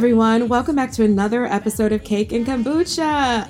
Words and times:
everyone. 0.00 0.48
Welcome 0.48 0.76
back 0.76 0.92
to 0.92 1.04
another 1.04 1.44
episode 1.44 1.92
of 1.92 2.02
Cake 2.04 2.32
and 2.32 2.46
Kombucha. 2.46 3.46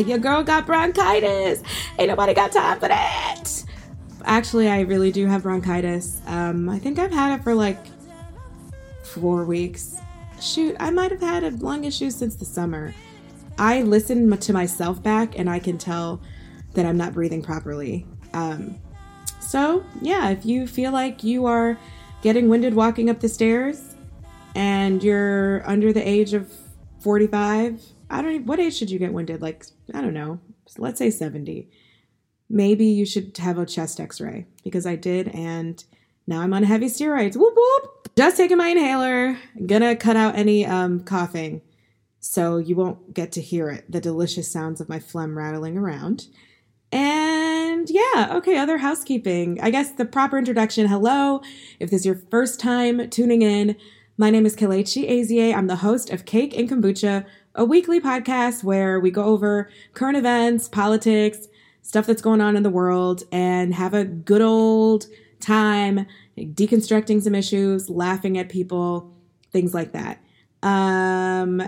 Your 0.08 0.16
girl 0.16 0.42
got 0.42 0.64
bronchitis. 0.64 1.62
Ain't 1.98 2.08
nobody 2.08 2.32
got 2.32 2.50
time 2.50 2.80
for 2.80 2.88
that. 2.88 3.62
Actually, 4.24 4.70
I 4.70 4.80
really 4.80 5.12
do 5.12 5.26
have 5.26 5.42
bronchitis. 5.42 6.22
Um, 6.26 6.70
I 6.70 6.78
think 6.78 6.98
I've 6.98 7.12
had 7.12 7.38
it 7.38 7.44
for 7.44 7.54
like 7.54 7.76
four 9.02 9.44
weeks. 9.44 9.98
Shoot, 10.40 10.76
I 10.80 10.88
might 10.88 11.10
have 11.10 11.20
had 11.20 11.44
a 11.44 11.50
lung 11.50 11.84
issue 11.84 12.08
since 12.08 12.36
the 12.36 12.46
summer. 12.46 12.94
I 13.58 13.82
listen 13.82 14.34
to 14.34 14.52
myself 14.54 15.02
back 15.02 15.38
and 15.38 15.50
I 15.50 15.58
can 15.58 15.76
tell 15.76 16.22
that 16.72 16.86
I'm 16.86 16.96
not 16.96 17.12
breathing 17.12 17.42
properly. 17.42 18.06
Um, 18.32 18.78
so, 19.40 19.84
yeah, 20.00 20.30
if 20.30 20.46
you 20.46 20.66
feel 20.66 20.90
like 20.90 21.22
you 21.22 21.44
are 21.44 21.76
getting 22.22 22.48
winded 22.48 22.72
walking 22.72 23.10
up 23.10 23.20
the 23.20 23.28
stairs, 23.28 23.91
and 24.54 25.02
you're 25.02 25.68
under 25.68 25.92
the 25.92 26.06
age 26.06 26.34
of 26.34 26.50
45, 27.00 27.82
I 28.10 28.22
don't 28.22 28.46
what 28.46 28.60
age 28.60 28.76
should 28.76 28.90
you 28.90 28.98
get 28.98 29.12
winded? 29.12 29.42
Like, 29.42 29.64
I 29.94 30.00
don't 30.00 30.14
know, 30.14 30.40
let's 30.78 30.98
say 30.98 31.10
70. 31.10 31.68
Maybe 32.48 32.86
you 32.86 33.06
should 33.06 33.36
have 33.38 33.58
a 33.58 33.64
chest 33.64 33.98
x 33.98 34.20
ray 34.20 34.46
because 34.62 34.86
I 34.86 34.96
did, 34.96 35.28
and 35.28 35.82
now 36.26 36.40
I'm 36.40 36.52
on 36.52 36.64
heavy 36.64 36.86
steroids. 36.86 37.36
Whoop 37.36 37.54
whoop. 37.56 38.08
Just 38.16 38.36
taking 38.36 38.58
my 38.58 38.68
inhaler. 38.68 39.38
Gonna 39.66 39.96
cut 39.96 40.16
out 40.16 40.36
any 40.36 40.66
um, 40.66 41.00
coughing 41.00 41.62
so 42.20 42.58
you 42.58 42.76
won't 42.76 43.12
get 43.12 43.32
to 43.32 43.40
hear 43.40 43.68
it 43.68 43.90
the 43.90 44.00
delicious 44.00 44.50
sounds 44.50 44.80
of 44.80 44.88
my 44.88 45.00
phlegm 45.00 45.36
rattling 45.36 45.76
around. 45.76 46.28
And 46.92 47.90
yeah, 47.90 48.28
okay, 48.34 48.58
other 48.58 48.78
housekeeping. 48.78 49.58
I 49.60 49.70
guess 49.70 49.90
the 49.92 50.04
proper 50.04 50.38
introduction. 50.38 50.86
Hello, 50.86 51.40
if 51.80 51.90
this 51.90 52.02
is 52.02 52.06
your 52.06 52.22
first 52.30 52.60
time 52.60 53.10
tuning 53.10 53.42
in, 53.42 53.76
my 54.18 54.30
name 54.30 54.44
is 54.44 54.54
Kelechi 54.54 55.08
Ezie. 55.08 55.54
I'm 55.54 55.68
the 55.68 55.76
host 55.76 56.10
of 56.10 56.26
Cake 56.26 56.56
and 56.56 56.68
Kombucha, 56.68 57.24
a 57.54 57.64
weekly 57.64 57.98
podcast 57.98 58.62
where 58.62 59.00
we 59.00 59.10
go 59.10 59.24
over 59.24 59.70
current 59.94 60.18
events, 60.18 60.68
politics, 60.68 61.48
stuff 61.80 62.06
that's 62.06 62.20
going 62.20 62.40
on 62.40 62.54
in 62.54 62.62
the 62.62 62.70
world, 62.70 63.22
and 63.32 63.74
have 63.74 63.94
a 63.94 64.04
good 64.04 64.42
old 64.42 65.06
time 65.40 66.06
deconstructing 66.36 67.22
some 67.22 67.34
issues, 67.34 67.88
laughing 67.88 68.36
at 68.36 68.50
people, 68.50 69.10
things 69.50 69.72
like 69.72 69.92
that. 69.92 70.20
Um, 70.62 71.62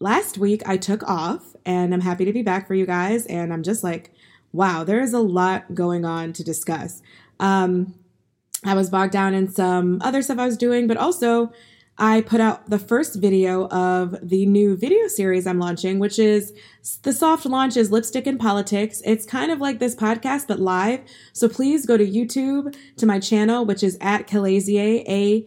last 0.00 0.38
week 0.38 0.62
I 0.66 0.76
took 0.76 1.02
off, 1.04 1.54
and 1.64 1.94
I'm 1.94 2.00
happy 2.00 2.24
to 2.24 2.32
be 2.32 2.42
back 2.42 2.66
for 2.66 2.74
you 2.74 2.84
guys. 2.84 3.26
And 3.26 3.52
I'm 3.52 3.62
just 3.62 3.84
like, 3.84 4.12
wow, 4.52 4.82
there 4.82 5.00
is 5.00 5.12
a 5.12 5.20
lot 5.20 5.74
going 5.74 6.04
on 6.04 6.32
to 6.32 6.42
discuss. 6.42 7.00
Um, 7.38 7.94
I 8.64 8.74
was 8.74 8.90
bogged 8.90 9.12
down 9.12 9.34
in 9.34 9.48
some 9.48 10.00
other 10.02 10.20
stuff 10.22 10.38
I 10.38 10.46
was 10.46 10.56
doing, 10.56 10.88
but 10.88 10.96
also 10.96 11.52
I 11.98 12.20
put 12.20 12.42
out 12.42 12.68
the 12.68 12.78
first 12.78 13.16
video 13.16 13.68
of 13.68 14.16
the 14.22 14.44
new 14.44 14.76
video 14.76 15.08
series 15.08 15.46
I'm 15.46 15.58
launching, 15.58 15.98
which 15.98 16.18
is 16.18 16.52
the 17.02 17.12
soft 17.12 17.46
launch 17.46 17.76
is 17.76 17.90
Lipstick 17.90 18.26
and 18.26 18.38
Politics. 18.38 19.00
It's 19.06 19.24
kind 19.24 19.50
of 19.50 19.60
like 19.60 19.78
this 19.78 19.94
podcast, 19.94 20.46
but 20.46 20.60
live. 20.60 21.00
So 21.32 21.48
please 21.48 21.86
go 21.86 21.96
to 21.96 22.06
YouTube 22.06 22.76
to 22.98 23.06
my 23.06 23.18
channel, 23.18 23.64
which 23.64 23.82
is 23.82 23.96
at 24.02 24.26
Kelezie, 24.26 25.04
A 25.08 25.46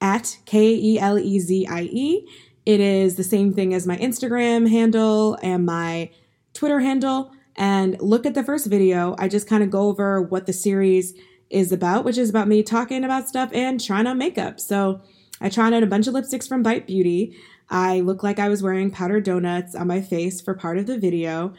at 0.00 0.36
K 0.46 0.74
E 0.74 0.98
L 0.98 1.16
E 1.16 1.38
Z 1.38 1.66
I 1.68 1.82
E. 1.82 2.28
It 2.66 2.80
is 2.80 3.14
the 3.14 3.22
same 3.22 3.52
thing 3.52 3.72
as 3.72 3.86
my 3.86 3.96
Instagram 3.98 4.68
handle 4.68 5.38
and 5.42 5.64
my 5.64 6.10
Twitter 6.54 6.80
handle. 6.80 7.30
And 7.54 8.00
look 8.00 8.26
at 8.26 8.34
the 8.34 8.42
first 8.42 8.66
video. 8.66 9.14
I 9.18 9.28
just 9.28 9.48
kind 9.48 9.62
of 9.62 9.70
go 9.70 9.82
over 9.82 10.20
what 10.20 10.46
the 10.46 10.52
series 10.52 11.14
is 11.50 11.70
about, 11.70 12.04
which 12.04 12.18
is 12.18 12.30
about 12.30 12.48
me 12.48 12.64
talking 12.64 13.04
about 13.04 13.28
stuff 13.28 13.50
and 13.52 13.80
trying 13.80 14.08
on 14.08 14.18
makeup. 14.18 14.58
So 14.58 15.02
I 15.44 15.50
tried 15.50 15.74
on 15.74 15.82
a 15.82 15.86
bunch 15.86 16.06
of 16.06 16.14
lipsticks 16.14 16.48
from 16.48 16.62
Bite 16.62 16.86
Beauty. 16.86 17.36
I 17.68 18.00
look 18.00 18.22
like 18.22 18.38
I 18.38 18.48
was 18.48 18.62
wearing 18.62 18.90
powdered 18.90 19.24
donuts 19.24 19.74
on 19.74 19.86
my 19.86 20.00
face 20.00 20.40
for 20.40 20.54
part 20.54 20.78
of 20.78 20.86
the 20.86 20.98
video. 20.98 21.52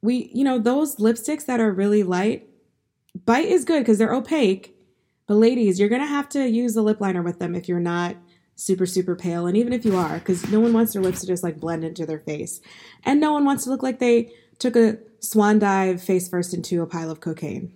We, 0.00 0.30
you 0.32 0.44
know, 0.44 0.60
those 0.60 0.96
lipsticks 0.96 1.44
that 1.46 1.58
are 1.58 1.72
really 1.72 2.04
light, 2.04 2.48
Bite 3.26 3.48
is 3.48 3.64
good 3.64 3.80
because 3.80 3.98
they're 3.98 4.14
opaque. 4.14 4.76
But 5.26 5.34
ladies, 5.34 5.80
you're 5.80 5.88
going 5.88 6.02
to 6.02 6.06
have 6.06 6.28
to 6.30 6.48
use 6.48 6.76
a 6.76 6.82
lip 6.82 7.00
liner 7.00 7.20
with 7.20 7.40
them 7.40 7.56
if 7.56 7.68
you're 7.68 7.80
not 7.80 8.14
super, 8.54 8.86
super 8.86 9.16
pale. 9.16 9.48
And 9.48 9.56
even 9.56 9.72
if 9.72 9.84
you 9.84 9.96
are, 9.96 10.20
because 10.20 10.48
no 10.48 10.60
one 10.60 10.72
wants 10.72 10.92
their 10.92 11.02
lips 11.02 11.20
to 11.22 11.26
just 11.26 11.42
like 11.42 11.58
blend 11.58 11.82
into 11.82 12.06
their 12.06 12.20
face. 12.20 12.60
And 13.02 13.20
no 13.20 13.32
one 13.32 13.44
wants 13.44 13.64
to 13.64 13.70
look 13.70 13.82
like 13.82 13.98
they 13.98 14.30
took 14.60 14.76
a 14.76 14.98
swan 15.18 15.58
dive 15.58 16.00
face 16.00 16.28
first 16.28 16.54
into 16.54 16.80
a 16.80 16.86
pile 16.86 17.10
of 17.10 17.18
cocaine. 17.18 17.74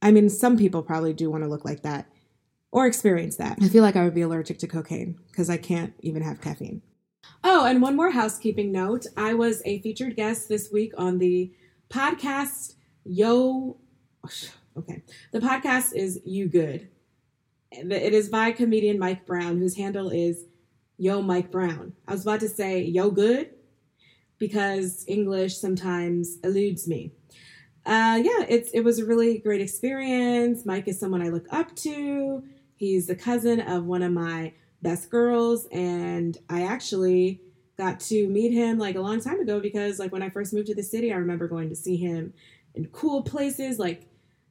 I 0.00 0.12
mean, 0.12 0.28
some 0.28 0.56
people 0.56 0.82
probably 0.84 1.12
do 1.12 1.28
want 1.28 1.42
to 1.42 1.50
look 1.50 1.64
like 1.64 1.82
that 1.82 2.06
or 2.74 2.86
experience 2.88 3.36
that. 3.36 3.56
I 3.62 3.68
feel 3.68 3.84
like 3.84 3.94
I 3.94 4.02
would 4.02 4.16
be 4.16 4.22
allergic 4.22 4.58
to 4.58 4.66
cocaine 4.66 5.16
because 5.28 5.48
I 5.48 5.56
can't 5.56 5.94
even 6.00 6.22
have 6.22 6.40
caffeine. 6.40 6.82
Oh, 7.44 7.64
and 7.64 7.80
one 7.80 7.94
more 7.94 8.10
housekeeping 8.10 8.72
note. 8.72 9.06
I 9.16 9.32
was 9.34 9.62
a 9.64 9.80
featured 9.80 10.16
guest 10.16 10.48
this 10.48 10.72
week 10.72 10.92
on 10.98 11.18
the 11.18 11.52
podcast 11.88 12.74
Yo. 13.04 13.78
Okay. 14.76 15.04
The 15.30 15.38
podcast 15.38 15.94
is 15.94 16.18
You 16.24 16.48
Good. 16.48 16.88
It 17.70 18.12
is 18.12 18.28
by 18.28 18.50
comedian 18.50 18.98
Mike 18.98 19.24
Brown, 19.24 19.58
whose 19.58 19.76
handle 19.76 20.10
is 20.10 20.46
Yo 20.98 21.22
Mike 21.22 21.52
Brown. 21.52 21.92
I 22.08 22.10
was 22.10 22.22
about 22.22 22.40
to 22.40 22.48
say 22.48 22.82
Yo 22.82 23.12
Good 23.12 23.50
because 24.36 25.04
English 25.06 25.58
sometimes 25.58 26.38
eludes 26.42 26.88
me. 26.88 27.12
Uh, 27.86 28.20
yeah, 28.20 28.44
it's 28.48 28.72
it 28.72 28.80
was 28.80 28.98
a 28.98 29.04
really 29.04 29.38
great 29.38 29.60
experience. 29.60 30.66
Mike 30.66 30.88
is 30.88 30.98
someone 30.98 31.22
I 31.22 31.28
look 31.28 31.46
up 31.52 31.76
to. 31.76 32.42
He's 32.76 33.06
the 33.06 33.14
cousin 33.14 33.60
of 33.60 33.84
one 33.84 34.02
of 34.02 34.12
my 34.12 34.52
best 34.82 35.10
girls, 35.10 35.66
and 35.72 36.36
I 36.48 36.62
actually 36.62 37.40
got 37.76 37.98
to 37.98 38.28
meet 38.28 38.52
him 38.52 38.78
like 38.78 38.96
a 38.96 39.00
long 39.00 39.20
time 39.20 39.40
ago 39.40 39.60
because 39.60 39.98
like 39.98 40.12
when 40.12 40.22
I 40.22 40.30
first 40.30 40.52
moved 40.52 40.68
to 40.68 40.74
the 40.74 40.82
city, 40.82 41.12
I 41.12 41.16
remember 41.16 41.48
going 41.48 41.68
to 41.70 41.76
see 41.76 41.96
him 41.96 42.32
in 42.74 42.86
cool 42.86 43.22
places 43.22 43.78
like 43.78 44.08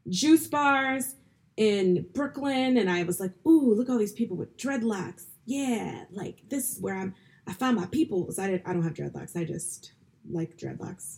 juice 0.09 0.47
bars 0.47 1.15
in 1.55 2.05
Brooklyn, 2.13 2.77
and 2.77 2.89
I 2.89 3.03
was 3.03 3.19
like, 3.19 3.31
"Ooh, 3.45 3.75
look 3.75 3.89
all 3.89 3.97
these 3.97 4.13
people 4.13 4.37
with 4.37 4.57
dreadlocks! 4.57 5.25
Yeah, 5.45 6.05
like 6.11 6.43
this 6.49 6.71
is 6.71 6.79
where 6.81 6.95
I'm. 6.95 7.13
I 7.47 7.53
found 7.53 7.77
my 7.77 7.85
people." 7.87 8.31
So 8.31 8.43
I 8.43 8.47
did, 8.47 8.63
I 8.65 8.73
don't 8.73 8.83
have 8.83 8.93
dreadlocks. 8.93 9.35
I 9.35 9.43
just 9.43 9.93
like 10.29 10.57
dreadlocks. 10.57 11.17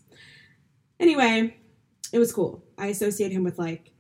Anyway, 0.99 1.57
it 2.11 2.19
was 2.19 2.33
cool. 2.33 2.63
I 2.77 2.87
associate 2.87 3.31
him 3.31 3.43
with 3.43 3.57
like 3.57 3.91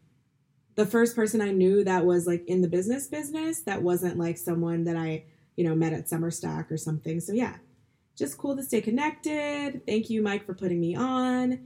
the 0.75 0.85
first 0.85 1.15
person 1.15 1.41
I 1.41 1.51
knew 1.51 1.83
that 1.83 2.05
was 2.05 2.27
like 2.27 2.43
in 2.47 2.61
the 2.61 2.67
business 2.67 3.07
business 3.07 3.61
that 3.61 3.81
wasn't 3.81 4.17
like 4.17 4.37
someone 4.37 4.83
that 4.83 4.97
I, 4.97 5.23
you 5.55 5.63
know, 5.63 5.73
met 5.73 5.93
at 5.93 6.09
Summer 6.09 6.31
Stock 6.31 6.71
or 6.71 6.77
something. 6.77 7.19
So 7.19 7.33
yeah, 7.33 7.55
just 8.17 8.37
cool 8.37 8.55
to 8.55 8.63
stay 8.63 8.81
connected. 8.81 9.85
Thank 9.85 10.09
you, 10.09 10.21
Mike, 10.21 10.45
for 10.45 10.53
putting 10.53 10.79
me 10.79 10.95
on. 10.95 11.59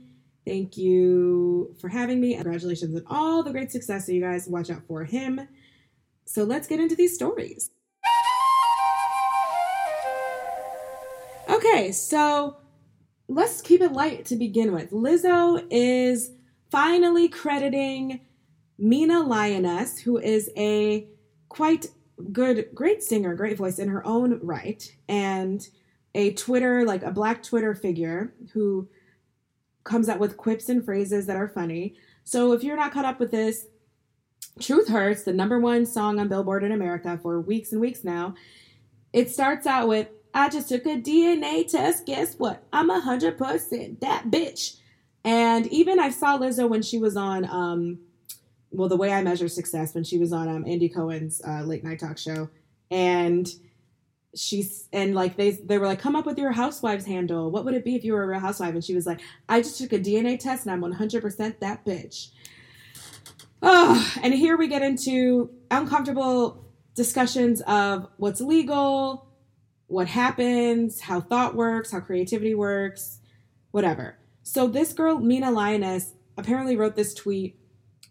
Thank 0.45 0.77
you 0.77 1.75
for 1.79 1.89
having 1.89 2.19
me. 2.19 2.35
Congratulations 2.35 2.95
on 2.95 3.03
all 3.07 3.43
the 3.43 3.51
great 3.51 3.71
success 3.71 4.05
that 4.05 4.13
you 4.13 4.21
guys 4.21 4.47
watch 4.47 4.69
out 4.69 4.83
for 4.87 5.03
him. 5.03 5.47
So 6.25 6.43
let's 6.43 6.67
get 6.67 6.79
into 6.79 6.95
these 6.95 7.15
stories. 7.15 7.71
Okay, 11.49 11.91
so 11.91 12.57
let's 13.27 13.61
keep 13.61 13.81
it 13.81 13.91
light 13.91 14.25
to 14.25 14.35
begin 14.35 14.71
with. 14.71 14.91
Lizzo 14.91 15.65
is 15.71 16.31
finally 16.69 17.27
crediting 17.27 18.21
Mina 18.79 19.21
Lioness, 19.21 19.99
who 19.99 20.17
is 20.17 20.49
a 20.57 21.07
quite 21.49 21.87
good, 22.31 22.69
great 22.73 23.03
singer, 23.03 23.35
great 23.35 23.57
voice 23.57 23.79
in 23.79 23.89
her 23.89 24.05
own 24.05 24.39
right, 24.41 24.95
and 25.07 25.67
a 26.15 26.33
Twitter, 26.33 26.85
like 26.85 27.03
a 27.03 27.11
black 27.11 27.43
Twitter 27.43 27.75
figure 27.75 28.33
who 28.53 28.87
comes 29.83 30.09
out 30.09 30.19
with 30.19 30.37
quips 30.37 30.69
and 30.69 30.83
phrases 30.83 31.25
that 31.27 31.35
are 31.35 31.47
funny. 31.47 31.95
So 32.23 32.53
if 32.53 32.63
you're 32.63 32.77
not 32.77 32.91
caught 32.91 33.05
up 33.05 33.19
with 33.19 33.31
this, 33.31 33.67
Truth 34.59 34.89
Hurts, 34.89 35.23
the 35.23 35.33
number 35.33 35.59
one 35.59 35.85
song 35.85 36.19
on 36.19 36.27
Billboard 36.27 36.63
in 36.63 36.71
America 36.71 37.17
for 37.21 37.39
weeks 37.39 37.71
and 37.71 37.79
weeks 37.79 38.03
now, 38.03 38.35
it 39.13 39.31
starts 39.31 39.65
out 39.65 39.87
with, 39.87 40.07
I 40.33 40.49
just 40.49 40.69
took 40.69 40.85
a 40.85 41.01
DNA 41.01 41.67
test. 41.67 42.05
Guess 42.05 42.35
what? 42.35 42.63
I'm 42.71 42.89
a 42.89 42.99
hundred 42.99 43.37
percent 43.37 44.01
that 44.01 44.25
bitch. 44.29 44.77
And 45.23 45.67
even 45.67 45.99
I 45.99 46.09
saw 46.09 46.37
Lizzo 46.37 46.69
when 46.69 46.81
she 46.81 46.97
was 46.97 47.17
on 47.17 47.45
um, 47.45 47.99
well, 48.71 48.89
the 48.89 48.97
way 48.97 49.11
I 49.11 49.21
measure 49.21 49.47
success 49.47 49.95
when 49.95 50.03
she 50.03 50.17
was 50.17 50.31
on 50.31 50.47
um, 50.47 50.65
Andy 50.67 50.89
Cohen's 50.89 51.41
uh, 51.45 51.63
late 51.63 51.83
night 51.83 51.99
talk 51.99 52.17
show, 52.17 52.49
and 52.91 53.47
she's 54.35 54.87
and 54.93 55.15
like 55.15 55.37
they 55.37 55.51
they 55.51 55.77
were 55.77 55.87
like, 55.87 55.99
come 55.99 56.15
up 56.15 56.25
with 56.25 56.37
your 56.37 56.51
housewife's 56.51 57.05
handle. 57.05 57.51
What 57.51 57.65
would 57.65 57.73
it 57.73 57.83
be 57.83 57.95
if 57.95 58.03
you 58.03 58.13
were 58.13 58.23
a 58.23 58.27
real 58.27 58.39
housewife? 58.39 58.73
And 58.73 58.83
she 58.83 58.95
was 58.95 59.05
like, 59.05 59.21
I 59.47 59.61
just 59.61 59.77
took 59.77 59.93
a 59.93 59.99
DNA 59.99 60.39
test 60.39 60.65
and 60.65 60.71
I'm 60.71 60.81
100 60.81 61.21
percent 61.21 61.59
that 61.59 61.85
bitch. 61.85 62.29
Oh, 63.61 64.13
and 64.21 64.33
here 64.33 64.57
we 64.57 64.67
get 64.67 64.81
into 64.81 65.49
uncomfortable 65.69 66.65
discussions 66.95 67.61
of 67.61 68.07
what's 68.17 68.39
legal, 68.39 69.27
what 69.87 70.07
happens, 70.07 71.01
how 71.01 71.19
thought 71.19 71.55
works, 71.55 71.91
how 71.91 71.99
creativity 71.99 72.55
works, 72.55 73.19
whatever. 73.71 74.17
So 74.43 74.67
this 74.67 74.93
girl, 74.93 75.19
Mina 75.19 75.51
Lioness, 75.51 76.13
apparently 76.37 76.77
wrote 76.77 76.95
this 76.95 77.13
tweet 77.13 77.58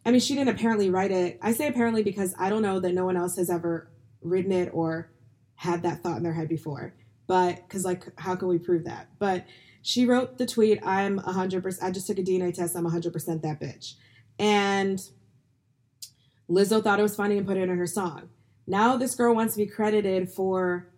I 0.05 0.11
mean, 0.11 0.21
she 0.21 0.35
didn't 0.35 0.55
apparently 0.55 0.91
write 0.91 1.11
it. 1.11 1.39
I 1.43 1.53
say 1.53 1.69
apparently 1.69 2.03
because 2.03 2.35
I 2.39 2.49
don't 2.51 2.63
know 2.63 2.81
that 2.81 2.95
no 2.95 3.05
one 3.05 3.17
else 3.17 3.37
has 3.37 3.51
ever 3.51 3.91
written 4.23 4.53
it 4.53 4.71
or 4.73 5.11
had 5.55 5.83
that 5.83 6.03
thought 6.03 6.17
in 6.17 6.23
their 6.23 6.33
head 6.33 6.49
before. 6.49 6.95
but 7.29 7.57
because 7.57 7.85
like, 7.85 8.05
how 8.19 8.35
can 8.35 8.49
we 8.49 8.59
prove 8.59 8.85
that? 8.85 9.09
But 9.21 9.47
she 9.83 10.05
wrote 10.07 10.39
the 10.39 10.47
tweet, 10.47 10.81
I'm 10.85 11.21
100%, 11.21 11.79
I 11.81 11.93
just 11.93 12.09
took 12.09 12.19
a 12.19 12.23
DNA 12.23 12.53
test, 12.53 12.75
I'm 12.75 12.87
100% 12.87 13.43
that 13.43 13.61
bitch. 13.61 13.95
And 14.41 15.01
Lizzo 16.51 16.83
thought 16.83 16.99
it 16.99 17.03
was 17.03 17.15
funny 17.15 17.37
and 17.37 17.47
put 17.47 17.57
it 17.57 17.69
in 17.69 17.79
her 17.79 17.87
song. 17.87 18.31
Now 18.67 18.97
this 18.97 19.15
girl 19.15 19.35
wants 19.35 19.55
to 19.55 19.59
be 19.59 19.67
credited 19.67 20.31
for 20.31 20.89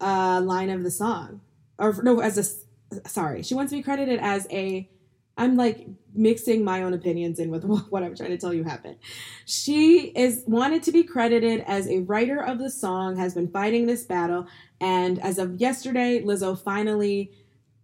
a 0.00 0.40
line 0.40 0.70
of 0.70 0.82
the 0.82 0.90
song. 0.90 1.42
Or 1.78 1.94
no, 2.02 2.20
as 2.20 2.38
a, 2.38 3.08
sorry, 3.08 3.42
she 3.42 3.54
wants 3.54 3.70
to 3.70 3.76
be 3.76 3.82
credited 3.82 4.20
as 4.20 4.46
a 4.50 4.88
I'm 5.36 5.56
like 5.56 5.86
mixing 6.14 6.64
my 6.64 6.82
own 6.82 6.94
opinions 6.94 7.38
in 7.38 7.50
with 7.50 7.64
what 7.90 8.02
I'm 8.02 8.14
trying 8.14 8.30
to 8.30 8.38
tell 8.38 8.54
you 8.54 8.64
happened. 8.64 8.96
She 9.44 10.12
is 10.14 10.44
wanted 10.46 10.82
to 10.84 10.92
be 10.92 11.02
credited 11.02 11.64
as 11.66 11.88
a 11.88 12.00
writer 12.00 12.40
of 12.40 12.58
the 12.58 12.70
song, 12.70 13.16
has 13.16 13.34
been 13.34 13.48
fighting 13.48 13.86
this 13.86 14.04
battle, 14.04 14.46
and 14.80 15.18
as 15.20 15.38
of 15.38 15.60
yesterday, 15.60 16.22
Lizzo 16.22 16.58
finally 16.58 17.32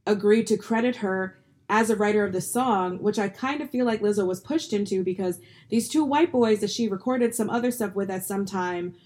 agreed 0.06 0.46
to 0.48 0.56
credit 0.56 0.96
her 0.96 1.38
as 1.68 1.88
a 1.88 1.96
writer 1.96 2.24
of 2.24 2.32
the 2.32 2.40
song, 2.40 3.00
which 3.00 3.18
I 3.18 3.28
kind 3.28 3.60
of 3.60 3.70
feel 3.70 3.86
like 3.86 4.02
Lizzo 4.02 4.26
was 4.26 4.40
pushed 4.40 4.72
into 4.72 5.04
because 5.04 5.38
these 5.68 5.88
two 5.88 6.04
white 6.04 6.32
boys 6.32 6.60
that 6.60 6.70
she 6.70 6.88
recorded 6.88 7.32
some 7.32 7.48
other 7.48 7.70
stuff 7.70 7.94
with 7.94 8.10
at 8.10 8.24
some 8.24 8.44
time 8.44 8.96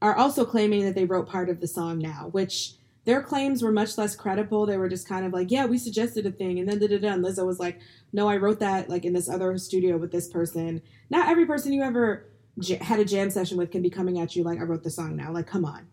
are 0.00 0.14
also 0.14 0.44
claiming 0.44 0.84
that 0.84 0.94
they 0.94 1.06
wrote 1.06 1.28
part 1.28 1.48
of 1.48 1.60
the 1.60 1.66
song 1.66 1.98
now, 1.98 2.28
which 2.30 2.74
their 3.04 3.22
claims 3.22 3.62
were 3.62 3.72
much 3.72 3.98
less 3.98 4.16
credible. 4.16 4.66
They 4.66 4.78
were 4.78 4.88
just 4.88 5.08
kind 5.08 5.26
of 5.26 5.32
like, 5.32 5.50
yeah, 5.50 5.66
we 5.66 5.78
suggested 5.78 6.26
a 6.26 6.30
thing, 6.30 6.58
and 6.58 6.68
then 6.68 6.78
da 6.78 6.86
da 6.86 6.98
da. 6.98 7.12
And 7.12 7.24
Lizzo 7.24 7.46
was 7.46 7.58
like, 7.58 7.80
no, 8.12 8.28
I 8.28 8.36
wrote 8.36 8.60
that 8.60 8.88
like 8.88 9.04
in 9.04 9.12
this 9.12 9.28
other 9.28 9.56
studio 9.58 9.96
with 9.96 10.12
this 10.12 10.28
person. 10.28 10.82
Not 11.10 11.28
every 11.28 11.46
person 11.46 11.72
you 11.72 11.82
ever 11.82 12.26
j- 12.58 12.76
had 12.76 13.00
a 13.00 13.04
jam 13.04 13.30
session 13.30 13.58
with 13.58 13.70
can 13.70 13.82
be 13.82 13.90
coming 13.90 14.18
at 14.18 14.34
you 14.34 14.42
like, 14.42 14.58
I 14.58 14.62
wrote 14.62 14.84
the 14.84 14.90
song 14.90 15.16
now. 15.16 15.32
Like, 15.32 15.46
come 15.46 15.64
on. 15.64 15.86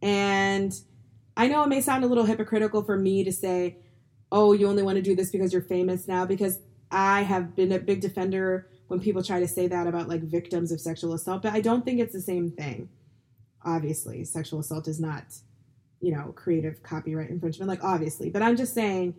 And 0.00 0.72
I 1.36 1.48
know 1.48 1.62
it 1.62 1.68
may 1.68 1.80
sound 1.80 2.04
a 2.04 2.08
little 2.08 2.24
hypocritical 2.24 2.82
for 2.82 2.96
me 2.96 3.24
to 3.24 3.32
say, 3.32 3.76
oh, 4.32 4.52
you 4.52 4.66
only 4.66 4.82
want 4.82 4.96
to 4.96 5.02
do 5.02 5.14
this 5.14 5.30
because 5.30 5.52
you're 5.52 5.62
famous 5.62 6.08
now, 6.08 6.26
because 6.26 6.58
I 6.90 7.22
have 7.22 7.54
been 7.54 7.72
a 7.72 7.78
big 7.78 8.00
defender 8.00 8.68
when 8.88 9.00
people 9.00 9.22
try 9.22 9.40
to 9.40 9.48
say 9.48 9.68
that 9.68 9.86
about 9.86 10.08
like 10.08 10.22
victims 10.22 10.72
of 10.72 10.80
sexual 10.80 11.14
assault, 11.14 11.42
but 11.42 11.52
I 11.52 11.60
don't 11.60 11.84
think 11.84 12.00
it's 12.00 12.12
the 12.12 12.20
same 12.20 12.50
thing. 12.50 12.88
Obviously, 13.64 14.24
sexual 14.24 14.60
assault 14.60 14.88
is 14.88 15.00
not 15.00 15.24
you 16.02 16.12
know, 16.12 16.32
creative 16.36 16.82
copyright 16.82 17.30
infringement, 17.30 17.68
like 17.68 17.82
obviously. 17.82 18.28
But 18.28 18.42
I'm 18.42 18.56
just 18.56 18.74
saying 18.74 19.14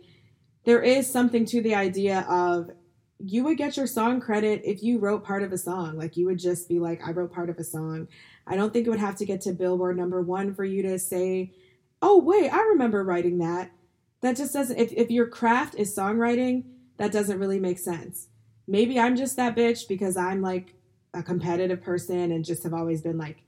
there 0.64 0.82
is 0.82 1.10
something 1.10 1.44
to 1.46 1.62
the 1.62 1.74
idea 1.74 2.20
of 2.28 2.70
you 3.18 3.42
would 3.44 3.56
get 3.56 3.76
your 3.76 3.86
song 3.86 4.20
credit 4.20 4.60
if 4.64 4.82
you 4.82 4.98
wrote 4.98 5.24
part 5.24 5.42
of 5.42 5.52
a 5.52 5.58
song. 5.58 5.96
Like 5.96 6.16
you 6.16 6.26
would 6.26 6.38
just 6.38 6.68
be 6.68 6.78
like, 6.78 7.00
I 7.06 7.12
wrote 7.12 7.32
part 7.32 7.48
of 7.48 7.58
a 7.58 7.64
song. 7.64 8.06
I 8.46 8.54
don't 8.54 8.72
think 8.72 8.86
it 8.86 8.90
would 8.90 9.00
have 9.00 9.16
to 9.16 9.24
get 9.24 9.40
to 9.42 9.52
Billboard 9.52 9.96
number 9.96 10.20
one 10.20 10.54
for 10.54 10.64
you 10.64 10.82
to 10.82 10.98
say, 10.98 11.52
oh, 12.02 12.20
wait, 12.20 12.50
I 12.50 12.60
remember 12.60 13.02
writing 13.02 13.38
that. 13.38 13.70
That 14.20 14.36
just 14.36 14.52
doesn't, 14.52 14.78
if, 14.78 14.92
if 14.92 15.10
your 15.10 15.26
craft 15.26 15.74
is 15.76 15.96
songwriting, 15.96 16.64
that 16.98 17.12
doesn't 17.12 17.38
really 17.38 17.60
make 17.60 17.78
sense. 17.78 18.28
Maybe 18.66 19.00
I'm 19.00 19.16
just 19.16 19.36
that 19.36 19.56
bitch 19.56 19.88
because 19.88 20.16
I'm 20.16 20.42
like 20.42 20.74
a 21.14 21.22
competitive 21.22 21.82
person 21.82 22.30
and 22.32 22.44
just 22.44 22.62
have 22.62 22.74
always 22.74 23.00
been 23.00 23.16
like 23.16 23.42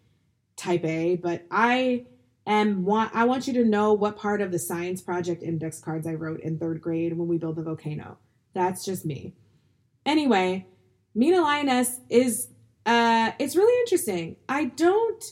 type 0.56 0.84
A, 0.84 1.16
but 1.16 1.44
I 1.50 2.06
and 2.46 2.84
want 2.84 3.10
I 3.14 3.24
want 3.24 3.46
you 3.46 3.52
to 3.54 3.64
know 3.64 3.92
what 3.92 4.16
part 4.16 4.40
of 4.40 4.52
the 4.52 4.58
science 4.58 5.02
project 5.02 5.42
index 5.42 5.80
cards 5.80 6.06
I 6.06 6.14
wrote 6.14 6.40
in 6.40 6.58
third 6.58 6.80
grade 6.80 7.12
when 7.16 7.28
we 7.28 7.38
built 7.38 7.56
the 7.56 7.62
volcano. 7.62 8.18
That's 8.54 8.84
just 8.84 9.04
me. 9.04 9.34
Anyway, 10.06 10.66
Mina 11.14 11.40
Lioness 11.42 12.00
is 12.08 12.48
uh 12.86 13.32
it's 13.38 13.56
really 13.56 13.78
interesting. 13.80 14.36
I 14.48 14.66
don't 14.66 15.24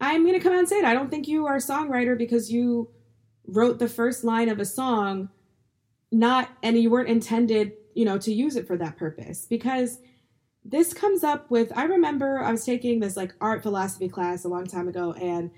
I'm 0.00 0.24
gonna 0.24 0.40
come 0.40 0.52
out 0.52 0.60
and 0.60 0.68
say 0.68 0.78
it. 0.78 0.84
I 0.84 0.94
don't 0.94 1.10
think 1.10 1.26
you 1.26 1.46
are 1.46 1.56
a 1.56 1.60
songwriter 1.60 2.16
because 2.16 2.52
you 2.52 2.90
wrote 3.48 3.78
the 3.78 3.88
first 3.88 4.22
line 4.22 4.48
of 4.48 4.60
a 4.60 4.64
song 4.64 5.28
not 6.12 6.50
and 6.62 6.78
you 6.78 6.88
weren't 6.88 7.08
intended, 7.08 7.72
you 7.94 8.04
know, 8.04 8.16
to 8.18 8.32
use 8.32 8.54
it 8.54 8.66
for 8.66 8.76
that 8.76 8.96
purpose. 8.96 9.44
Because 9.44 9.98
this 10.64 10.94
comes 10.94 11.24
up 11.24 11.50
with 11.50 11.72
I 11.76 11.84
remember 11.84 12.40
I 12.40 12.52
was 12.52 12.64
taking 12.64 13.00
this 13.00 13.16
like 13.16 13.34
art 13.40 13.64
philosophy 13.64 14.08
class 14.08 14.44
a 14.44 14.48
long 14.48 14.66
time 14.66 14.86
ago 14.86 15.12
and 15.14 15.50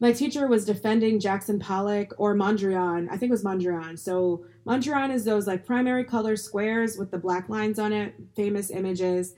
my 0.00 0.12
teacher 0.12 0.46
was 0.46 0.64
defending 0.64 1.18
Jackson 1.18 1.58
Pollock 1.58 2.14
or 2.18 2.34
Mondrian. 2.34 3.08
I 3.10 3.16
think 3.16 3.30
it 3.30 3.32
was 3.32 3.44
Mondrian. 3.44 3.98
So 3.98 4.44
Mondrian 4.66 5.12
is 5.12 5.24
those 5.24 5.46
like 5.46 5.66
primary 5.66 6.04
color 6.04 6.36
squares 6.36 6.96
with 6.96 7.10
the 7.10 7.18
black 7.18 7.48
lines 7.48 7.78
on 7.78 7.92
it, 7.92 8.14
famous 8.36 8.70
images. 8.70 9.34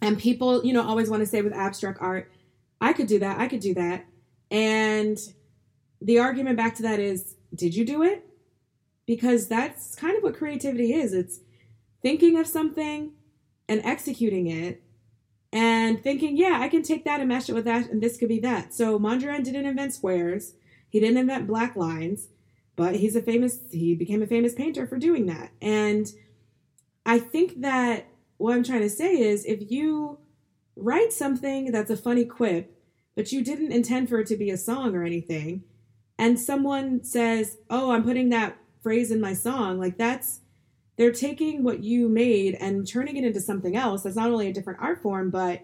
And 0.00 0.18
people, 0.18 0.64
you 0.64 0.72
know, 0.72 0.82
always 0.82 1.08
want 1.08 1.20
to 1.20 1.26
say 1.26 1.40
with 1.40 1.52
abstract 1.52 1.98
art, 2.00 2.32
I 2.80 2.92
could 2.92 3.06
do 3.06 3.18
that, 3.20 3.38
I 3.38 3.46
could 3.46 3.60
do 3.60 3.74
that. 3.74 4.04
And 4.50 5.18
the 6.00 6.18
argument 6.18 6.56
back 6.56 6.74
to 6.76 6.82
that 6.82 6.98
is, 6.98 7.36
did 7.54 7.74
you 7.74 7.84
do 7.84 8.02
it? 8.02 8.26
Because 9.06 9.48
that's 9.48 9.94
kind 9.94 10.16
of 10.16 10.22
what 10.22 10.36
creativity 10.36 10.92
is. 10.92 11.12
It's 11.12 11.40
thinking 12.02 12.38
of 12.38 12.46
something 12.46 13.12
and 13.68 13.80
executing 13.84 14.48
it 14.48 14.82
and 15.54 16.02
thinking, 16.02 16.36
yeah, 16.36 16.58
I 16.60 16.68
can 16.68 16.82
take 16.82 17.04
that 17.04 17.20
and 17.20 17.28
mash 17.28 17.48
it 17.48 17.52
with 17.52 17.64
that, 17.64 17.88
and 17.88 18.02
this 18.02 18.16
could 18.16 18.28
be 18.28 18.40
that. 18.40 18.74
So 18.74 18.98
Mondrian 18.98 19.44
didn't 19.44 19.66
invent 19.66 19.94
squares. 19.94 20.54
He 20.90 20.98
didn't 20.98 21.16
invent 21.16 21.46
black 21.46 21.76
lines, 21.76 22.26
but 22.74 22.96
he's 22.96 23.14
a 23.14 23.22
famous. 23.22 23.60
He 23.70 23.94
became 23.94 24.20
a 24.20 24.26
famous 24.26 24.52
painter 24.52 24.84
for 24.84 24.98
doing 24.98 25.26
that. 25.26 25.52
And 25.62 26.12
I 27.06 27.20
think 27.20 27.60
that 27.60 28.08
what 28.36 28.56
I'm 28.56 28.64
trying 28.64 28.80
to 28.80 28.90
say 28.90 29.16
is, 29.16 29.44
if 29.44 29.70
you 29.70 30.18
write 30.74 31.12
something 31.12 31.70
that's 31.70 31.90
a 31.90 31.96
funny 31.96 32.24
quip, 32.24 32.76
but 33.14 33.30
you 33.30 33.44
didn't 33.44 33.70
intend 33.70 34.08
for 34.08 34.18
it 34.18 34.26
to 34.26 34.36
be 34.36 34.50
a 34.50 34.56
song 34.56 34.96
or 34.96 35.04
anything, 35.04 35.62
and 36.18 36.36
someone 36.36 37.04
says, 37.04 37.58
"Oh, 37.70 37.92
I'm 37.92 38.02
putting 38.02 38.30
that 38.30 38.56
phrase 38.82 39.12
in 39.12 39.20
my 39.20 39.34
song," 39.34 39.78
like 39.78 39.98
that's 39.98 40.40
they're 40.96 41.12
taking 41.12 41.64
what 41.64 41.82
you 41.82 42.08
made 42.08 42.54
and 42.54 42.86
turning 42.86 43.16
it 43.16 43.24
into 43.24 43.40
something 43.40 43.76
else 43.76 44.02
that's 44.02 44.16
not 44.16 44.30
only 44.30 44.48
a 44.48 44.52
different 44.52 44.80
art 44.80 45.02
form, 45.02 45.30
but 45.30 45.62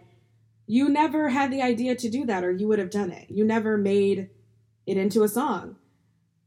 you 0.66 0.88
never 0.88 1.28
had 1.28 1.50
the 1.50 1.62
idea 1.62 1.94
to 1.96 2.08
do 2.08 2.26
that 2.26 2.44
or 2.44 2.50
you 2.50 2.68
would 2.68 2.78
have 2.78 2.90
done 2.90 3.10
it. 3.10 3.30
You 3.30 3.44
never 3.44 3.76
made 3.76 4.30
it 4.86 4.96
into 4.96 5.22
a 5.22 5.28
song. 5.28 5.76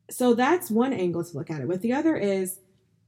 So 0.09 0.33
that's 0.33 0.69
one 0.69 0.93
angle 0.93 1.23
to 1.23 1.37
look 1.37 1.49
at 1.49 1.61
it 1.61 1.67
with. 1.67 1.81
The 1.81 1.93
other 1.93 2.15
is 2.15 2.59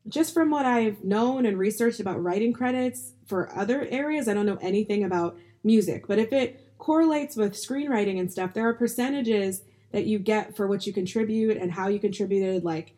just 0.08 0.34
from 0.34 0.50
what 0.52 0.66
I've 0.66 1.04
known 1.04 1.46
and 1.46 1.58
researched 1.58 2.00
about 2.00 2.24
writing 2.24 2.54
credits 2.54 3.14
for 3.26 3.54
other 3.56 3.88
areas, 3.90 4.28
I 4.28 4.34
don't 4.34 4.46
know 4.46 4.60
anything 4.62 5.04
about 5.04 5.38
music, 5.64 6.08
but 6.08 6.20
if 6.20 6.32
it 6.32 6.62
correlates 6.78 7.36
with 7.36 7.54
screenwriting 7.54 8.20
and 8.20 8.32
stuff, 8.32 8.54
there 8.54 8.68
are 8.68 8.74
percentages 8.74 9.64
that 9.92 10.06
you 10.06 10.20
get 10.20 10.56
for 10.56 10.68
what 10.68 10.86
you 10.86 10.94
contribute 10.94 11.58
and 11.58 11.72
how 11.72 11.88
you 11.88 12.00
contributed, 12.00 12.64
like 12.64 12.94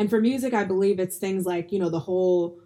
and 0.00 0.08
for 0.08 0.18
music, 0.18 0.54
I 0.54 0.64
believe 0.64 0.98
it's 0.98 1.18
things 1.18 1.44
like, 1.44 1.70
you 1.72 1.78
know, 1.78 1.90
the 1.90 2.00
whole 2.00 2.58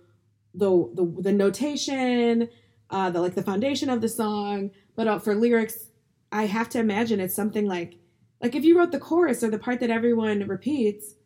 the 0.54 0.70
the, 0.94 1.04
the 1.20 1.32
notation, 1.32 2.48
uh, 2.90 3.10
the 3.10 3.20
like 3.20 3.34
the 3.34 3.42
foundation 3.42 3.90
of 3.90 4.00
the 4.00 4.08
song. 4.08 4.70
But 4.94 5.08
uh, 5.08 5.18
for 5.18 5.34
lyrics, 5.34 5.88
I 6.30 6.46
have 6.46 6.68
to 6.70 6.78
imagine 6.78 7.18
it's 7.18 7.34
something 7.34 7.66
like 7.66 7.98
like 8.40 8.54
if 8.54 8.64
you 8.64 8.78
wrote 8.78 8.92
the 8.92 9.00
chorus 9.00 9.42
or 9.42 9.50
the 9.50 9.58
part 9.58 9.80
that 9.80 9.90
everyone 9.90 10.46
repeats, 10.46 11.16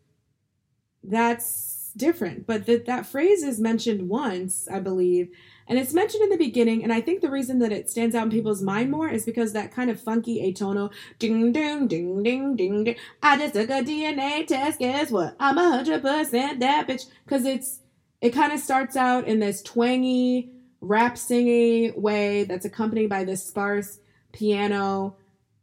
that's 1.05 1.78
different. 1.99 2.47
But 2.47 2.67
that 2.67 2.87
that 2.87 3.07
phrase 3.07 3.43
is 3.43 3.61
mentioned 3.61 4.09
once, 4.09 4.69
I 4.73 4.81
believe, 4.81 5.31
and 5.69 5.79
it's 5.79 5.93
mentioned 5.93 6.23
in 6.23 6.31
the 6.31 6.39
beginning, 6.39 6.83
and 6.83 6.93
I 6.93 7.03
think 7.03 7.21
the 7.21 7.31
reason 7.31 7.59
that 7.59 7.73
it 7.73 7.91
stands 7.91 8.15
out 8.15 8.25
in 8.25 8.31
people's 8.31 8.63
mind 8.63 8.91
more 8.91 9.09
is 9.09 9.27
because 9.27 9.53
that 9.53 9.71
kind 9.71 9.91
of 9.91 10.01
funky 10.01 10.41
atonal 10.41 10.91
ding 11.19 11.53
ding 11.53 11.87
ding 11.87 12.23
ding 12.23 12.57
ding 12.57 12.85
ding. 12.85 12.97
I 13.23 13.37
just 13.37 13.53
took 13.53 13.69
a 13.69 13.83
DNA 13.83 14.47
test. 14.47 14.79
Guess 14.79 15.11
what? 15.11 15.37
I'm 15.39 15.59
a 15.59 15.69
hundred 15.69 16.01
percent 16.01 16.61
that 16.61 16.89
bitch. 16.89 17.05
Because 17.25 17.45
it's 17.45 17.81
it 18.23 18.31
kind 18.31 18.53
of 18.53 18.61
starts 18.61 18.97
out 18.97 19.29
in 19.29 19.41
this 19.41 19.63
twangy 19.63 20.51
rap 20.81 21.17
singy 21.17 21.97
way 21.97 22.45
that's 22.45 22.65
accompanied 22.65 23.09
by 23.09 23.25
this 23.25 23.45
sparse 23.45 23.99
piano 24.33 25.17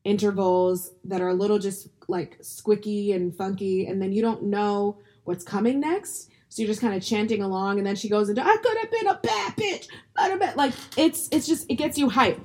intervals 0.04 0.92
that 1.04 1.22
are 1.22 1.30
a 1.30 1.34
little 1.34 1.58
just 1.58 1.88
like 2.08 2.38
squicky 2.42 3.16
and 3.16 3.36
funky, 3.36 3.88
and 3.88 4.00
then 4.00 4.12
you 4.12 4.22
don't 4.22 4.44
know 4.44 5.00
what's 5.26 5.44
coming 5.44 5.80
next. 5.80 6.32
So 6.50 6.62
you're 6.62 6.70
just 6.70 6.82
kind 6.82 6.96
of 6.96 7.04
chanting 7.04 7.42
along, 7.42 7.80
and 7.80 7.86
then 7.86 7.96
she 7.96 8.08
goes 8.08 8.30
into 8.30 8.42
"I 8.42 8.56
could 8.64 8.78
have 8.78 8.92
been 8.92 9.08
a 9.08 9.20
bad 9.22 9.56
bitch," 9.58 9.88
been 10.40 10.56
like 10.56 10.74
it's 10.96 11.28
it's 11.32 11.46
just 11.46 11.70
it 11.70 11.76
gets 11.76 11.98
you 11.98 12.10
hype. 12.10 12.40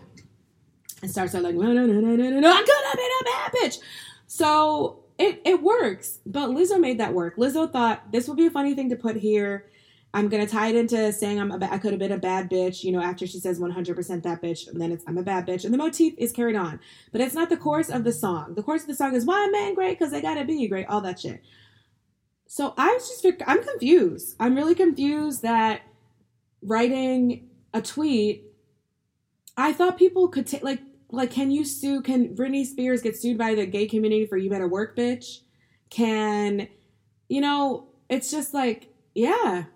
It 1.02 1.10
starts 1.10 1.34
out 1.34 1.42
like 1.42 1.54
no 1.54 1.72
no 1.72 1.86
no 1.86 2.00
no 2.00 2.16
no 2.16 2.30
no 2.30 2.40
no 2.40 2.52
I 2.52 2.62
could 2.62 2.86
have 2.86 2.96
been 2.96 3.10
a 3.20 3.24
bad 3.24 3.52
bitch. 3.52 3.78
So 4.26 5.04
it 5.18 5.40
it 5.44 5.62
works, 5.62 6.18
but 6.26 6.50
Lizzo 6.50 6.80
made 6.80 6.98
that 6.98 7.14
work. 7.14 7.36
Lizzo 7.36 7.70
thought 7.70 8.10
this 8.10 8.26
would 8.26 8.36
be 8.36 8.46
a 8.46 8.50
funny 8.50 8.74
thing 8.74 8.90
to 8.90 8.96
put 8.96 9.16
here. 9.16 9.66
I'm 10.12 10.28
gonna 10.28 10.46
tie 10.46 10.68
it 10.68 10.76
into 10.76 11.12
saying 11.12 11.40
I'm 11.40 11.52
a, 11.52 11.68
I 11.70 11.78
could 11.78 11.92
have 11.92 12.00
been 12.00 12.10
a 12.10 12.18
bad 12.18 12.50
bitch, 12.50 12.82
you 12.82 12.90
know, 12.90 13.00
after 13.00 13.26
she 13.28 13.38
says 13.38 13.60
100% 13.60 14.22
that 14.24 14.42
bitch, 14.42 14.66
and 14.66 14.80
then 14.80 14.90
it's 14.90 15.04
I'm 15.06 15.18
a 15.18 15.22
bad 15.22 15.46
bitch, 15.46 15.64
and 15.64 15.72
the 15.72 15.78
motif 15.78 16.14
is 16.18 16.32
carried 16.32 16.56
on, 16.56 16.80
but 17.12 17.20
it's 17.20 17.34
not 17.34 17.48
the 17.48 17.56
chorus 17.56 17.90
of 17.90 18.02
the 18.02 18.12
song. 18.12 18.54
The 18.54 18.62
chorus 18.62 18.82
of 18.82 18.88
the 18.88 18.94
song 18.94 19.14
is 19.14 19.24
why 19.24 19.48
man 19.52 19.74
great 19.74 19.98
because 19.98 20.10
they 20.10 20.20
gotta 20.20 20.44
be 20.44 20.66
great, 20.66 20.86
all 20.86 21.00
that 21.02 21.20
shit. 21.20 21.42
So 22.52 22.74
I 22.76 22.94
was 22.94 23.08
just, 23.08 23.42
I'm 23.46 23.62
confused. 23.62 24.34
I'm 24.40 24.56
really 24.56 24.74
confused 24.74 25.42
that 25.42 25.82
writing 26.60 27.48
a 27.72 27.80
tweet, 27.80 28.44
I 29.56 29.72
thought 29.72 29.96
people 29.96 30.26
could 30.26 30.48
take, 30.48 30.64
like, 30.64 30.80
like 31.10 31.30
can 31.30 31.52
you 31.52 31.64
sue 31.64 32.02
can 32.02 32.34
Britney 32.34 32.66
Spears 32.66 33.02
get 33.02 33.16
sued 33.16 33.38
by 33.38 33.54
the 33.54 33.66
gay 33.66 33.86
community 33.86 34.26
for 34.26 34.36
you 34.36 34.50
better 34.50 34.66
work 34.66 34.96
bitch? 34.96 35.42
Can 35.90 36.66
you 37.28 37.40
know, 37.40 37.90
it's 38.08 38.32
just 38.32 38.52
like, 38.52 38.92
yeah. 39.14 39.66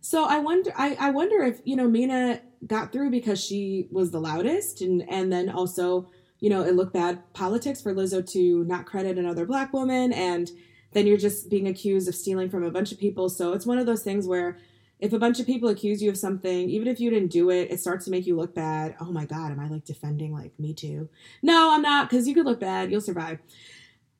So 0.00 0.26
I 0.26 0.38
wonder 0.38 0.72
I, 0.76 0.96
I 1.00 1.10
wonder 1.10 1.42
if, 1.42 1.60
you 1.64 1.74
know, 1.74 1.88
Mina 1.88 2.40
got 2.68 2.92
through 2.92 3.10
because 3.10 3.44
she 3.44 3.88
was 3.90 4.12
the 4.12 4.20
loudest 4.20 4.80
and 4.80 5.02
and 5.10 5.32
then 5.32 5.50
also, 5.50 6.08
you 6.38 6.50
know, 6.50 6.62
it 6.62 6.76
looked 6.76 6.94
bad 6.94 7.32
politics 7.32 7.82
for 7.82 7.92
Lizzo 7.92 8.24
to 8.30 8.62
not 8.62 8.86
credit 8.86 9.18
another 9.18 9.44
black 9.44 9.72
woman 9.72 10.12
and 10.12 10.52
then 10.92 11.06
you're 11.06 11.16
just 11.16 11.50
being 11.50 11.68
accused 11.68 12.08
of 12.08 12.14
stealing 12.14 12.48
from 12.48 12.64
a 12.64 12.70
bunch 12.70 12.92
of 12.92 12.98
people. 12.98 13.28
So 13.28 13.52
it's 13.52 13.66
one 13.66 13.78
of 13.78 13.86
those 13.86 14.02
things 14.02 14.26
where 14.26 14.58
if 14.98 15.12
a 15.12 15.18
bunch 15.18 15.40
of 15.40 15.46
people 15.46 15.68
accuse 15.68 16.02
you 16.02 16.08
of 16.08 16.16
something, 16.16 16.70
even 16.70 16.88
if 16.88 17.00
you 17.00 17.10
didn't 17.10 17.30
do 17.30 17.50
it, 17.50 17.70
it 17.70 17.80
starts 17.80 18.06
to 18.06 18.10
make 18.10 18.26
you 18.26 18.36
look 18.36 18.54
bad. 18.54 18.96
Oh 19.00 19.12
my 19.12 19.26
God, 19.26 19.52
am 19.52 19.60
I 19.60 19.68
like 19.68 19.84
defending 19.84 20.32
like 20.32 20.58
me 20.58 20.72
too? 20.72 21.08
No, 21.42 21.70
I'm 21.72 21.82
not, 21.82 22.08
because 22.08 22.26
you 22.26 22.34
could 22.34 22.46
look 22.46 22.60
bad, 22.60 22.90
you'll 22.90 23.00
survive. 23.00 23.38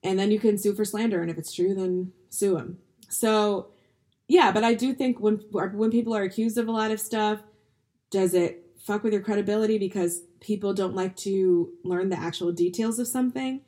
And 0.03 0.19
then 0.19 0.31
you 0.31 0.39
can 0.39 0.59
sue 0.59 0.75
for 0.75 0.85
slander. 0.85 1.23
And 1.23 1.31
if 1.31 1.39
it's 1.39 1.55
true, 1.55 1.75
then 1.75 2.13
sue 2.29 2.55
them. 2.55 2.79
So 3.09 3.71
yeah, 4.29 4.53
but 4.53 4.65
I 4.65 4.75
do 4.75 4.93
think 4.93 5.21
when 5.21 5.37
when 5.51 5.91
people 5.91 6.15
are 6.15 6.23
accused 6.23 6.59
of 6.59 6.69
a 6.69 6.73
lot 6.73 6.91
of 6.91 7.01
stuff, 7.01 7.41
does 8.11 8.35
it 8.35 8.67
fuck 8.79 9.03
with 9.03 9.13
your 9.13 9.23
credibility 9.23 9.79
because 9.79 10.23
people 10.41 10.75
don't 10.75 10.95
like 10.95 11.17
to 11.17 11.73
learn 11.85 12.09
the 12.09 12.19
actual 12.19 12.53
details 12.53 12.99
of 12.99 13.09
something? 13.09 13.61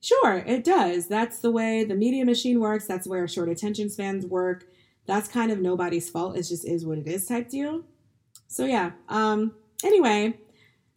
Sure, 0.00 0.44
it 0.46 0.64
does. 0.64 1.08
That's 1.08 1.40
the 1.40 1.50
way 1.50 1.84
the 1.84 1.94
media 1.94 2.24
machine 2.24 2.60
works. 2.60 2.86
That's 2.86 3.06
where 3.06 3.26
short 3.26 3.48
attention 3.48 3.90
spans 3.90 4.24
work 4.24 4.64
that's 5.08 5.26
kind 5.26 5.50
of 5.50 5.58
nobody's 5.58 6.10
fault. 6.10 6.36
It 6.36 6.42
just 6.42 6.68
is 6.68 6.84
what 6.84 6.98
it 6.98 7.08
is 7.08 7.26
type 7.26 7.48
deal. 7.48 7.82
So 8.46 8.66
yeah. 8.66 8.92
Um 9.08 9.54
anyway, 9.82 10.38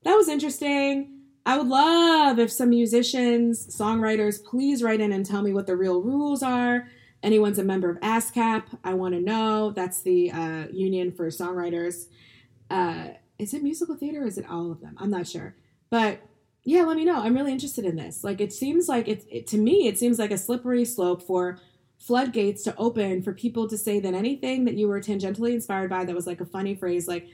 that 0.03 0.15
was 0.15 0.27
interesting. 0.27 1.21
I 1.45 1.57
would 1.57 1.67
love 1.67 2.37
if 2.37 2.51
some 2.51 2.69
musicians, 2.69 3.75
songwriters, 3.75 4.43
please 4.43 4.83
write 4.83 4.99
in 4.99 5.13
and 5.13 5.25
tell 5.25 5.41
me 5.41 5.53
what 5.53 5.65
the 5.65 5.77
real 5.77 6.01
rules 6.01 6.43
are. 6.43 6.87
Anyone's 7.23 7.57
a 7.57 7.63
member 7.63 7.89
of 7.89 7.99
ASCAP, 8.01 8.63
I 8.83 8.93
want 8.93 9.15
to 9.15 9.21
know. 9.21 9.71
That's 9.71 10.01
the 10.01 10.31
uh, 10.31 10.67
union 10.71 11.11
for 11.11 11.27
songwriters. 11.27 12.07
Uh, 12.69 13.09
is 13.39 13.53
it 13.53 13.63
musical 13.63 13.95
theater? 13.95 14.25
is 14.25 14.37
it 14.37 14.49
all 14.49 14.71
of 14.71 14.81
them? 14.81 14.95
I'm 14.99 15.09
not 15.09 15.27
sure. 15.27 15.55
But 15.89 16.19
yeah, 16.63 16.83
let 16.83 16.97
me 16.97 17.05
know. 17.05 17.19
I'm 17.19 17.35
really 17.35 17.51
interested 17.51 17.85
in 17.85 17.95
this. 17.95 18.23
Like, 18.23 18.39
it 18.39 18.53
seems 18.53 18.87
like 18.87 19.07
it's 19.07 19.25
it, 19.29 19.47
to 19.47 19.57
me, 19.57 19.87
it 19.87 19.97
seems 19.97 20.19
like 20.19 20.31
a 20.31 20.37
slippery 20.37 20.85
slope 20.85 21.23
for 21.23 21.59
floodgates 21.97 22.63
to 22.63 22.75
open 22.77 23.21
for 23.21 23.33
people 23.33 23.67
to 23.67 23.77
say 23.77 23.99
that 23.99 24.13
anything 24.13 24.65
that 24.65 24.75
you 24.75 24.87
were 24.87 24.99
tangentially 24.99 25.53
inspired 25.53 25.89
by 25.89 26.05
that 26.05 26.15
was 26.15 26.27
like 26.27 26.41
a 26.41 26.45
funny 26.45 26.75
phrase, 26.75 27.07
like, 27.07 27.27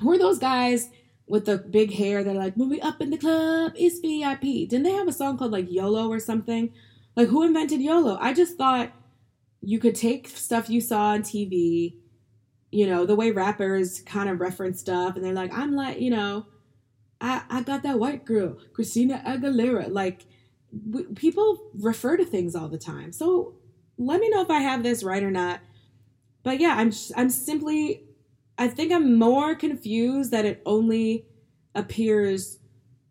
who 0.00 0.12
are 0.12 0.18
those 0.18 0.38
guys 0.38 0.90
with 1.26 1.46
the 1.46 1.58
big 1.58 1.92
hair 1.92 2.22
that 2.22 2.36
are 2.36 2.38
like, 2.38 2.54
when 2.54 2.68
we 2.68 2.80
up 2.80 3.00
in 3.00 3.10
the 3.10 3.18
club, 3.18 3.72
it's 3.74 3.98
VIP? 4.00 4.68
Didn't 4.68 4.82
they 4.82 4.92
have 4.92 5.08
a 5.08 5.12
song 5.12 5.36
called 5.36 5.52
like 5.52 5.70
YOLO 5.70 6.08
or 6.08 6.20
something? 6.20 6.72
Like, 7.16 7.28
who 7.28 7.42
invented 7.42 7.80
YOLO? 7.80 8.18
I 8.20 8.32
just 8.32 8.56
thought 8.56 8.92
you 9.60 9.78
could 9.78 9.94
take 9.94 10.28
stuff 10.28 10.68
you 10.68 10.80
saw 10.80 11.06
on 11.06 11.22
TV, 11.22 11.96
you 12.70 12.86
know, 12.86 13.06
the 13.06 13.14
way 13.14 13.30
rappers 13.30 14.00
kind 14.00 14.28
of 14.28 14.40
reference 14.40 14.80
stuff, 14.80 15.16
and 15.16 15.24
they're 15.24 15.32
like, 15.32 15.52
I'm 15.52 15.74
like, 15.74 16.00
you 16.00 16.10
know, 16.10 16.46
I, 17.22 17.42
I 17.48 17.62
got 17.62 17.84
that 17.84 17.98
white 17.98 18.24
girl, 18.24 18.58
Christina 18.74 19.22
Aguilera. 19.24 19.90
Like, 19.90 20.26
people 21.14 21.70
refer 21.74 22.16
to 22.16 22.24
things 22.24 22.54
all 22.56 22.68
the 22.68 22.78
time. 22.78 23.12
So 23.12 23.54
let 23.96 24.20
me 24.20 24.28
know 24.28 24.42
if 24.42 24.50
I 24.50 24.60
have 24.60 24.82
this 24.82 25.02
right 25.02 25.22
or 25.22 25.30
not. 25.30 25.60
But 26.42 26.60
yeah, 26.60 26.74
I'm 26.76 26.92
I'm 27.16 27.30
simply 27.30 28.04
I 28.58 28.68
think 28.68 28.92
I'm 28.92 29.18
more 29.18 29.54
confused 29.54 30.30
that 30.32 30.44
it 30.44 30.62
only 30.66 31.26
appears 31.74 32.58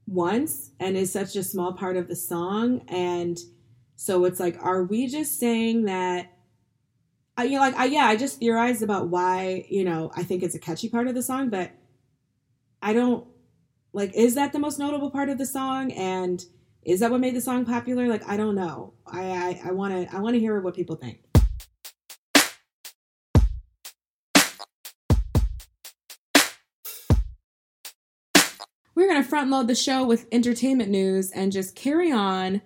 once 0.07 0.71
and 0.79 0.97
is 0.97 1.11
such 1.11 1.35
a 1.35 1.43
small 1.43 1.73
part 1.73 1.95
of 1.95 2.07
the 2.07 2.15
song 2.15 2.81
and 2.89 3.39
so 3.95 4.25
it's 4.25 4.39
like 4.39 4.57
are 4.61 4.83
we 4.83 5.07
just 5.07 5.39
saying 5.39 5.85
that 5.85 6.31
I, 7.37 7.45
you 7.45 7.53
know 7.53 7.61
like 7.61 7.75
I 7.75 7.85
yeah, 7.85 8.05
I 8.05 8.17
just 8.17 8.39
theorized 8.39 8.83
about 8.83 9.07
why, 9.07 9.65
you 9.69 9.85
know, 9.85 10.11
I 10.15 10.23
think 10.23 10.43
it's 10.43 10.55
a 10.55 10.59
catchy 10.59 10.89
part 10.89 11.07
of 11.07 11.15
the 11.15 11.23
song, 11.23 11.49
but 11.49 11.71
I 12.81 12.93
don't 12.93 13.25
like 13.93 14.13
is 14.15 14.35
that 14.35 14.53
the 14.53 14.59
most 14.59 14.79
notable 14.79 15.11
part 15.11 15.29
of 15.29 15.37
the 15.37 15.45
song 15.45 15.91
and 15.91 16.43
is 16.83 16.99
that 17.01 17.11
what 17.11 17.19
made 17.19 17.35
the 17.35 17.41
song 17.41 17.63
popular? 17.63 18.07
Like, 18.07 18.27
I 18.27 18.37
don't 18.37 18.55
know. 18.55 18.93
I 19.05 19.59
I 19.63 19.71
want 19.71 19.93
to 20.09 20.15
I 20.15 20.19
want 20.19 20.33
to 20.33 20.39
hear 20.39 20.59
what 20.61 20.75
people 20.75 20.95
think. 20.95 21.19
We're 28.95 29.07
gonna 29.07 29.23
front 29.23 29.49
load 29.49 29.67
the 29.67 29.75
show 29.75 30.05
with 30.05 30.27
entertainment 30.31 30.89
news 30.89 31.31
and 31.31 31.51
just 31.51 31.75
carry 31.75 32.11
on 32.11 32.61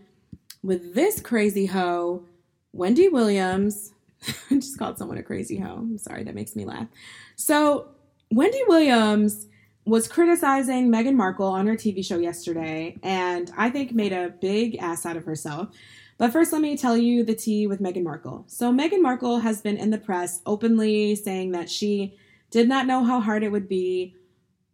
with 0.63 0.95
this 0.95 1.19
crazy 1.21 1.65
hoe, 1.65 2.25
Wendy 2.71 3.09
Williams. 3.09 3.93
I 4.49 4.55
just 4.55 4.79
called 4.79 4.97
someone 4.97 5.17
a 5.17 5.23
crazy 5.23 5.57
hoe. 5.57 5.75
I'm 5.75 5.97
sorry, 5.97 6.23
that 6.23 6.35
makes 6.35 6.55
me 6.55 6.65
laugh. 6.65 6.87
So 7.35 7.89
Wendy 8.31 8.61
Williams 8.67 9.47
was 9.85 10.07
criticizing 10.07 10.91
Meghan 10.91 11.15
Markle 11.15 11.47
on 11.47 11.67
her 11.67 11.75
TV 11.75 12.03
show 12.03 12.17
yesterday, 12.17 12.97
and 13.03 13.51
I 13.55 13.69
think 13.69 13.93
made 13.93 14.13
a 14.13 14.29
big 14.41 14.77
ass 14.77 15.05
out 15.05 15.15
of 15.15 15.25
herself. 15.25 15.69
But 16.17 16.31
first, 16.31 16.51
let 16.51 16.61
me 16.61 16.75
tell 16.75 16.97
you 16.97 17.23
the 17.23 17.35
tea 17.35 17.67
with 17.67 17.81
Meghan 17.81 18.03
Markle. 18.03 18.45
So, 18.47 18.71
Meghan 18.71 19.01
Markle 19.01 19.39
has 19.39 19.61
been 19.61 19.77
in 19.77 19.91
the 19.91 19.97
press 19.97 20.41
openly 20.45 21.15
saying 21.15 21.51
that 21.51 21.69
she 21.69 22.17
did 22.49 22.67
not 22.67 22.87
know 22.87 23.03
how 23.03 23.19
hard 23.19 23.43
it 23.43 23.51
would 23.51 23.67
be 23.67 24.15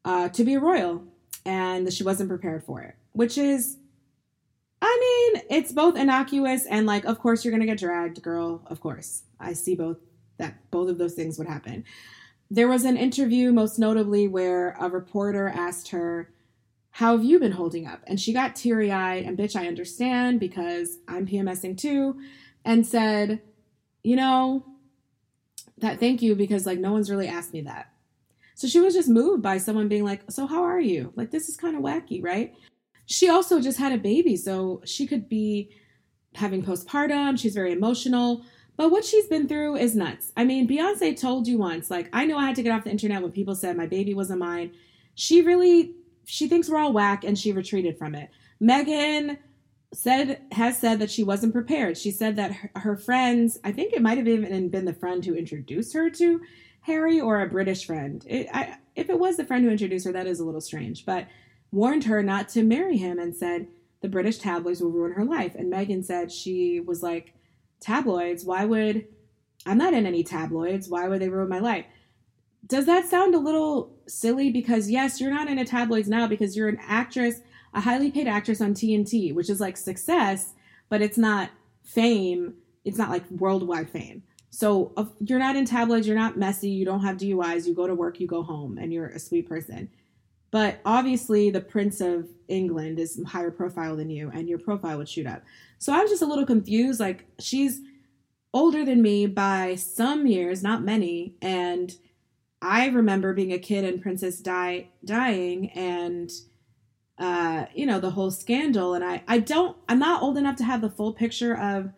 uh, 0.06 0.30
to 0.30 0.44
be 0.44 0.54
a 0.54 0.60
royal 0.60 1.04
and 1.46 1.86
that 1.86 1.94
she 1.94 2.04
wasn't 2.04 2.30
prepared 2.30 2.64
for 2.64 2.82
it, 2.82 2.96
which 3.14 3.38
is, 3.38 3.78
I 4.82 5.32
mean, 5.34 5.44
it's 5.50 5.72
both 5.72 5.98
innocuous 5.98 6.66
and 6.66 6.86
like, 6.86 7.06
of 7.06 7.20
course, 7.20 7.44
you're 7.44 7.52
going 7.52 7.62
to 7.62 7.68
get 7.68 7.80
dragged, 7.80 8.22
girl. 8.22 8.62
Of 8.68 8.80
course. 8.80 9.24
I 9.40 9.54
see 9.54 9.76
both 9.76 9.98
that 10.38 10.72
both 10.72 10.90
of 10.90 10.98
those 10.98 11.14
things 11.14 11.38
would 11.38 11.48
happen. 11.48 11.84
There 12.54 12.68
was 12.68 12.84
an 12.84 12.98
interview, 12.98 13.54
most 13.54 13.80
notably, 13.80 14.28
where 14.28 14.76
a 14.78 14.90
reporter 14.90 15.48
asked 15.48 15.92
her, 15.92 16.34
How 16.90 17.16
have 17.16 17.24
you 17.24 17.40
been 17.40 17.54
holding 17.54 17.88
up? 17.88 18.04
And 18.08 18.20
she 18.20 18.34
got 18.34 18.58
teary 18.58 18.92
eyed, 18.92 19.24
and 19.24 19.38
bitch, 19.38 19.56
I 19.56 19.68
understand 19.68 20.42
because 20.42 20.98
I'm 21.08 21.26
PMSing 21.26 21.78
too, 21.78 22.20
and 22.66 22.86
said, 22.86 23.42
You 24.04 24.18
know, 24.18 24.66
that 25.78 26.02
thank 26.02 26.22
you 26.22 26.36
because 26.36 26.66
like 26.66 26.78
no 26.78 26.92
one's 26.92 27.10
really 27.10 27.30
asked 27.30 27.54
me 27.54 27.62
that. 27.62 27.94
So 28.56 28.68
she 28.68 28.82
was 28.82 28.94
just 28.94 29.08
moved 29.08 29.42
by 29.42 29.58
someone 29.58 29.88
being 29.88 30.04
like, 30.04 30.30
So 30.30 30.46
how 30.46 30.62
are 30.62 30.82
you? 30.82 31.14
Like, 31.16 31.32
this 31.32 31.48
is 31.48 31.56
kind 31.56 31.78
of 31.78 31.82
wacky, 31.82 32.22
right? 32.22 32.54
She 33.06 33.30
also 33.30 33.62
just 33.62 33.80
had 33.80 33.94
a 33.94 33.98
baby, 33.98 34.36
so 34.36 34.82
she 34.84 35.08
could 35.08 35.30
be 35.30 35.72
having 36.36 36.64
postpartum. 36.64 37.40
She's 37.40 37.56
very 37.56 37.72
emotional. 37.72 38.44
But 38.82 38.90
what 38.90 39.06
she's 39.06 39.28
been 39.28 39.48
through 39.48 39.76
is 39.76 39.96
nuts. 39.96 40.32
I 40.36 40.44
mean, 40.44 40.68
Beyonce 40.68 41.16
told 41.16 41.48
you 41.48 41.60
once, 41.60 41.92
like, 41.92 42.10
I 42.14 42.26
know 42.26 42.40
I 42.40 42.48
had 42.48 42.56
to 42.56 42.64
get 42.64 42.72
off 42.72 42.86
the 42.86 42.90
internet 42.90 43.22
when 43.22 43.32
people 43.32 43.54
said 43.54 43.78
my 43.78 43.86
baby 43.86 44.16
wasn't 44.16 44.40
mine. 44.40 44.72
She 45.14 45.44
really, 45.44 45.94
she 46.26 46.48
thinks 46.48 46.68
we're 46.68 46.80
all 46.80 46.92
whack 46.92 47.24
and 47.24 47.38
she 47.38 47.52
retreated 47.52 47.96
from 47.96 48.16
it. 48.16 48.32
Megan 48.60 49.38
said, 49.94 50.42
has 50.52 50.80
said 50.80 50.98
that 50.98 51.12
she 51.12 51.24
wasn't 51.24 51.54
prepared. 51.54 51.96
She 51.96 52.10
said 52.10 52.38
that 52.38 52.54
her, 52.54 52.72
her 52.74 52.98
friends, 52.98 53.60
I 53.64 53.72
think 53.72 53.94
it 53.94 54.02
might 54.02 54.18
have 54.18 54.28
even 54.28 54.70
been 54.70 54.86
the 54.86 54.94
friend 54.94 55.24
who 55.24 55.36
introduced 55.36 55.94
her 55.94 56.10
to 56.10 56.42
Harry 56.80 57.22
or 57.22 57.40
a 57.40 57.48
British 57.48 57.86
friend. 57.86 58.26
It, 58.28 58.48
I, 58.52 58.78
if 58.96 59.12
it 59.12 59.20
was 59.20 59.38
the 59.38 59.46
friend 59.46 59.64
who 59.64 59.70
introduced 59.70 60.08
her, 60.08 60.12
that 60.14 60.26
is 60.26 60.40
a 60.40 60.44
little 60.44 60.60
strange, 60.60 61.06
but 61.06 61.28
warned 61.72 62.06
her 62.06 62.24
not 62.24 62.50
to 62.50 62.64
marry 62.64 62.98
him 62.98 63.20
and 63.20 63.36
said 63.36 63.68
the 64.02 64.10
British 64.10 64.40
tabloids 64.40 64.82
will 64.82 64.90
ruin 64.90 65.12
her 65.12 65.24
life. 65.24 65.54
And 65.54 65.70
Megan 65.70 66.02
said 66.02 66.32
she 66.32 66.80
was 66.80 67.04
like, 67.04 67.36
tabloids. 67.82 68.46
Why 68.46 68.64
would 68.64 69.08
I'm 69.66 69.78
not 69.78 69.94
in 69.94 70.06
any 70.06 70.24
tabloids? 70.24 70.88
Why 70.88 71.08
would 71.08 71.22
they 71.22 71.30
ruin 71.30 71.50
my 71.50 71.60
life? 71.60 71.86
Does 72.66 72.86
that 72.86 73.10
sound 73.10 73.36
a 73.36 73.40
little 73.40 73.92
silly? 74.08 74.52
Because 74.52 74.90
yes, 74.90 75.20
you're 75.20 75.34
not 75.34 75.50
in 75.50 75.60
a 75.60 75.66
tabloids 75.66 76.08
now 76.08 76.28
because 76.28 76.56
you're 76.56 76.70
an 76.70 76.80
actress, 76.88 77.42
a 77.74 77.82
highly 77.82 78.12
paid 78.12 78.28
actress 78.28 78.62
on 78.62 78.74
TNT, 78.74 79.34
which 79.34 79.50
is 79.50 79.60
like 79.60 79.76
success, 79.76 80.54
but 80.88 81.02
it's 81.02 81.18
not 81.18 81.50
fame. 81.84 82.54
It's 82.86 82.98
not 82.98 83.10
like 83.10 83.30
worldwide 83.30 83.90
fame. 83.90 84.24
So 84.52 84.92
you're 85.20 85.40
not 85.40 85.56
in 85.56 85.66
tabloids, 85.66 86.06
you're 86.06 86.16
not 86.16 86.38
messy, 86.38 86.70
you 86.70 86.86
don't 86.86 87.02
have 87.02 87.18
DUIs, 87.18 87.66
you 87.66 87.74
go 87.74 87.88
to 87.88 87.96
work, 87.96 88.20
you 88.20 88.28
go 88.28 88.44
home, 88.44 88.78
and 88.78 88.92
you're 88.92 89.08
a 89.08 89.20
sweet 89.20 89.48
person. 89.48 89.90
But 90.52 90.80
obviously, 90.86 91.50
the 91.50 91.62
Prince 91.62 92.02
of 92.02 92.28
England 92.50 93.00
is 93.00 93.22
higher 93.26 93.52
profile 93.52 93.96
than 93.96 94.10
you, 94.10 94.30
and 94.34 94.50
your 94.50 94.60
profile 94.60 94.98
would 94.98 95.10
shoot 95.10 95.26
up. 95.26 95.44
So 95.80 95.94
I 95.94 96.02
was 96.02 96.12
just 96.12 96.22
a 96.22 96.28
little 96.28 96.46
confused. 96.46 97.00
Like, 97.00 97.26
she's 97.40 97.80
older 98.54 98.84
than 98.84 99.02
me 99.02 99.26
by 99.28 99.76
some 99.76 100.28
years, 100.28 100.62
not 100.62 100.84
many. 100.84 101.36
And 101.42 101.96
I 102.62 102.88
remember 102.88 103.34
being 103.34 103.54
a 103.54 103.60
kid 103.60 103.86
and 103.86 104.02
Princess 104.02 104.40
Di 104.40 104.90
dying 105.06 105.72
and, 105.72 106.30
uh, 107.18 107.66
you 107.74 107.86
know, 107.86 108.00
the 108.00 108.12
whole 108.12 108.30
scandal. 108.30 108.94
And 108.94 109.04
I, 109.04 109.24
I 109.28 109.40
don't, 109.40 109.78
I'm 109.88 110.00
not 110.00 110.22
old 110.22 110.38
enough 110.38 110.58
to 110.58 110.66
have 110.66 110.82
the 110.82 110.90
full 110.90 111.14
picture 111.14 111.58
of 111.58 111.92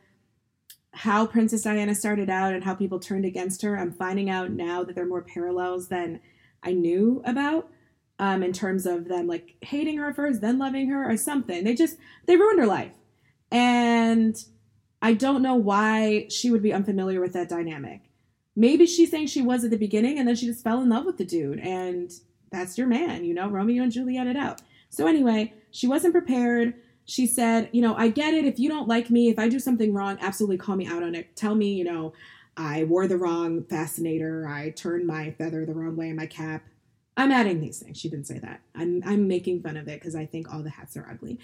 how 0.91 1.25
Princess 1.25 1.63
Diana 1.63 1.95
started 1.95 2.29
out 2.29 2.53
and 2.53 2.63
how 2.63 2.75
people 2.75 2.99
turned 2.99 3.25
against 3.25 3.63
her. 3.63 3.77
I'm 3.77 3.91
finding 3.91 4.29
out 4.29 4.51
now 4.51 4.83
that 4.83 4.93
there 4.93 5.05
are 5.05 5.07
more 5.07 5.23
parallels 5.23 5.87
than 5.87 6.19
I 6.61 6.71
knew 6.71 7.23
about. 7.25 7.67
Um, 8.19 8.43
in 8.43 8.53
terms 8.53 8.85
of 8.85 9.07
them 9.07 9.27
like 9.27 9.55
hating 9.61 9.97
her 9.97 10.13
first, 10.13 10.41
then 10.41 10.59
loving 10.59 10.89
her, 10.89 11.09
or 11.09 11.17
something. 11.17 11.63
They 11.63 11.75
just 11.75 11.97
they 12.25 12.35
ruined 12.35 12.59
her 12.59 12.67
life, 12.67 12.93
and 13.51 14.35
I 15.01 15.13
don't 15.13 15.41
know 15.41 15.55
why 15.55 16.27
she 16.29 16.51
would 16.51 16.63
be 16.63 16.73
unfamiliar 16.73 17.19
with 17.19 17.33
that 17.33 17.49
dynamic. 17.49 18.01
Maybe 18.55 18.85
she's 18.85 19.11
saying 19.11 19.27
she 19.27 19.41
was 19.41 19.63
at 19.63 19.71
the 19.71 19.77
beginning, 19.77 20.19
and 20.19 20.27
then 20.27 20.35
she 20.35 20.45
just 20.45 20.63
fell 20.63 20.81
in 20.81 20.89
love 20.89 21.05
with 21.05 21.17
the 21.17 21.25
dude, 21.25 21.59
and 21.59 22.11
that's 22.51 22.77
your 22.77 22.87
man, 22.87 23.25
you 23.25 23.33
know, 23.33 23.49
Romeo 23.49 23.83
and 23.83 23.91
Juliet 23.91 24.27
it 24.27 24.37
out. 24.37 24.61
So 24.89 25.07
anyway, 25.07 25.53
she 25.71 25.87
wasn't 25.87 26.13
prepared. 26.13 26.75
She 27.05 27.25
said, 27.25 27.67
you 27.73 27.81
know, 27.81 27.95
I 27.95 28.09
get 28.09 28.35
it. 28.35 28.45
If 28.45 28.59
you 28.59 28.69
don't 28.69 28.87
like 28.87 29.09
me, 29.09 29.29
if 29.29 29.39
I 29.39 29.49
do 29.49 29.59
something 29.59 29.91
wrong, 29.91 30.17
absolutely 30.21 30.57
call 30.57 30.75
me 30.75 30.85
out 30.85 31.01
on 31.01 31.15
it. 31.15 31.35
Tell 31.35 31.55
me, 31.55 31.73
you 31.73 31.83
know, 31.83 32.13
I 32.55 32.83
wore 32.83 33.07
the 33.07 33.17
wrong 33.17 33.63
fascinator. 33.63 34.47
I 34.47 34.69
turned 34.69 35.07
my 35.07 35.31
feather 35.31 35.65
the 35.65 35.73
wrong 35.73 35.95
way 35.95 36.09
in 36.09 36.15
my 36.15 36.27
cap. 36.27 36.63
I'm 37.15 37.31
adding 37.31 37.59
these 37.59 37.79
things. 37.79 37.97
She 37.97 38.09
didn't 38.09 38.27
say 38.27 38.39
that. 38.39 38.61
I'm 38.75 39.01
I'm 39.05 39.27
making 39.27 39.61
fun 39.61 39.77
of 39.77 39.87
it 39.87 39.99
because 39.99 40.15
I 40.15 40.25
think 40.25 40.53
all 40.53 40.63
the 40.63 40.69
hats 40.69 40.97
are 40.97 41.07
ugly. 41.09 41.39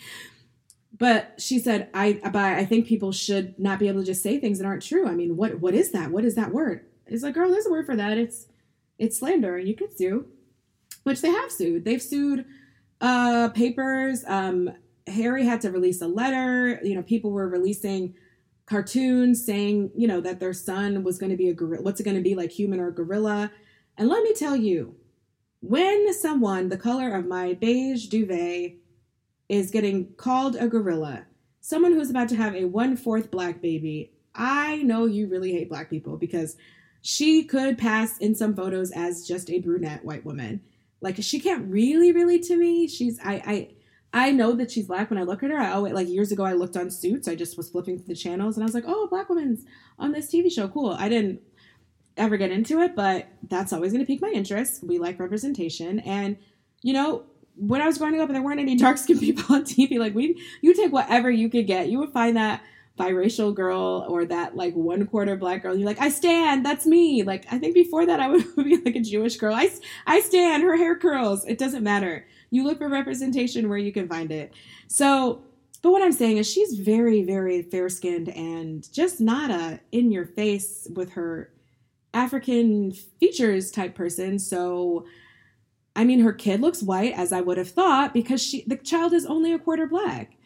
But 0.97 1.35
she 1.39 1.59
said, 1.59 1.89
I 1.93 2.19
but 2.23 2.35
I 2.35 2.65
think 2.65 2.87
people 2.87 3.11
should 3.11 3.57
not 3.59 3.79
be 3.79 3.87
able 3.87 4.01
to 4.01 4.05
just 4.05 4.23
say 4.23 4.39
things 4.39 4.57
that 4.59 4.65
aren't 4.65 4.83
true. 4.83 5.07
I 5.07 5.13
mean, 5.13 5.37
what 5.37 5.59
what 5.59 5.75
is 5.75 5.91
that? 5.91 6.11
What 6.11 6.25
is 6.25 6.35
that 6.35 6.51
word? 6.51 6.85
It's 7.05 7.23
like, 7.23 7.35
girl, 7.35 7.49
there's 7.49 7.67
a 7.67 7.71
word 7.71 7.85
for 7.85 7.95
that. 7.95 8.17
It's 8.17 8.47
it's 8.97 9.19
slander. 9.19 9.57
You 9.59 9.75
could 9.75 9.95
sue, 9.95 10.25
which 11.03 11.21
they 11.21 11.29
have 11.29 11.51
sued. 11.51 11.85
They've 11.85 12.01
sued 12.01 12.45
uh 13.01 13.49
papers. 13.49 14.23
Um 14.27 14.71
Harry 15.07 15.45
had 15.45 15.61
to 15.61 15.71
release 15.71 16.01
a 16.01 16.07
letter. 16.07 16.79
You 16.83 16.95
know, 16.95 17.03
people 17.03 17.31
were 17.31 17.47
releasing 17.47 18.15
cartoons 18.65 19.43
saying, 19.43 19.91
you 19.95 20.07
know, 20.07 20.21
that 20.21 20.39
their 20.39 20.53
son 20.53 21.03
was 21.03 21.17
going 21.17 21.31
to 21.31 21.37
be 21.37 21.49
a 21.49 21.53
gorilla. 21.53 21.81
What's 21.81 21.99
it 21.99 22.03
going 22.03 22.17
to 22.17 22.23
be 22.23 22.35
like, 22.35 22.51
human 22.51 22.79
or 22.79 22.91
gorilla? 22.91 23.51
And 23.97 24.07
let 24.07 24.23
me 24.23 24.33
tell 24.33 24.55
you, 24.55 24.95
when 25.61 26.13
someone 26.13 26.69
the 26.69 26.77
color 26.77 27.13
of 27.13 27.25
my 27.25 27.53
beige 27.53 28.07
duvet 28.07 28.75
is 29.47 29.71
getting 29.71 30.13
called 30.13 30.55
a 30.55 30.67
gorilla, 30.67 31.25
someone 31.59 31.93
who's 31.93 32.09
about 32.09 32.29
to 32.29 32.35
have 32.35 32.55
a 32.55 32.65
one 32.65 32.95
fourth 32.95 33.31
black 33.31 33.61
baby, 33.61 34.13
I 34.33 34.77
know 34.83 35.05
you 35.05 35.27
really 35.27 35.51
hate 35.51 35.69
black 35.69 35.89
people 35.89 36.17
because 36.17 36.55
she 37.01 37.43
could 37.43 37.77
pass 37.77 38.17
in 38.17 38.35
some 38.35 38.55
photos 38.55 38.91
as 38.91 39.27
just 39.27 39.49
a 39.49 39.59
brunette 39.59 40.05
white 40.05 40.25
woman. 40.25 40.61
Like 41.01 41.17
she 41.21 41.39
can't 41.39 41.69
really, 41.69 42.11
really 42.11 42.39
to 42.39 42.57
me. 42.57 42.87
She's 42.87 43.19
I 43.23 43.41
I 43.45 43.69
I 44.11 44.31
know 44.31 44.53
that 44.53 44.71
she's 44.71 44.87
black 44.87 45.09
when 45.09 45.19
I 45.19 45.23
look 45.23 45.43
at 45.43 45.51
her. 45.51 45.57
I 45.57 45.71
always 45.71 45.93
like 45.93 46.07
years 46.07 46.31
ago 46.31 46.43
I 46.43 46.53
looked 46.53 46.77
on 46.77 46.89
Suits. 46.89 47.27
I 47.27 47.35
just 47.35 47.57
was 47.57 47.69
flipping 47.69 47.97
through 47.97 48.07
the 48.07 48.15
channels 48.15 48.55
and 48.55 48.63
I 48.63 48.65
was 48.65 48.73
like, 48.73 48.85
oh, 48.87 49.07
black 49.07 49.29
woman's 49.29 49.65
on 49.97 50.11
this 50.11 50.31
TV 50.31 50.51
show. 50.51 50.67
Cool. 50.67 50.91
I 50.91 51.09
didn't 51.09 51.41
ever 52.17 52.37
get 52.37 52.51
into 52.51 52.81
it, 52.81 52.95
but 52.95 53.27
that's 53.47 53.73
always 53.73 53.91
going 53.91 54.03
to 54.03 54.07
pique 54.07 54.21
my 54.21 54.29
interest. 54.29 54.83
We 54.83 54.99
like 54.99 55.19
representation, 55.19 55.99
and 55.99 56.37
you 56.81 56.93
know, 56.93 57.23
when 57.55 57.81
I 57.81 57.85
was 57.85 57.97
growing 57.97 58.19
up 58.19 58.27
and 58.27 58.35
there 58.35 58.41
weren't 58.41 58.59
any 58.59 58.75
dark 58.77 58.97
skinned 58.97 59.19
people 59.19 59.55
on 59.55 59.63
TV, 59.63 59.99
like 59.99 60.15
we, 60.15 60.41
you 60.61 60.73
take 60.73 60.91
whatever 60.91 61.29
you 61.29 61.49
could 61.49 61.67
get. 61.67 61.89
You 61.89 61.99
would 61.99 62.13
find 62.13 62.37
that 62.37 62.61
biracial 62.97 63.55
girl 63.55 64.05
or 64.09 64.25
that 64.25 64.55
like 64.55 64.73
one 64.73 65.07
quarter 65.07 65.37
black 65.37 65.63
girl. 65.63 65.75
You're 65.75 65.87
like, 65.87 66.01
I 66.01 66.09
stand. 66.09 66.65
That's 66.65 66.85
me. 66.85 67.23
Like 67.23 67.45
I 67.51 67.57
think 67.57 67.73
before 67.73 68.05
that 68.05 68.19
I 68.19 68.27
would 68.27 68.55
be 68.57 68.77
like 68.77 68.95
a 68.95 69.01
Jewish 69.01 69.37
girl. 69.37 69.53
I 69.55 69.69
I 70.05 70.19
stand. 70.21 70.63
Her 70.63 70.77
hair 70.77 70.97
curls. 70.97 71.45
It 71.45 71.57
doesn't 71.57 71.83
matter. 71.83 72.27
You 72.51 72.65
look 72.65 72.79
for 72.79 72.89
representation 72.89 73.69
where 73.69 73.77
you 73.77 73.91
can 73.91 74.07
find 74.07 74.31
it. 74.31 74.53
So. 74.87 75.43
But 75.81 75.93
what 75.93 76.01
I'm 76.01 76.11
saying 76.11 76.35
is 76.35 76.51
she's 76.51 76.77
very, 76.77 77.23
very 77.23 77.61
fair 77.61 77.87
skinned 77.87 78.27
and 78.27 78.85
just 78.91 79.21
not 79.21 79.49
a 79.49 79.79
in 79.93 80.11
your 80.11 80.25
face 80.25 80.89
with 80.93 81.11
her 81.11 81.53
African 82.13 82.91
features 82.91 83.71
type 83.71 83.95
person. 83.95 84.39
So, 84.39 85.05
I 85.95 86.03
mean, 86.03 86.21
her 86.21 86.33
kid 86.33 86.61
looks 86.61 86.81
white, 86.81 87.13
as 87.13 87.31
I 87.31 87.41
would 87.41 87.57
have 87.57 87.69
thought, 87.69 88.13
because 88.13 88.41
she 88.41 88.63
the 88.65 88.77
child 88.77 89.13
is 89.13 89.25
only 89.25 89.53
a 89.53 89.59
quarter 89.59 89.87
black. 89.87 90.37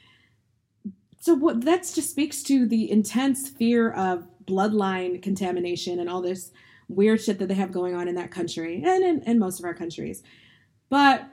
So 1.20 1.34
what 1.34 1.62
that 1.62 1.82
just 1.82 2.12
speaks 2.12 2.44
to 2.44 2.68
the 2.68 2.92
intense 2.92 3.48
fear 3.48 3.92
of 3.92 4.28
bloodline 4.46 5.22
contamination 5.22 6.00
and 6.00 6.10
all 6.10 6.22
this 6.22 6.52
weird 6.90 7.22
shit 7.22 7.40
that 7.40 7.48
they 7.48 7.54
have 7.54 7.72
going 7.72 7.96
on 7.96 8.10
in 8.10 8.16
that 8.16 8.30
country 8.30 8.84
and 8.84 9.04
in, 9.04 9.22
in 9.24 9.40
most 9.40 9.60
of 9.60 9.66
our 9.66 9.74
countries. 9.74 10.22
But 10.90 11.30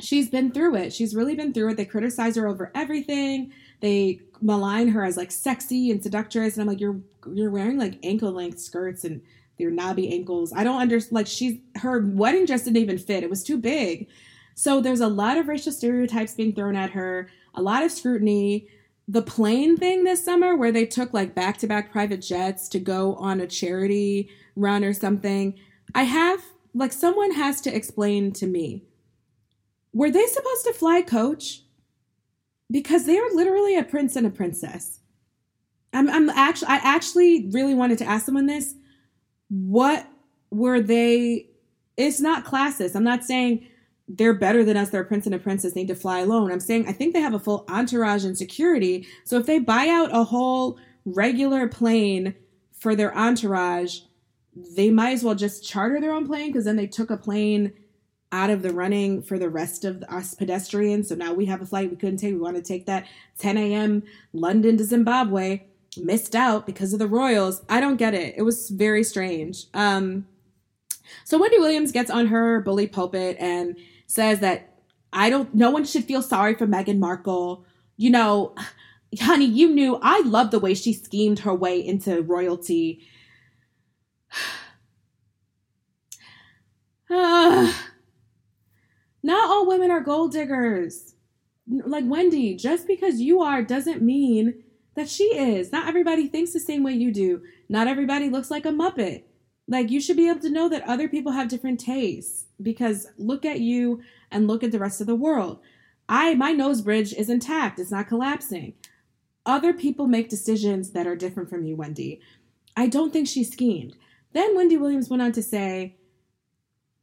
she's 0.00 0.30
been 0.30 0.52
through 0.52 0.76
it. 0.76 0.92
She's 0.92 1.14
really 1.14 1.34
been 1.34 1.52
through 1.52 1.70
it. 1.70 1.76
They 1.76 1.84
criticize 1.84 2.36
her 2.36 2.46
over 2.46 2.70
everything. 2.74 3.52
They 3.80 4.20
malign 4.40 4.88
her 4.88 5.04
as 5.04 5.16
like 5.16 5.30
sexy 5.30 5.90
and 5.90 6.02
seductress. 6.02 6.54
And 6.54 6.62
I'm 6.62 6.68
like, 6.68 6.80
you're 6.80 7.00
you're 7.32 7.50
wearing 7.50 7.78
like 7.78 7.98
ankle 8.02 8.32
length 8.32 8.60
skirts 8.60 9.04
and 9.04 9.20
your 9.60 9.70
knobby 9.70 10.12
ankles. 10.12 10.52
I 10.54 10.64
don't 10.64 10.80
understand. 10.80 11.14
Like 11.14 11.26
she's 11.26 11.60
her 11.76 12.00
wedding 12.00 12.46
dress 12.46 12.64
didn't 12.64 12.78
even 12.78 12.98
fit. 12.98 13.22
It 13.22 13.30
was 13.30 13.44
too 13.44 13.58
big. 13.58 14.08
So 14.54 14.80
there's 14.80 15.00
a 15.00 15.08
lot 15.08 15.38
of 15.38 15.48
racial 15.48 15.72
stereotypes 15.72 16.34
being 16.34 16.54
thrown 16.54 16.76
at 16.76 16.90
her. 16.90 17.30
A 17.54 17.62
lot 17.62 17.82
of 17.82 17.92
scrutiny. 17.92 18.68
The 19.08 19.22
plane 19.22 19.76
thing 19.76 20.04
this 20.04 20.24
summer, 20.24 20.54
where 20.56 20.70
they 20.70 20.86
took 20.86 21.12
like 21.12 21.34
back 21.34 21.58
to 21.58 21.66
back 21.66 21.90
private 21.90 22.22
jets 22.22 22.68
to 22.70 22.78
go 22.78 23.14
on 23.16 23.40
a 23.40 23.46
charity 23.46 24.30
run 24.54 24.84
or 24.84 24.92
something. 24.92 25.58
I 25.94 26.04
have 26.04 26.42
like 26.74 26.92
someone 26.92 27.32
has 27.32 27.60
to 27.62 27.74
explain 27.74 28.32
to 28.34 28.46
me. 28.46 28.84
Were 29.92 30.10
they 30.10 30.26
supposed 30.26 30.64
to 30.66 30.72
fly 30.72 31.02
coach? 31.02 31.62
Because 32.70 33.06
they 33.06 33.18
are 33.18 33.34
literally 33.34 33.76
a 33.76 33.82
prince 33.82 34.14
and 34.14 34.26
a 34.26 34.30
princess. 34.30 35.00
I'm, 35.92 36.08
I'm 36.08 36.30
actually 36.30 36.68
I 36.68 36.76
actually 36.76 37.48
really 37.50 37.74
wanted 37.74 37.98
to 37.98 38.04
ask 38.04 38.26
someone 38.26 38.46
this 38.46 38.74
what 39.50 40.06
were 40.50 40.80
they? 40.80 41.50
It's 41.96 42.20
not 42.20 42.46
classist. 42.46 42.94
I'm 42.94 43.04
not 43.04 43.24
saying 43.24 43.66
they're 44.08 44.34
better 44.34 44.64
than 44.64 44.76
us. 44.76 44.90
They're 44.90 45.02
a 45.02 45.06
prince 45.06 45.26
and 45.26 45.34
a 45.34 45.38
princess. 45.38 45.74
They 45.74 45.82
need 45.82 45.88
to 45.88 45.94
fly 45.94 46.20
alone. 46.20 46.50
I'm 46.50 46.60
saying 46.60 46.88
I 46.88 46.92
think 46.92 47.12
they 47.12 47.20
have 47.20 47.34
a 47.34 47.38
full 47.38 47.64
entourage 47.68 48.24
and 48.24 48.38
security. 48.38 49.06
So 49.24 49.36
if 49.36 49.46
they 49.46 49.58
buy 49.58 49.88
out 49.88 50.14
a 50.14 50.24
whole 50.24 50.78
regular 51.04 51.68
plane 51.68 52.34
for 52.72 52.96
their 52.96 53.16
entourage, 53.16 54.00
they 54.54 54.90
might 54.90 55.12
as 55.12 55.22
well 55.22 55.34
just 55.34 55.66
charter 55.66 56.00
their 56.00 56.12
own 56.12 56.26
plane 56.26 56.48
because 56.48 56.64
then 56.64 56.76
they 56.76 56.86
took 56.86 57.10
a 57.10 57.16
plane 57.16 57.72
out 58.32 58.50
of 58.50 58.62
the 58.62 58.72
running 58.72 59.22
for 59.22 59.38
the 59.38 59.48
rest 59.48 59.84
of 59.84 60.02
us 60.04 60.34
pedestrians. 60.34 61.08
So 61.08 61.14
now 61.14 61.32
we 61.32 61.46
have 61.46 61.62
a 61.62 61.66
flight 61.66 61.90
we 61.90 61.96
couldn't 61.96 62.18
take. 62.18 62.32
We 62.32 62.40
want 62.40 62.56
to 62.56 62.62
take 62.62 62.86
that 62.86 63.06
10 63.38 63.56
a.m. 63.56 64.02
London 64.32 64.76
to 64.76 64.84
Zimbabwe 64.84 65.62
missed 65.96 66.34
out 66.34 66.66
because 66.66 66.92
of 66.92 66.98
the 66.98 67.06
Royals. 67.06 67.62
I 67.68 67.80
don't 67.80 67.96
get 67.96 68.14
it. 68.14 68.34
It 68.36 68.42
was 68.42 68.70
very 68.70 69.02
strange. 69.02 69.66
Um, 69.74 70.26
so 71.24 71.38
Wendy 71.38 71.58
Williams 71.58 71.92
gets 71.92 72.10
on 72.10 72.28
her 72.28 72.60
bully 72.60 72.86
pulpit 72.86 73.36
and 73.40 73.76
says 74.06 74.40
that 74.40 74.78
I 75.12 75.30
don't. 75.30 75.54
No 75.54 75.70
one 75.70 75.84
should 75.84 76.04
feel 76.04 76.22
sorry 76.22 76.54
for 76.54 76.66
Meghan 76.66 76.98
Markle. 76.98 77.64
You 77.96 78.10
know, 78.10 78.54
honey, 79.18 79.46
you 79.46 79.68
knew 79.70 79.98
I 80.02 80.20
love 80.20 80.50
the 80.50 80.60
way 80.60 80.74
she 80.74 80.92
schemed 80.92 81.40
her 81.40 81.54
way 81.54 81.84
into 81.84 82.22
royalty. 82.22 83.02
uh, 87.10 87.72
not 89.22 89.50
all 89.50 89.66
women 89.66 89.90
are 89.90 90.00
gold 90.00 90.32
diggers. 90.32 91.14
Like 91.68 92.04
Wendy, 92.06 92.56
just 92.56 92.86
because 92.86 93.20
you 93.20 93.42
are 93.42 93.62
doesn't 93.62 94.02
mean 94.02 94.64
that 95.00 95.08
she 95.08 95.24
is. 95.24 95.72
Not 95.72 95.88
everybody 95.88 96.28
thinks 96.28 96.52
the 96.52 96.60
same 96.60 96.82
way 96.82 96.92
you 96.92 97.10
do. 97.10 97.42
Not 97.70 97.86
everybody 97.86 98.28
looks 98.28 98.50
like 98.50 98.66
a 98.66 98.70
Muppet. 98.70 99.22
Like, 99.66 99.90
you 99.90 100.00
should 100.00 100.16
be 100.16 100.28
able 100.28 100.40
to 100.40 100.50
know 100.50 100.68
that 100.68 100.86
other 100.86 101.08
people 101.08 101.32
have 101.32 101.48
different 101.48 101.80
tastes 101.80 102.46
because 102.60 103.06
look 103.16 103.46
at 103.46 103.60
you 103.60 104.02
and 104.30 104.46
look 104.46 104.62
at 104.62 104.72
the 104.72 104.78
rest 104.78 105.00
of 105.00 105.06
the 105.06 105.14
world. 105.14 105.60
I, 106.08 106.34
my 106.34 106.52
nose 106.52 106.82
bridge 106.82 107.14
is 107.14 107.30
intact, 107.30 107.78
it's 107.78 107.90
not 107.90 108.08
collapsing. 108.08 108.74
Other 109.46 109.72
people 109.72 110.06
make 110.06 110.28
decisions 110.28 110.90
that 110.90 111.06
are 111.06 111.16
different 111.16 111.48
from 111.48 111.64
you, 111.64 111.76
Wendy. 111.76 112.20
I 112.76 112.86
don't 112.86 113.12
think 113.12 113.26
she 113.26 113.42
schemed. 113.42 113.96
Then 114.32 114.54
Wendy 114.54 114.76
Williams 114.76 115.08
went 115.08 115.22
on 115.22 115.32
to 115.32 115.42
say, 115.42 115.96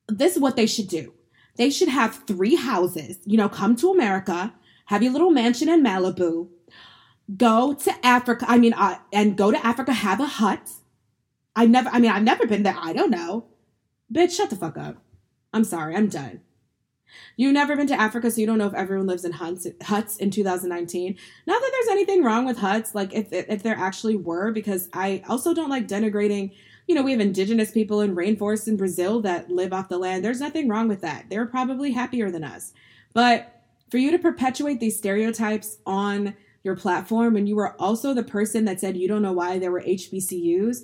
This 0.08 0.36
is 0.36 0.42
what 0.42 0.56
they 0.56 0.68
should 0.68 0.88
do. 0.88 1.14
They 1.56 1.72
should 1.72 1.90
have 1.90 2.24
three 2.28 2.56
houses, 2.56 3.18
you 3.26 3.38
know, 3.38 3.50
come 3.50 3.76
to 3.78 3.92
America, 3.92 4.54
have 4.86 5.02
your 5.02 5.14
little 5.14 5.32
mansion 5.32 5.68
in 5.68 5.84
Malibu, 5.84 6.50
go 7.36 7.74
to 7.74 8.06
Africa. 8.06 8.46
I 8.48 8.58
mean, 8.58 8.74
uh, 8.74 9.00
and 9.12 9.38
go 9.38 9.52
to 9.52 9.66
Africa, 9.66 9.94
have 9.94 10.20
a 10.20 10.26
hut. 10.26 10.70
I've 11.56 11.70
never, 11.70 11.90
I 11.90 12.00
mean, 12.00 12.12
I've 12.12 12.24
never 12.24 12.46
been 12.46 12.64
there. 12.64 12.78
I 12.80 12.94
don't 12.94 13.12
know. 13.12 13.46
Bitch, 14.14 14.38
shut 14.38 14.50
the 14.50 14.56
fuck 14.56 14.78
up. 14.78 14.98
I'm 15.54 15.64
sorry. 15.64 15.96
I'm 15.96 16.08
done. 16.08 16.42
You've 17.36 17.54
never 17.54 17.76
been 17.76 17.88
to 17.88 18.00
Africa, 18.00 18.30
so 18.30 18.42
you 18.42 18.48
don't 18.48 18.58
know 18.58 18.68
if 18.68 18.74
everyone 18.74 19.08
lives 19.08 19.26
in 19.26 19.32
huts, 19.32 19.68
huts 19.84 20.18
in 20.18 20.30
2019. 20.30 21.18
Not 21.46 21.62
that 21.62 21.72
there's 21.72 21.92
anything 21.92 22.24
wrong 22.24 22.46
with 22.46 22.58
huts, 22.58 22.94
like 22.94 23.14
if, 23.14 23.32
if 23.32 23.64
there 23.64 23.78
actually 23.78 24.16
were, 24.16 24.52
because 24.52 24.90
I 24.94 25.24
also 25.28 25.54
don't 25.54 25.70
like 25.70 25.88
denigrating. 25.88 26.54
You 26.88 26.96
know, 26.96 27.04
we 27.04 27.12
have 27.12 27.20
indigenous 27.22 27.72
people 27.72 28.02
in 28.02 28.16
rainforests 28.16 28.68
in 28.68 28.78
Brazil 28.78 29.22
that 29.22 29.50
live 29.50 29.74
off 29.74 29.90
the 29.90 29.98
land. 29.98 30.24
There's 30.24 30.40
nothing 30.40 30.68
wrong 30.68 30.88
with 30.88 31.02
that. 31.02 31.30
They're 31.30 31.46
probably 31.46 31.92
happier 31.92 32.32
than 32.32 32.44
us. 32.44 32.74
But 33.14 33.62
for 33.90 33.98
you 33.98 34.12
to 34.12 34.20
perpetuate 34.20 34.80
these 34.80 34.98
stereotypes 34.98 35.78
on 35.86 36.36
your 36.64 36.76
platform 36.76 37.36
and 37.36 37.48
you 37.48 37.56
were 37.56 37.76
also 37.82 38.14
the 38.14 38.24
person 38.24 38.66
that 38.66 38.80
said 38.80 38.98
you 38.98 39.08
don't 39.08 39.22
know 39.22 39.34
why 39.34 39.60
there 39.60 39.72
were 39.72 39.82
HBCUs, 39.82 40.80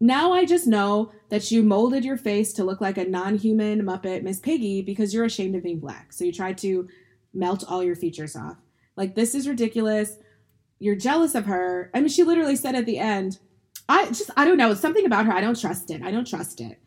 Now 0.00 0.32
I 0.32 0.44
just 0.44 0.66
know 0.66 1.12
that 1.28 1.50
you 1.50 1.62
molded 1.62 2.04
your 2.04 2.16
face 2.16 2.52
to 2.54 2.64
look 2.64 2.80
like 2.80 2.98
a 2.98 3.04
non 3.04 3.36
human 3.36 3.82
Muppet 3.82 4.22
Miss 4.22 4.40
Piggy 4.40 4.82
because 4.82 5.14
you're 5.14 5.24
ashamed 5.24 5.54
of 5.54 5.62
being 5.62 5.80
black. 5.80 6.12
So 6.12 6.24
you 6.24 6.32
tried 6.32 6.58
to 6.58 6.88
melt 7.32 7.64
all 7.68 7.82
your 7.82 7.96
features 7.96 8.36
off. 8.36 8.56
Like, 8.96 9.14
this 9.14 9.34
is 9.34 9.48
ridiculous. 9.48 10.16
You're 10.78 10.96
jealous 10.96 11.34
of 11.34 11.46
her. 11.46 11.90
I 11.94 12.00
mean, 12.00 12.08
she 12.08 12.22
literally 12.22 12.56
said 12.56 12.74
at 12.74 12.86
the 12.86 12.98
end, 12.98 13.38
I 13.88 14.06
just, 14.06 14.30
I 14.36 14.44
don't 14.44 14.56
know. 14.56 14.70
It's 14.70 14.80
something 14.80 15.06
about 15.06 15.26
her. 15.26 15.32
I 15.32 15.40
don't 15.40 15.58
trust 15.58 15.90
it. 15.90 16.02
I 16.02 16.10
don't 16.10 16.26
trust 16.26 16.60
it. 16.60 16.80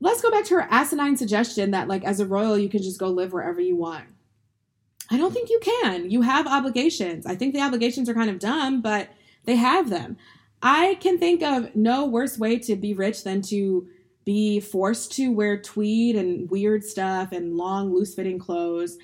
Let's 0.00 0.22
go 0.22 0.30
back 0.30 0.44
to 0.44 0.54
her 0.54 0.68
asinine 0.70 1.16
suggestion 1.16 1.72
that, 1.72 1.88
like, 1.88 2.04
as 2.04 2.20
a 2.20 2.26
royal, 2.26 2.56
you 2.56 2.68
can 2.68 2.82
just 2.82 3.00
go 3.00 3.08
live 3.08 3.32
wherever 3.32 3.60
you 3.60 3.76
want. 3.76 4.06
I 5.10 5.16
don't 5.16 5.32
think 5.32 5.48
you 5.50 5.60
can. 5.60 6.10
You 6.10 6.22
have 6.22 6.46
obligations. 6.46 7.26
I 7.26 7.34
think 7.34 7.54
the 7.54 7.62
obligations 7.62 8.08
are 8.08 8.14
kind 8.14 8.30
of 8.30 8.38
dumb, 8.38 8.82
but 8.82 9.08
they 9.44 9.56
have 9.56 9.90
them. 9.90 10.16
I 10.62 10.96
can 11.00 11.18
think 11.18 11.42
of 11.42 11.74
no 11.74 12.06
worse 12.06 12.38
way 12.38 12.58
to 12.58 12.76
be 12.76 12.92
rich 12.94 13.24
than 13.24 13.42
to 13.42 13.88
be 14.24 14.60
forced 14.60 15.12
to 15.12 15.32
wear 15.32 15.60
tweed 15.60 16.16
and 16.16 16.50
weird 16.50 16.84
stuff 16.84 17.32
and 17.32 17.56
long, 17.56 17.94
loose 17.94 18.14
fitting 18.14 18.38
clothes 18.38 18.98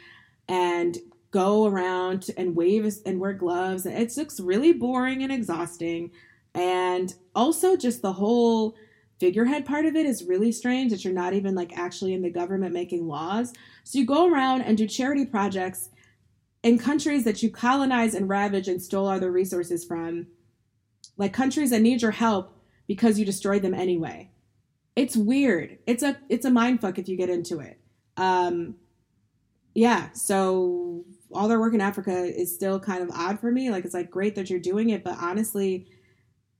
and 0.48 0.98
go 1.30 1.66
around 1.66 2.30
and 2.36 2.54
wave 2.54 2.92
and 3.06 3.18
wear 3.18 3.32
gloves. 3.32 3.86
It 3.86 4.16
looks 4.16 4.38
really 4.38 4.72
boring 4.72 5.22
and 5.22 5.32
exhausting. 5.32 6.10
And 6.54 7.14
also, 7.34 7.76
just 7.76 8.02
the 8.02 8.12
whole 8.12 8.76
figurehead 9.18 9.64
part 9.64 9.86
of 9.86 9.96
it 9.96 10.06
is 10.06 10.24
really 10.24 10.52
strange 10.52 10.90
that 10.90 11.04
you're 11.04 11.14
not 11.14 11.32
even 11.32 11.54
like 11.54 11.76
actually 11.78 12.12
in 12.12 12.22
the 12.22 12.30
government 12.30 12.74
making 12.74 13.08
laws. 13.08 13.52
So 13.84 13.98
you 13.98 14.06
go 14.06 14.30
around 14.30 14.62
and 14.62 14.76
do 14.76 14.86
charity 14.86 15.24
projects 15.24 15.88
in 16.64 16.78
countries 16.78 17.24
that 17.24 17.42
you 17.42 17.50
colonize 17.50 18.14
and 18.14 18.28
ravage 18.28 18.68
and 18.68 18.82
stole 18.82 19.06
all 19.06 19.20
their 19.20 19.30
resources 19.30 19.84
from, 19.84 20.26
like 21.18 21.32
countries 21.32 21.70
that 21.70 21.82
need 21.82 22.00
your 22.00 22.10
help 22.10 22.58
because 22.88 23.18
you 23.18 23.24
destroyed 23.24 23.60
them 23.60 23.74
anyway. 23.74 24.30
It's 24.96 25.14
weird. 25.14 25.78
It's 25.86 26.02
a 26.02 26.16
it's 26.28 26.46
a 26.46 26.50
mind 26.50 26.80
fuck 26.80 26.98
if 26.98 27.06
you 27.06 27.16
get 27.16 27.28
into 27.28 27.60
it. 27.60 27.78
Um, 28.16 28.76
yeah. 29.74 30.10
So 30.12 31.04
all 31.32 31.48
their 31.48 31.60
work 31.60 31.74
in 31.74 31.80
Africa 31.82 32.12
is 32.12 32.54
still 32.54 32.80
kind 32.80 33.02
of 33.02 33.10
odd 33.10 33.40
for 33.40 33.50
me. 33.50 33.70
Like 33.70 33.84
it's 33.84 33.94
like 33.94 34.10
great 34.10 34.34
that 34.36 34.48
you're 34.48 34.58
doing 34.58 34.88
it, 34.88 35.04
but 35.04 35.18
honestly, 35.20 35.86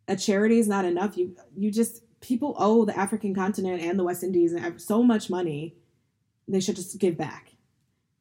a 0.07 0.17
charity 0.17 0.59
is 0.59 0.69
not 0.69 0.85
enough. 0.85 1.17
You 1.17 1.35
you 1.57 1.71
just 1.71 2.03
people 2.21 2.55
owe 2.59 2.85
the 2.85 2.99
African 2.99 3.35
continent 3.35 3.81
and 3.83 3.99
the 3.99 4.05
West 4.05 4.23
Indies 4.23 4.55
so 4.77 5.03
much 5.03 5.31
money. 5.31 5.77
They 6.47 6.61
should 6.61 6.77
just 6.77 6.99
give 6.99 7.17
back 7.17 7.54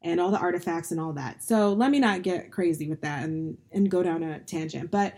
and 0.03 0.19
all 0.19 0.31
the 0.31 0.39
artifacts 0.39 0.91
and 0.91 0.99
all 0.99 1.13
that. 1.13 1.41
So 1.41 1.73
let 1.73 1.89
me 1.89 1.99
not 1.99 2.23
get 2.23 2.51
crazy 2.51 2.89
with 2.89 3.01
that 3.01 3.23
and, 3.23 3.57
and 3.71 3.89
go 3.89 4.03
down 4.03 4.21
a 4.21 4.39
tangent. 4.39 4.91
But 4.91 5.13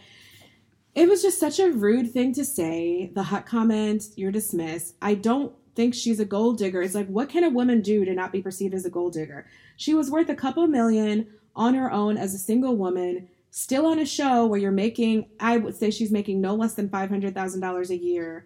it 0.93 1.09
was 1.09 1.21
just 1.21 1.39
such 1.39 1.59
a 1.59 1.71
rude 1.71 2.11
thing 2.11 2.33
to 2.33 2.45
say. 2.45 3.11
The 3.13 3.23
hut 3.23 3.45
comment, 3.45 4.05
you're 4.15 4.31
dismissed. 4.31 4.95
I 5.01 5.15
don't 5.15 5.53
think 5.75 5.93
she's 5.93 6.19
a 6.19 6.25
gold 6.25 6.57
digger. 6.57 6.81
It's 6.81 6.95
like, 6.95 7.07
what 7.07 7.29
can 7.29 7.43
a 7.43 7.49
woman 7.49 7.81
do 7.81 8.05
to 8.05 8.13
not 8.13 8.31
be 8.31 8.41
perceived 8.41 8.73
as 8.73 8.85
a 8.85 8.89
gold 8.89 9.13
digger? 9.13 9.47
She 9.75 9.93
was 9.93 10.09
worth 10.09 10.29
a 10.29 10.35
couple 10.35 10.65
million 10.67 11.27
on 11.55 11.73
her 11.73 11.91
own 11.91 12.17
as 12.17 12.33
a 12.33 12.39
single 12.39 12.77
woman, 12.77 13.27
still 13.49 13.85
on 13.85 13.99
a 13.99 14.05
show 14.05 14.45
where 14.45 14.59
you're 14.59 14.71
making, 14.71 15.29
I 15.39 15.57
would 15.57 15.75
say 15.75 15.89
she's 15.89 16.11
making 16.11 16.41
no 16.41 16.55
less 16.55 16.75
than 16.75 16.89
$500,000 16.89 17.89
a 17.89 17.97
year. 17.97 18.45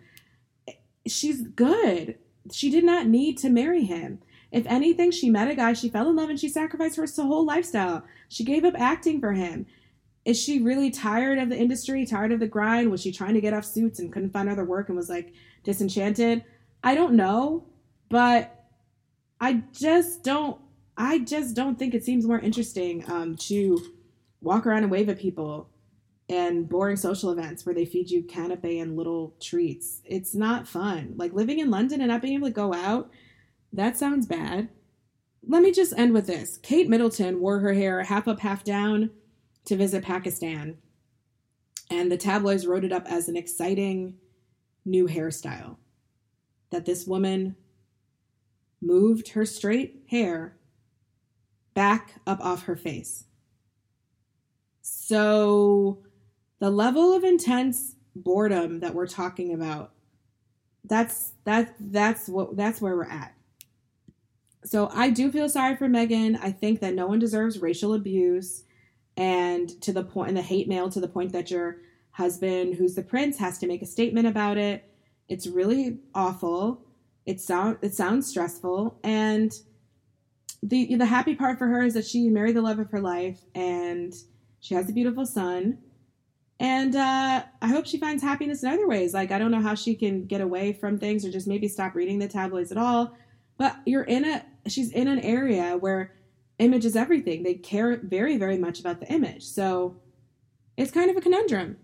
She's 1.05 1.41
good. 1.41 2.17
She 2.51 2.69
did 2.69 2.83
not 2.83 3.07
need 3.07 3.37
to 3.39 3.49
marry 3.49 3.83
him. 3.83 4.19
If 4.51 4.65
anything, 4.65 5.11
she 5.11 5.29
met 5.29 5.49
a 5.49 5.55
guy, 5.55 5.73
she 5.73 5.89
fell 5.89 6.09
in 6.09 6.15
love, 6.15 6.29
and 6.29 6.39
she 6.39 6.49
sacrificed 6.49 6.97
her 6.97 7.05
whole 7.23 7.45
lifestyle. 7.45 8.03
She 8.27 8.43
gave 8.43 8.65
up 8.65 8.73
acting 8.77 9.19
for 9.19 9.33
him. 9.33 9.65
Is 10.25 10.39
she 10.39 10.61
really 10.61 10.91
tired 10.91 11.37
of 11.37 11.49
the 11.49 11.57
industry, 11.57 12.05
tired 12.05 12.31
of 12.31 12.39
the 12.39 12.47
grind? 12.47 12.91
Was 12.91 13.01
she 13.01 13.11
trying 13.11 13.35
to 13.35 13.41
get 13.41 13.53
off 13.53 13.65
suits 13.65 13.99
and 13.99 14.11
couldn't 14.11 14.31
find 14.31 14.49
other 14.49 14.65
work 14.65 14.89
and 14.89 14.97
was 14.97 15.09
like 15.09 15.33
disenchanted? 15.63 16.43
I 16.83 16.95
don't 16.95 17.13
know, 17.13 17.65
but 18.09 18.65
I 19.39 19.63
just 19.71 20.23
don't. 20.23 20.59
I 20.97 21.19
just 21.19 21.55
don't 21.55 21.79
think 21.79 21.93
it 21.93 22.03
seems 22.03 22.25
more 22.25 22.39
interesting 22.39 23.09
um, 23.09 23.37
to 23.37 23.81
walk 24.41 24.65
around 24.65 24.83
and 24.83 24.91
wave 24.91 25.07
at 25.07 25.17
people 25.17 25.69
and 26.27 26.67
boring 26.67 26.97
social 26.97 27.31
events 27.31 27.65
where 27.65 27.73
they 27.73 27.85
feed 27.85 28.09
you 28.09 28.21
canapé 28.23 28.81
and 28.81 28.97
little 28.97 29.33
treats. 29.39 30.01
It's 30.05 30.35
not 30.35 30.67
fun. 30.67 31.13
Like 31.15 31.33
living 31.33 31.59
in 31.59 31.71
London 31.71 32.01
and 32.01 32.09
not 32.09 32.21
being 32.21 32.35
able 32.35 32.47
to 32.47 32.53
go 32.53 32.73
out 32.73 33.09
that 33.73 33.97
sounds 33.97 34.25
bad. 34.25 34.69
Let 35.47 35.61
me 35.61 35.71
just 35.71 35.97
end 35.97 36.13
with 36.13 36.27
this. 36.27 36.57
Kate 36.57 36.89
Middleton 36.89 37.39
wore 37.39 37.59
her 37.59 37.73
hair 37.73 38.03
half 38.03 38.27
up, 38.27 38.39
half 38.39 38.63
down 38.63 39.11
to 39.65 39.75
visit 39.75 40.03
Pakistan. 40.03 40.77
And 41.89 42.11
the 42.11 42.17
tabloids 42.17 42.67
wrote 42.67 42.83
it 42.83 42.91
up 42.91 43.05
as 43.07 43.29
an 43.29 43.37
exciting 43.37 44.15
new 44.85 45.07
hairstyle. 45.07 45.77
That 46.71 46.85
this 46.85 47.07
woman 47.07 47.55
moved 48.81 49.29
her 49.29 49.45
straight 49.45 50.03
hair 50.09 50.57
back 51.73 52.15
up 52.27 52.39
off 52.41 52.63
her 52.63 52.75
face. 52.75 53.25
So, 54.81 56.03
the 56.59 56.69
level 56.69 57.15
of 57.15 57.23
intense 57.23 57.95
boredom 58.15 58.81
that 58.81 58.93
we're 58.93 59.07
talking 59.07 59.53
about 59.53 59.93
that's 60.83 61.33
that 61.45 61.75
that's 61.79 62.27
what 62.27 62.57
that's 62.57 62.81
where 62.81 62.95
we're 62.95 63.05
at 63.05 63.33
so 64.63 64.89
I 64.93 65.09
do 65.09 65.31
feel 65.31 65.47
sorry 65.47 65.75
for 65.75 65.87
Megan. 65.87 66.35
I 66.35 66.51
think 66.51 66.81
that 66.81 66.93
no 66.93 67.07
one 67.07 67.19
deserves 67.19 67.61
racial 67.61 67.93
abuse 67.93 68.63
and 69.15 69.69
to 69.81 69.93
the 69.93 70.03
point 70.03 70.29
and 70.29 70.37
the 70.37 70.41
hate 70.41 70.67
mail 70.67 70.89
to 70.89 70.99
the 70.99 71.07
point 71.07 71.31
that 71.31 71.51
your 71.51 71.77
husband, 72.11 72.75
who's 72.75 72.95
the 72.95 73.03
prince, 73.03 73.37
has 73.37 73.57
to 73.59 73.67
make 73.67 73.81
a 73.81 73.85
statement 73.85 74.27
about 74.27 74.57
it. 74.57 74.83
It's 75.29 75.47
really 75.47 75.99
awful. 76.13 76.81
It 77.25 77.39
sound 77.39 77.77
it 77.81 77.93
sounds 77.93 78.27
stressful 78.27 78.99
and 79.03 79.53
the 80.61 80.95
the 80.95 81.05
happy 81.05 81.35
part 81.35 81.57
for 81.57 81.67
her 81.67 81.83
is 81.83 81.93
that 81.93 82.05
she 82.05 82.27
married 82.27 82.55
the 82.55 82.61
love 82.61 82.79
of 82.79 82.89
her 82.91 82.99
life 82.99 83.39
and 83.55 84.13
she 84.59 84.73
has 84.75 84.89
a 84.89 84.93
beautiful 84.93 85.25
son. 85.25 85.77
And 86.61 86.93
uh, 86.93 87.43
I 87.61 87.67
hope 87.67 87.85
she 87.85 87.97
finds 87.97 88.21
happiness 88.21 88.63
in 88.63 88.69
other 88.69 88.87
ways. 88.87 89.13
Like 89.13 89.31
I 89.31 89.39
don't 89.39 89.51
know 89.51 89.61
how 89.61 89.75
she 89.75 89.95
can 89.95 90.25
get 90.25 90.41
away 90.41 90.73
from 90.73 90.97
things 90.97 91.23
or 91.23 91.31
just 91.31 91.47
maybe 91.47 91.69
stop 91.69 91.95
reading 91.95 92.19
the 92.19 92.27
tabloids 92.27 92.71
at 92.71 92.77
all 92.77 93.15
but 93.59 93.75
you're 93.85 94.03
in 94.03 94.25
a 94.25 94.43
she's 94.71 94.91
in 94.91 95.07
an 95.07 95.19
area 95.19 95.77
where 95.77 96.13
image 96.59 96.85
is 96.85 96.95
everything. 96.95 97.43
They 97.43 97.55
care 97.55 97.97
very, 97.97 98.37
very 98.37 98.57
much 98.57 98.79
about 98.79 98.99
the 98.99 99.07
image. 99.11 99.43
So 99.43 99.95
it's 100.77 100.91
kind 100.91 101.09
of 101.09 101.17
a 101.17 101.21
conundrum. 101.21 101.77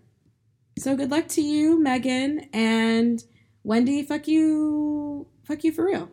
So 0.77 0.95
good 0.95 1.11
luck 1.11 1.27
to 1.29 1.41
you, 1.41 1.81
Megan, 1.81 2.49
and 2.53 3.23
Wendy. 3.63 4.03
Fuck 4.03 4.27
you, 4.27 5.27
fuck 5.43 5.63
you 5.63 5.71
for 5.71 5.85
real. 5.85 6.09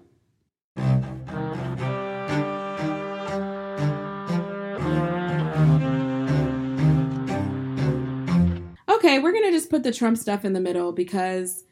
Okay, 8.89 9.19
we're 9.19 9.33
gonna 9.33 9.51
just 9.51 9.69
put 9.69 9.83
the 9.83 9.93
Trump 9.93 10.17
stuff 10.17 10.45
in 10.45 10.53
the 10.53 10.61
middle 10.61 10.93
because 10.93 11.65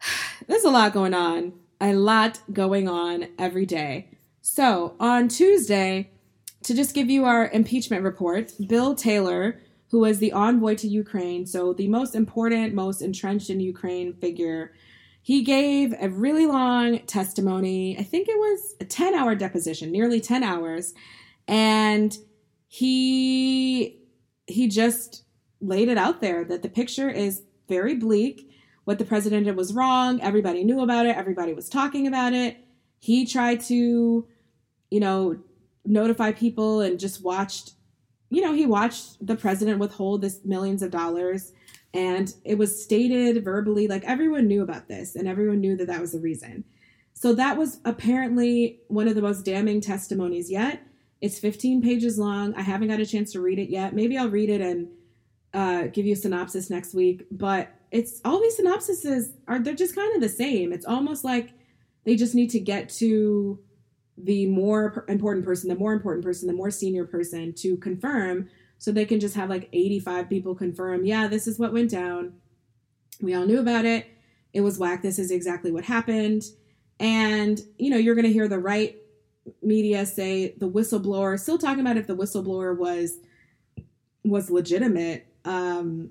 there's 0.48 0.64
a 0.64 0.70
lot 0.70 0.92
going 0.92 1.14
on 1.14 1.52
a 1.80 1.94
lot 1.94 2.40
going 2.52 2.88
on 2.88 3.28
every 3.38 3.66
day. 3.66 4.10
So 4.40 4.94
on 4.98 5.28
Tuesday, 5.28 6.10
to 6.64 6.74
just 6.74 6.94
give 6.94 7.08
you 7.08 7.24
our 7.24 7.48
impeachment 7.48 8.02
report, 8.02 8.52
Bill 8.66 8.94
Taylor, 8.94 9.60
who 9.90 10.00
was 10.00 10.18
the 10.18 10.32
envoy 10.32 10.74
to 10.76 10.88
Ukraine, 10.88 11.46
so 11.46 11.72
the 11.72 11.88
most 11.88 12.14
important, 12.14 12.74
most 12.74 13.00
entrenched 13.00 13.48
in 13.48 13.60
Ukraine 13.60 14.12
figure, 14.14 14.72
he 15.22 15.42
gave 15.42 15.94
a 16.00 16.08
really 16.08 16.46
long 16.46 17.00
testimony. 17.00 17.98
I 17.98 18.02
think 18.02 18.28
it 18.28 18.38
was 18.38 18.74
a 18.80 18.84
10 18.84 19.14
hour 19.14 19.34
deposition, 19.34 19.92
nearly 19.92 20.20
10 20.20 20.42
hours. 20.42 20.94
And 21.46 22.16
he 22.66 24.02
he 24.46 24.68
just 24.68 25.24
laid 25.60 25.88
it 25.88 25.98
out 25.98 26.20
there 26.20 26.44
that 26.44 26.62
the 26.62 26.68
picture 26.68 27.10
is 27.10 27.42
very 27.68 27.94
bleak 27.94 28.47
what 28.88 28.98
the 28.98 29.04
president 29.04 29.44
did 29.44 29.54
was 29.54 29.74
wrong. 29.74 30.18
Everybody 30.22 30.64
knew 30.64 30.80
about 30.80 31.04
it. 31.04 31.14
Everybody 31.14 31.52
was 31.52 31.68
talking 31.68 32.06
about 32.06 32.32
it. 32.32 32.56
He 33.00 33.26
tried 33.26 33.60
to, 33.64 34.26
you 34.90 35.00
know, 35.00 35.38
notify 35.84 36.32
people 36.32 36.80
and 36.80 36.98
just 36.98 37.22
watched, 37.22 37.72
you 38.30 38.40
know, 38.40 38.54
he 38.54 38.64
watched 38.64 39.26
the 39.26 39.36
president 39.36 39.78
withhold 39.78 40.22
this 40.22 40.40
millions 40.42 40.82
of 40.82 40.90
dollars. 40.90 41.52
And 41.92 42.32
it 42.46 42.56
was 42.56 42.82
stated 42.82 43.44
verbally, 43.44 43.88
like 43.88 44.04
everyone 44.04 44.46
knew 44.46 44.62
about 44.62 44.88
this 44.88 45.16
and 45.16 45.28
everyone 45.28 45.60
knew 45.60 45.76
that 45.76 45.88
that 45.88 46.00
was 46.00 46.12
the 46.12 46.20
reason. 46.20 46.64
So 47.12 47.34
that 47.34 47.58
was 47.58 47.80
apparently 47.84 48.80
one 48.88 49.06
of 49.06 49.14
the 49.14 49.20
most 49.20 49.44
damning 49.44 49.82
testimonies 49.82 50.50
yet. 50.50 50.80
It's 51.20 51.38
15 51.38 51.82
pages 51.82 52.18
long. 52.18 52.54
I 52.54 52.62
haven't 52.62 52.88
got 52.88 53.00
a 53.00 53.06
chance 53.06 53.32
to 53.32 53.42
read 53.42 53.58
it 53.58 53.68
yet. 53.68 53.94
Maybe 53.94 54.16
I'll 54.16 54.30
read 54.30 54.48
it 54.48 54.62
and 54.62 54.88
uh, 55.52 55.88
give 55.88 56.06
you 56.06 56.14
a 56.14 56.16
synopsis 56.16 56.70
next 56.70 56.94
week. 56.94 57.26
But 57.30 57.74
it's 57.90 58.20
all 58.24 58.40
these 58.40 58.58
synopsises 58.58 59.32
are 59.46 59.58
they're 59.58 59.74
just 59.74 59.94
kind 59.94 60.14
of 60.14 60.20
the 60.20 60.28
same. 60.28 60.72
It's 60.72 60.86
almost 60.86 61.24
like 61.24 61.50
they 62.04 62.16
just 62.16 62.34
need 62.34 62.50
to 62.50 62.60
get 62.60 62.88
to 62.90 63.58
the 64.16 64.46
more 64.46 65.04
important 65.08 65.44
person, 65.44 65.68
the 65.68 65.76
more 65.76 65.92
important 65.92 66.24
person, 66.24 66.48
the 66.48 66.54
more 66.54 66.70
senior 66.70 67.04
person 67.04 67.52
to 67.54 67.76
confirm 67.76 68.48
so 68.78 68.92
they 68.92 69.04
can 69.04 69.20
just 69.20 69.34
have 69.34 69.48
like 69.48 69.68
85 69.72 70.28
people 70.28 70.54
confirm, 70.54 71.04
yeah, 71.04 71.26
this 71.26 71.46
is 71.46 71.58
what 71.58 71.72
went 71.72 71.90
down. 71.90 72.34
We 73.20 73.34
all 73.34 73.44
knew 73.44 73.58
about 73.58 73.84
it. 73.84 74.06
It 74.52 74.60
was 74.60 74.78
whack. 74.78 75.02
This 75.02 75.18
is 75.18 75.30
exactly 75.30 75.72
what 75.72 75.84
happened. 75.84 76.44
And, 77.00 77.60
you 77.76 77.90
know, 77.90 77.96
you're 77.96 78.14
going 78.14 78.26
to 78.26 78.32
hear 78.32 78.48
the 78.48 78.58
right 78.58 78.96
media 79.62 80.06
say 80.06 80.54
the 80.58 80.68
whistleblower, 80.68 81.38
still 81.38 81.58
talking 81.58 81.80
about 81.80 81.96
if 81.96 82.06
the 82.06 82.16
whistleblower 82.16 82.76
was 82.76 83.18
was 84.24 84.50
legitimate. 84.50 85.26
Um, 85.44 86.10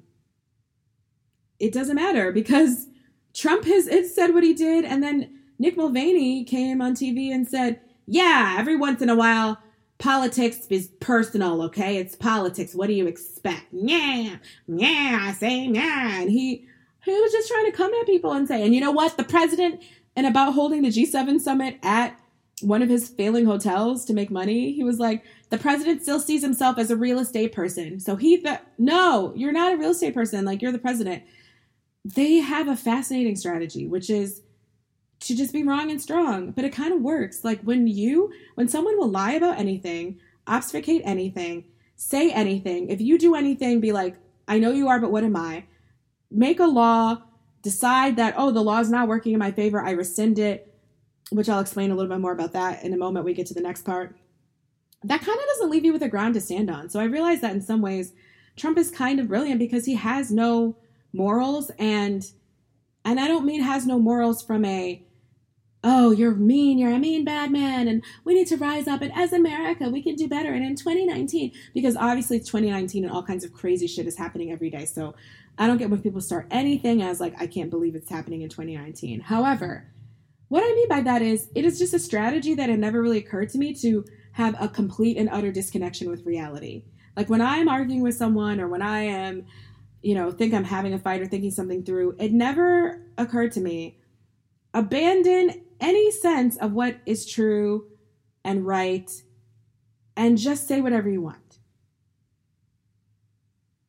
it 1.60 1.74
doesn't 1.74 1.96
matter 1.96 2.32
because 2.32 2.88
Trump 3.34 3.66
has 3.66 3.88
it 3.88 4.08
said 4.08 4.34
what 4.34 4.44
he 4.44 4.54
did, 4.54 4.86
and 4.86 5.02
then 5.04 5.40
Mick 5.62 5.78
Mulvaney 5.78 6.44
came 6.44 6.82
on 6.82 6.94
TV 6.94 7.32
and 7.34 7.48
said, 7.48 7.80
"Yeah, 8.06 8.56
every 8.58 8.76
once 8.76 9.02
in 9.02 9.10
a 9.10 9.16
while, 9.16 9.60
politics 9.98 10.68
is 10.70 10.90
personal. 11.00 11.62
Okay, 11.64 11.98
it's 11.98 12.16
politics. 12.16 12.76
What 12.76 12.88
do 12.88 12.94
you 12.94 13.08
expect? 13.08 13.66
Yeah, 13.72 14.38
yeah, 14.68 15.20
I 15.22 15.34
say 15.34 15.66
yeah." 15.68 16.22
And 16.22 16.32
he 16.32 16.68
he 17.08 17.22
was 17.22 17.32
just 17.32 17.48
trying 17.48 17.66
to 17.66 17.72
come 17.72 17.94
at 17.94 18.06
people 18.06 18.34
and 18.34 18.48
say, 18.48 18.64
and 18.64 18.76
you 18.76 18.82
know 18.82 18.92
what, 18.92 19.18
the 19.18 19.24
president, 19.24 19.82
and 20.16 20.28
about 20.28 20.54
holding 20.54 20.82
the 20.82 20.90
G7 20.90 21.40
summit 21.40 21.78
at 21.82 22.20
one 22.62 22.82
of 22.82 22.90
his 22.90 23.08
failing 23.10 23.46
hotels 23.46 24.04
to 24.06 24.14
make 24.14 24.32
money, 24.32 24.74
he 24.74 24.84
was 24.84 25.00
like, 25.00 25.24
the 25.50 25.58
president 25.58 26.02
still 26.02 26.20
sees 26.20 26.42
himself 26.42 26.78
as 26.78 26.92
a 26.92 26.98
real 26.98 27.20
estate 27.20 27.54
person. 27.54 28.00
So 28.00 28.16
he, 28.16 28.38
th- 28.38 28.60
no, 28.78 29.32
you're 29.36 29.52
not 29.52 29.74
a 29.74 29.78
real 29.78 29.92
estate 29.92 30.16
person. 30.16 30.44
Like 30.44 30.62
you're 30.62 30.72
the 30.72 30.80
president 30.80 31.24
they 32.16 32.36
have 32.36 32.68
a 32.68 32.76
fascinating 32.78 33.36
strategy, 33.36 33.86
which 33.86 34.10
is 34.10 34.42
to 35.20 35.36
just 35.36 35.52
be 35.52 35.64
wrong 35.64 35.92
and 35.92 36.02
strong. 36.02 36.52
But 36.52 36.64
it 36.64 36.74
kind 36.74 36.94
of 36.94 37.02
works. 37.02 37.44
Like 37.44 37.62
when 37.62 37.88
you, 37.88 38.32
when 38.56 38.68
someone 38.68 38.98
will 38.98 39.10
lie 39.10 39.34
about 39.34 39.60
anything, 39.60 40.20
obfuscate 40.46 41.02
anything, 41.04 41.66
say 41.96 42.32
anything, 42.32 42.90
if 42.90 43.02
you 43.02 43.18
do 43.18 43.36
anything, 43.36 43.82
be 43.82 43.92
like, 43.92 44.16
I 44.48 44.60
know 44.60 44.72
you 44.72 44.88
are, 44.88 45.00
but 45.00 45.12
what 45.12 45.24
am 45.24 45.36
I? 45.36 45.66
Make 46.32 46.60
a 46.60 46.66
law, 46.66 47.24
decide 47.62 48.16
that, 48.16 48.36
oh, 48.38 48.52
the 48.52 48.62
law 48.62 48.80
is 48.80 48.90
not 48.90 49.10
working 49.10 49.34
in 49.34 49.40
my 49.40 49.52
favor, 49.52 49.82
I 49.82 49.92
rescind 49.92 50.40
it, 50.40 50.74
which 51.32 51.50
I'll 51.50 51.60
explain 51.60 51.92
a 51.92 51.96
little 51.96 52.10
bit 52.10 52.22
more 52.22 52.32
about 52.32 52.54
that 52.54 52.84
in 52.84 52.94
a 52.94 52.98
moment. 52.98 53.26
We 53.26 53.34
get 53.34 53.48
to 53.48 53.54
the 53.54 53.60
next 53.60 53.82
part. 53.84 54.16
That 55.04 55.22
kind 55.22 55.38
of 55.38 55.46
doesn't 55.46 55.70
leave 55.70 55.84
you 55.84 55.92
with 55.92 56.04
a 56.04 56.08
ground 56.08 56.36
to 56.36 56.42
stand 56.42 56.70
on. 56.70 56.90
So 56.90 57.02
I 57.02 57.06
realize 57.06 57.42
that 57.42 57.54
in 57.54 57.62
some 57.62 57.82
ways, 57.82 58.14
Trump 58.56 58.78
is 58.78 58.90
kind 58.90 59.20
of 59.20 59.28
brilliant 59.28 59.60
because 59.60 59.86
he 59.86 59.96
has 59.96 60.32
no 60.32 60.78
morals 61.18 61.72
and 61.78 62.32
and 63.04 63.20
I 63.20 63.28
don't 63.28 63.46
mean 63.46 63.62
has 63.62 63.86
no 63.86 64.00
morals 64.00 64.42
from 64.42 64.64
a 64.66 65.04
oh 65.84 66.12
you're 66.12 66.36
mean 66.36 66.78
you're 66.78 66.92
a 66.92 67.00
mean 67.00 67.26
bad 67.26 67.52
man 67.52 67.88
and 67.88 68.04
we 68.24 68.34
need 68.34 68.48
to 68.48 68.58
rise 68.58 68.88
up 68.88 69.02
and 69.02 69.12
as 69.16 69.34
America 69.34 69.90
we 69.90 70.02
can 70.02 70.16
do 70.16 70.28
better. 70.28 70.54
And 70.54 70.64
in 70.64 70.76
2019 70.76 71.52
because 71.74 71.98
obviously 71.98 72.38
it's 72.38 72.50
2019 72.50 73.04
and 73.04 73.12
all 73.12 73.24
kinds 73.24 73.44
of 73.44 73.54
crazy 73.54 73.88
shit 73.88 74.08
is 74.08 74.18
happening 74.18 74.52
every 74.52 74.70
day 74.70 74.86
so 74.86 75.16
I 75.58 75.68
don't 75.68 75.78
get 75.78 75.90
when 75.90 76.02
people 76.02 76.22
start 76.22 76.48
anything 76.52 77.02
as 77.02 77.20
like 77.20 77.34
I 77.42 77.48
can't 77.48 77.70
believe 77.70 77.96
it's 77.96 78.10
happening 78.10 78.42
in 78.42 78.50
2019 78.50 79.22
however 79.22 79.92
what 80.50 80.64
I 80.64 80.74
mean 80.74 80.88
by 80.88 81.02
that 81.02 81.22
is 81.22 81.50
it 81.56 81.66
is 81.66 81.78
just 81.78 81.94
a 81.94 82.00
strategy 82.00 82.56
that 82.56 82.70
had 82.70 82.80
never 82.80 83.02
really 83.02 83.18
occurred 83.18 83.50
to 83.50 83.58
me 83.58 83.74
to 83.76 84.06
have 84.34 84.56
a 84.62 84.70
complete 84.70 85.18
and 85.18 85.30
utter 85.32 85.52
disconnection 85.52 86.10
with 86.10 86.26
reality. 86.26 86.84
Like 87.16 87.28
when 87.28 87.42
I'm 87.42 87.68
arguing 87.68 88.04
with 88.04 88.16
someone 88.16 88.62
or 88.62 88.68
when 88.68 88.84
I 88.84 89.02
am 89.02 89.46
you 90.08 90.16
know, 90.16 90.32
think 90.32 90.54
I'm 90.54 90.64
having 90.64 90.94
a 90.94 91.00
fight 91.00 91.20
or 91.20 91.26
thinking 91.26 91.52
something 91.52 91.84
through, 91.84 92.16
it 92.18 92.32
never 92.32 93.02
occurred 93.18 93.52
to 93.52 93.60
me. 93.60 94.00
Abandon 94.74 95.66
any 95.82 96.12
sense 96.12 96.56
of 96.56 96.72
what 96.72 96.96
is 97.06 97.26
true 97.26 97.90
and 98.46 98.66
right 98.66 99.12
and 100.16 100.38
just 100.38 100.66
say 100.66 100.80
whatever 100.80 101.10
you 101.10 101.22
want. 101.22 101.60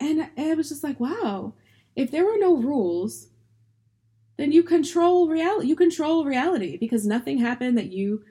And 0.01 0.29
it 0.37 0.57
was 0.57 0.71
just 0.71 0.83
like, 0.83 0.99
wow, 0.99 1.55
if 1.95 2.11
there 2.11 2.25
were 2.25 2.37
no 2.37 2.57
rules, 2.57 3.29
then 4.39 4.51
you 4.51 4.65
control 4.65 5.29
reality. 5.29 5.69
You 5.69 5.77
control 5.77 6.25
reality 6.25 6.77
because 6.79 7.07
nothing 7.07 7.39
happened 7.39 7.79
that 7.79 7.93
you 7.93 8.25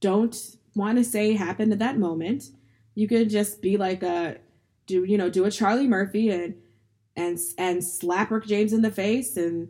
don't 0.00 0.36
want 0.74 0.98
to 0.98 1.04
say 1.04 1.34
happened 1.34 1.72
at 1.72 1.78
that 1.78 2.00
moment. 2.00 2.50
You 2.96 3.06
could 3.06 3.30
just 3.30 3.62
be 3.62 3.76
like 3.76 4.02
a 4.02 4.38
do 4.86 5.04
you 5.04 5.16
know 5.16 5.30
do 5.30 5.44
a 5.44 5.52
Charlie 5.52 5.86
Murphy 5.86 6.30
and 6.30 6.56
and 7.18 7.38
and 7.58 7.84
slap 7.84 8.30
Rick 8.30 8.46
James 8.46 8.72
in 8.72 8.82
the 8.82 8.90
face 8.90 9.36
and 9.36 9.68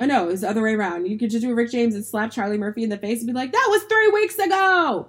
oh 0.00 0.06
no, 0.06 0.24
it 0.24 0.32
was 0.32 0.40
the 0.40 0.48
other 0.48 0.62
way 0.62 0.74
around. 0.74 1.06
You 1.06 1.18
could 1.18 1.30
just 1.30 1.44
do 1.44 1.54
Rick 1.54 1.70
James 1.70 1.94
and 1.94 2.04
slap 2.04 2.32
Charlie 2.32 2.58
Murphy 2.58 2.82
in 2.82 2.90
the 2.90 2.96
face 2.96 3.18
and 3.18 3.26
be 3.26 3.32
like, 3.34 3.52
that 3.52 3.68
was 3.70 3.82
three 3.82 4.08
weeks 4.08 4.38
ago. 4.38 5.08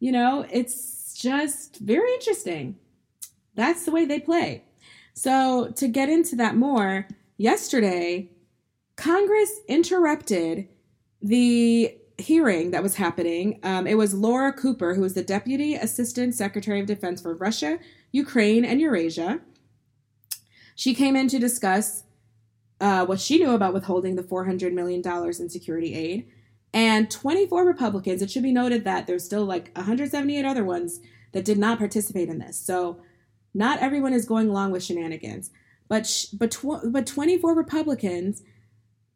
You 0.00 0.12
know, 0.12 0.46
it's 0.50 1.14
just 1.14 1.78
very 1.80 2.12
interesting. 2.14 2.76
That's 3.54 3.84
the 3.84 3.92
way 3.92 4.06
they 4.06 4.18
play. 4.18 4.64
So 5.12 5.70
to 5.76 5.86
get 5.86 6.08
into 6.08 6.36
that 6.36 6.56
more, 6.56 7.06
yesterday, 7.36 8.30
Congress 8.96 9.60
interrupted 9.68 10.68
the 11.20 11.94
hearing 12.16 12.70
that 12.70 12.82
was 12.82 12.94
happening. 12.94 13.60
Um, 13.62 13.86
it 13.86 13.98
was 13.98 14.14
Laura 14.14 14.52
Cooper, 14.52 14.94
who 14.94 15.02
was 15.02 15.14
the 15.14 15.22
Deputy 15.22 15.74
Assistant 15.74 16.34
Secretary 16.34 16.80
of 16.80 16.86
Defense 16.86 17.20
for 17.20 17.34
Russia, 17.34 17.78
Ukraine, 18.12 18.64
and 18.64 18.80
Eurasia. 18.80 19.40
She 20.74 20.94
came 20.94 21.16
in 21.16 21.28
to 21.28 21.38
discuss 21.38 22.04
uh, 22.80 23.04
what 23.04 23.20
she 23.20 23.38
knew 23.38 23.50
about 23.50 23.74
withholding 23.74 24.16
the 24.16 24.22
$400 24.22 24.72
million 24.72 25.02
in 25.04 25.48
security 25.48 25.94
aid. 25.94 26.28
And 26.72 27.10
24 27.10 27.64
Republicans, 27.64 28.22
it 28.22 28.30
should 28.30 28.42
be 28.42 28.52
noted 28.52 28.84
that 28.84 29.06
there's 29.06 29.24
still 29.24 29.44
like 29.44 29.70
178 29.74 30.44
other 30.44 30.64
ones 30.64 31.00
that 31.32 31.44
did 31.44 31.58
not 31.58 31.78
participate 31.78 32.28
in 32.28 32.38
this. 32.38 32.58
So 32.58 33.00
not 33.52 33.80
everyone 33.80 34.12
is 34.12 34.24
going 34.24 34.48
along 34.48 34.70
with 34.70 34.84
shenanigans. 34.84 35.50
But, 35.88 36.06
sh- 36.06 36.26
but, 36.26 36.52
tw- 36.52 36.92
but 36.92 37.06
24 37.06 37.54
Republicans 37.54 38.42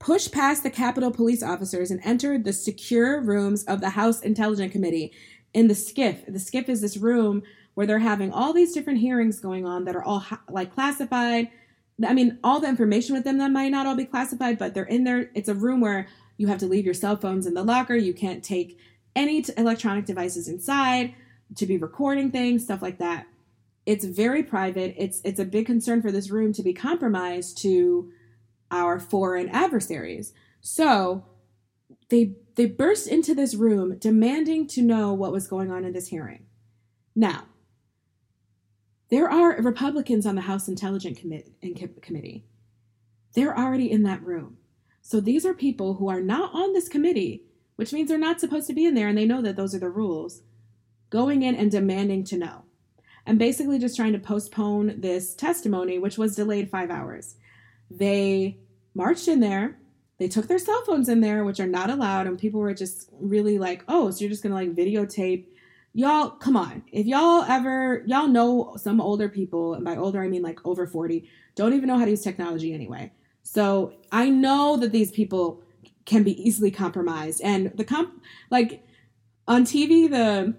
pushed 0.00 0.32
past 0.32 0.62
the 0.62 0.70
Capitol 0.70 1.10
police 1.10 1.42
officers 1.42 1.90
and 1.90 2.00
entered 2.04 2.44
the 2.44 2.52
secure 2.52 3.20
rooms 3.20 3.64
of 3.64 3.80
the 3.80 3.90
House 3.90 4.20
Intelligence 4.20 4.72
Committee 4.72 5.12
in 5.54 5.68
the 5.68 5.74
SCIF. 5.74 6.26
The 6.26 6.32
SCIF 6.38 6.68
is 6.68 6.80
this 6.80 6.96
room 6.96 7.42
where 7.74 7.86
they're 7.86 7.98
having 7.98 8.32
all 8.32 8.52
these 8.52 8.72
different 8.72 9.00
hearings 9.00 9.40
going 9.40 9.66
on 9.66 9.84
that 9.84 9.96
are 9.96 10.02
all 10.02 10.24
like 10.48 10.74
classified. 10.74 11.50
I 12.04 12.14
mean, 12.14 12.38
all 12.42 12.60
the 12.60 12.68
information 12.68 13.14
with 13.14 13.24
them 13.24 13.38
that 13.38 13.50
might 13.50 13.70
not 13.70 13.86
all 13.86 13.96
be 13.96 14.04
classified, 14.04 14.58
but 14.58 14.74
they're 14.74 14.84
in 14.84 15.04
there. 15.04 15.30
It's 15.34 15.48
a 15.48 15.54
room 15.54 15.80
where 15.80 16.08
you 16.36 16.48
have 16.48 16.58
to 16.58 16.66
leave 16.66 16.84
your 16.84 16.94
cell 16.94 17.16
phones 17.16 17.46
in 17.46 17.54
the 17.54 17.62
locker. 17.62 17.94
You 17.94 18.14
can't 18.14 18.42
take 18.42 18.78
any 19.14 19.42
t- 19.42 19.52
electronic 19.56 20.04
devices 20.04 20.48
inside 20.48 21.14
to 21.56 21.66
be 21.66 21.76
recording 21.76 22.30
things, 22.30 22.64
stuff 22.64 22.82
like 22.82 22.98
that. 22.98 23.26
It's 23.86 24.04
very 24.04 24.42
private. 24.42 24.94
It's 24.96 25.20
it's 25.24 25.38
a 25.38 25.44
big 25.44 25.66
concern 25.66 26.02
for 26.02 26.10
this 26.10 26.30
room 26.30 26.52
to 26.54 26.62
be 26.62 26.72
compromised 26.72 27.58
to 27.58 28.10
our 28.70 28.98
foreign 28.98 29.48
adversaries. 29.50 30.32
So 30.60 31.24
they 32.08 32.36
they 32.56 32.66
burst 32.66 33.06
into 33.06 33.34
this 33.34 33.54
room 33.54 33.98
demanding 33.98 34.66
to 34.68 34.82
know 34.82 35.12
what 35.12 35.32
was 35.32 35.46
going 35.46 35.70
on 35.70 35.84
in 35.84 35.92
this 35.92 36.08
hearing. 36.08 36.46
Now, 37.14 37.44
there 39.14 39.30
are 39.30 39.62
Republicans 39.62 40.26
on 40.26 40.34
the 40.34 40.40
House 40.40 40.66
Intelligence 40.66 41.20
Committee. 41.20 42.44
They're 43.34 43.56
already 43.56 43.88
in 43.88 44.02
that 44.02 44.20
room. 44.24 44.56
So 45.02 45.20
these 45.20 45.46
are 45.46 45.54
people 45.54 45.94
who 45.94 46.08
are 46.08 46.20
not 46.20 46.52
on 46.52 46.72
this 46.72 46.88
committee, 46.88 47.44
which 47.76 47.92
means 47.92 48.08
they're 48.08 48.18
not 48.18 48.40
supposed 48.40 48.66
to 48.66 48.74
be 48.74 48.86
in 48.86 48.94
there 48.94 49.06
and 49.06 49.16
they 49.16 49.24
know 49.24 49.40
that 49.40 49.54
those 49.54 49.72
are 49.72 49.78
the 49.78 49.88
rules, 49.88 50.42
going 51.10 51.42
in 51.42 51.54
and 51.54 51.70
demanding 51.70 52.24
to 52.24 52.36
know. 52.36 52.64
And 53.24 53.38
basically 53.38 53.78
just 53.78 53.94
trying 53.94 54.14
to 54.14 54.18
postpone 54.18 55.00
this 55.00 55.32
testimony, 55.32 55.96
which 56.00 56.18
was 56.18 56.34
delayed 56.34 56.68
five 56.68 56.90
hours. 56.90 57.36
They 57.88 58.58
marched 58.94 59.28
in 59.28 59.38
there. 59.38 59.78
They 60.18 60.26
took 60.26 60.48
their 60.48 60.58
cell 60.58 60.82
phones 60.84 61.08
in 61.08 61.20
there, 61.20 61.44
which 61.44 61.60
are 61.60 61.68
not 61.68 61.88
allowed. 61.88 62.26
And 62.26 62.36
people 62.36 62.58
were 62.58 62.74
just 62.74 63.10
really 63.20 63.60
like, 63.60 63.84
oh, 63.86 64.10
so 64.10 64.22
you're 64.22 64.30
just 64.30 64.42
going 64.42 64.50
to 64.50 64.56
like 64.56 64.74
videotape 64.74 65.46
y'all 65.94 66.30
come 66.30 66.56
on. 66.56 66.82
If 66.92 67.06
y'all 67.06 67.44
ever 67.44 68.02
y'all 68.06 68.26
know 68.26 68.74
some 68.76 69.00
older 69.00 69.28
people 69.28 69.74
and 69.74 69.84
by 69.84 69.96
older 69.96 70.22
i 70.22 70.28
mean 70.28 70.42
like 70.42 70.58
over 70.66 70.86
40 70.86 71.26
don't 71.54 71.72
even 71.72 71.86
know 71.88 71.96
how 71.96 72.04
to 72.04 72.10
use 72.10 72.22
technology 72.22 72.74
anyway. 72.74 73.12
So 73.42 73.94
i 74.12 74.28
know 74.28 74.76
that 74.76 74.92
these 74.92 75.12
people 75.12 75.62
can 76.04 76.22
be 76.22 76.46
easily 76.46 76.70
compromised 76.70 77.40
and 77.42 77.72
the 77.76 77.84
comp 77.84 78.22
like 78.50 78.86
on 79.48 79.64
tv 79.64 80.10
the 80.10 80.54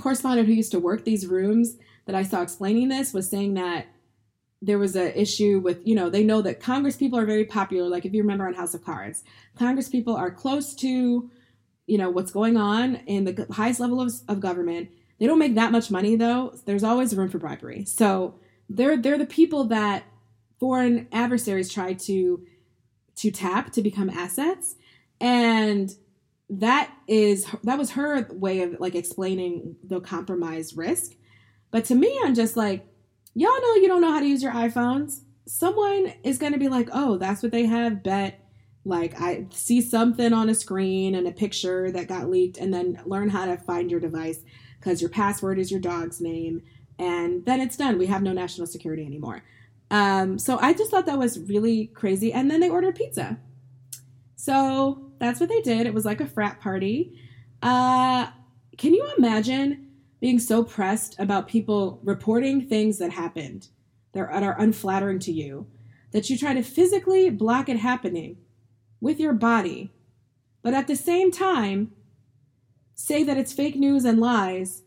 correspondent 0.00 0.48
who 0.48 0.54
used 0.54 0.72
to 0.72 0.80
work 0.80 1.04
these 1.04 1.26
rooms 1.26 1.76
that 2.06 2.16
i 2.16 2.24
saw 2.24 2.42
explaining 2.42 2.88
this 2.88 3.12
was 3.12 3.30
saying 3.30 3.54
that 3.54 3.86
there 4.62 4.78
was 4.78 4.96
an 4.96 5.12
issue 5.14 5.60
with 5.60 5.86
you 5.86 5.94
know 5.94 6.10
they 6.10 6.24
know 6.24 6.42
that 6.42 6.60
congress 6.60 6.96
people 6.96 7.18
are 7.18 7.26
very 7.26 7.44
popular. 7.44 7.88
Like 7.88 8.04
if 8.06 8.12
you 8.14 8.22
remember 8.22 8.46
on 8.46 8.54
house 8.54 8.74
of 8.74 8.84
cards 8.84 9.22
congress 9.58 9.88
people 9.88 10.16
are 10.16 10.30
close 10.30 10.74
to 10.76 11.30
you 11.86 11.98
know 11.98 12.10
what's 12.10 12.30
going 12.30 12.56
on 12.56 12.96
in 13.06 13.24
the 13.24 13.46
highest 13.50 13.80
level 13.80 14.00
of, 14.00 14.12
of 14.28 14.40
government. 14.40 14.90
They 15.18 15.26
don't 15.26 15.38
make 15.38 15.54
that 15.54 15.72
much 15.72 15.90
money 15.90 16.16
though. 16.16 16.54
There's 16.64 16.84
always 16.84 17.14
room 17.14 17.28
for 17.28 17.38
bribery. 17.38 17.84
So 17.84 18.34
they're 18.68 18.96
they're 18.96 19.18
the 19.18 19.26
people 19.26 19.64
that 19.64 20.04
foreign 20.58 21.08
adversaries 21.12 21.72
try 21.72 21.94
to 21.94 22.44
to 23.16 23.30
tap 23.30 23.72
to 23.72 23.82
become 23.82 24.10
assets. 24.10 24.76
And 25.20 25.94
that 26.50 26.92
is 27.08 27.46
that 27.64 27.78
was 27.78 27.92
her 27.92 28.28
way 28.30 28.62
of 28.62 28.78
like 28.78 28.94
explaining 28.94 29.76
the 29.82 30.00
compromise 30.00 30.76
risk. 30.76 31.12
But 31.70 31.84
to 31.86 31.94
me 31.94 32.18
i'm 32.22 32.34
just 32.34 32.56
like 32.56 32.86
y'all 33.36 33.60
know 33.60 33.74
you 33.74 33.86
don't 33.86 34.00
know 34.00 34.10
how 34.10 34.20
to 34.20 34.26
use 34.26 34.42
your 34.42 34.52
iphones. 34.52 35.20
Someone 35.46 36.12
is 36.24 36.38
going 36.38 36.54
to 36.54 36.58
be 36.58 36.68
like, 36.68 36.88
oh, 36.92 37.18
that's 37.18 37.42
what 37.42 37.52
they 37.52 37.66
have, 37.66 38.02
bet. 38.02 38.40
Like, 38.86 39.20
I 39.20 39.46
see 39.50 39.80
something 39.80 40.32
on 40.32 40.48
a 40.48 40.54
screen 40.54 41.16
and 41.16 41.26
a 41.26 41.32
picture 41.32 41.90
that 41.90 42.06
got 42.06 42.30
leaked, 42.30 42.56
and 42.56 42.72
then 42.72 43.00
learn 43.04 43.28
how 43.28 43.44
to 43.46 43.56
find 43.56 43.90
your 43.90 43.98
device 43.98 44.38
because 44.78 45.00
your 45.00 45.10
password 45.10 45.58
is 45.58 45.72
your 45.72 45.80
dog's 45.80 46.20
name. 46.20 46.62
And 46.96 47.44
then 47.44 47.60
it's 47.60 47.76
done. 47.76 47.98
We 47.98 48.06
have 48.06 48.22
no 48.22 48.32
national 48.32 48.68
security 48.68 49.04
anymore. 49.04 49.42
Um, 49.90 50.38
so 50.38 50.58
I 50.60 50.72
just 50.72 50.92
thought 50.92 51.06
that 51.06 51.18
was 51.18 51.40
really 51.40 51.88
crazy. 51.88 52.32
And 52.32 52.48
then 52.48 52.60
they 52.60 52.70
ordered 52.70 52.94
pizza. 52.94 53.38
So 54.36 55.10
that's 55.18 55.40
what 55.40 55.48
they 55.48 55.60
did. 55.62 55.86
It 55.86 55.94
was 55.94 56.04
like 56.04 56.20
a 56.20 56.26
frat 56.26 56.60
party. 56.60 57.18
Uh, 57.62 58.28
can 58.78 58.94
you 58.94 59.10
imagine 59.18 59.90
being 60.20 60.38
so 60.38 60.62
pressed 60.62 61.18
about 61.18 61.48
people 61.48 62.00
reporting 62.04 62.68
things 62.68 62.98
that 62.98 63.10
happened 63.10 63.68
that 64.12 64.20
are 64.20 64.60
unflattering 64.60 65.18
to 65.18 65.32
you 65.32 65.66
that 66.12 66.30
you 66.30 66.38
try 66.38 66.54
to 66.54 66.62
physically 66.62 67.30
block 67.30 67.68
it 67.68 67.78
happening 67.78 68.36
with 69.00 69.20
your 69.20 69.32
body, 69.32 69.92
but 70.62 70.74
at 70.74 70.86
the 70.86 70.96
same 70.96 71.30
time 71.30 71.92
say 72.94 73.22
that 73.22 73.36
it's 73.36 73.52
fake 73.52 73.76
news 73.76 74.04
and 74.04 74.18
lies 74.18 74.82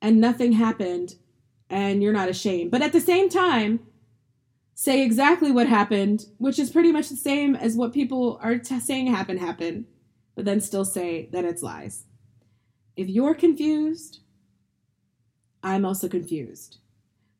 and 0.00 0.20
nothing 0.20 0.52
happened 0.52 1.16
and 1.68 2.02
you're 2.02 2.12
not 2.12 2.28
ashamed. 2.28 2.70
But 2.70 2.82
at 2.82 2.92
the 2.92 3.00
same 3.00 3.28
time, 3.28 3.80
say 4.74 5.02
exactly 5.02 5.50
what 5.50 5.66
happened, 5.66 6.26
which 6.38 6.58
is 6.58 6.70
pretty 6.70 6.92
much 6.92 7.08
the 7.08 7.16
same 7.16 7.56
as 7.56 7.74
what 7.74 7.92
people 7.92 8.38
are 8.42 8.58
t- 8.58 8.78
saying 8.78 9.06
happened 9.08 9.40
happened, 9.40 9.86
but 10.34 10.44
then 10.44 10.60
still 10.60 10.84
say 10.84 11.28
that 11.32 11.44
it's 11.44 11.62
lies. 11.62 12.04
If 12.94 13.08
you're 13.08 13.34
confused, 13.34 14.20
I'm 15.62 15.84
also 15.84 16.08
confused. 16.08 16.78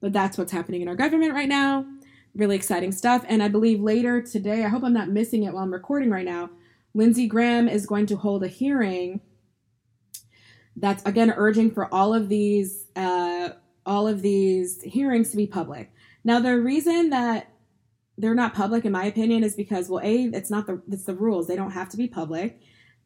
But 0.01 0.13
that's 0.13 0.37
what's 0.37 0.53
happening 0.53 0.83
in 0.83 0.89
our 0.89 0.97
government 0.97 1.35
right 1.35 1.49
now. 1.49 1.87
Really 2.37 2.57
exciting 2.57 2.93
stuff. 2.93 3.25
And 3.29 3.43
I 3.43 3.49
believe 3.49 3.81
later 3.81 4.21
today, 4.21 4.65
I 4.65 4.69
hope 4.69 4.85
I'm 4.85 4.93
not 4.93 5.09
missing 5.09 5.45
it 5.45 5.55
while 5.55 5.65
I'm 5.65 5.73
recording 5.73 6.11
right 6.11 6.25
now, 6.25 6.51
Lindsey 6.95 7.27
Graham 7.27 7.69
is 7.69 7.87
going 7.87 8.07
to 8.07 8.17
hold 8.17 8.45
a 8.45 8.49
hearing 8.49 9.21
that's 10.77 11.03
again 11.05 11.33
urging 11.35 11.71
for 11.71 11.93
all 11.93 12.15
of 12.15 12.29
these 12.29 12.87
uh, 12.97 13.51
all 13.85 14.07
of 14.07 14.23
these 14.23 14.83
hearings 14.83 15.31
to 15.31 15.37
be 15.37 15.47
public. 15.47 15.93
Now, 16.25 16.41
the 16.41 16.59
reason 16.59 17.11
that 17.11 17.53
they're 18.19 18.35
not 18.35 18.55
public, 18.55 18.85
in 18.85 18.93
my 18.93 19.05
opinion, 19.05 19.45
is 19.45 19.55
because 19.55 19.89
well, 19.89 20.05
a 20.05 20.25
it's 20.25 20.51
not 20.51 20.67
the 20.67 20.83
it's 20.91 21.05
the 21.05 21.15
rules; 21.15 21.47
they 21.47 21.57
don't 21.57 21.73
have 21.73 21.89
to 21.91 21.97
be 21.97 22.09
public, 22.09 22.61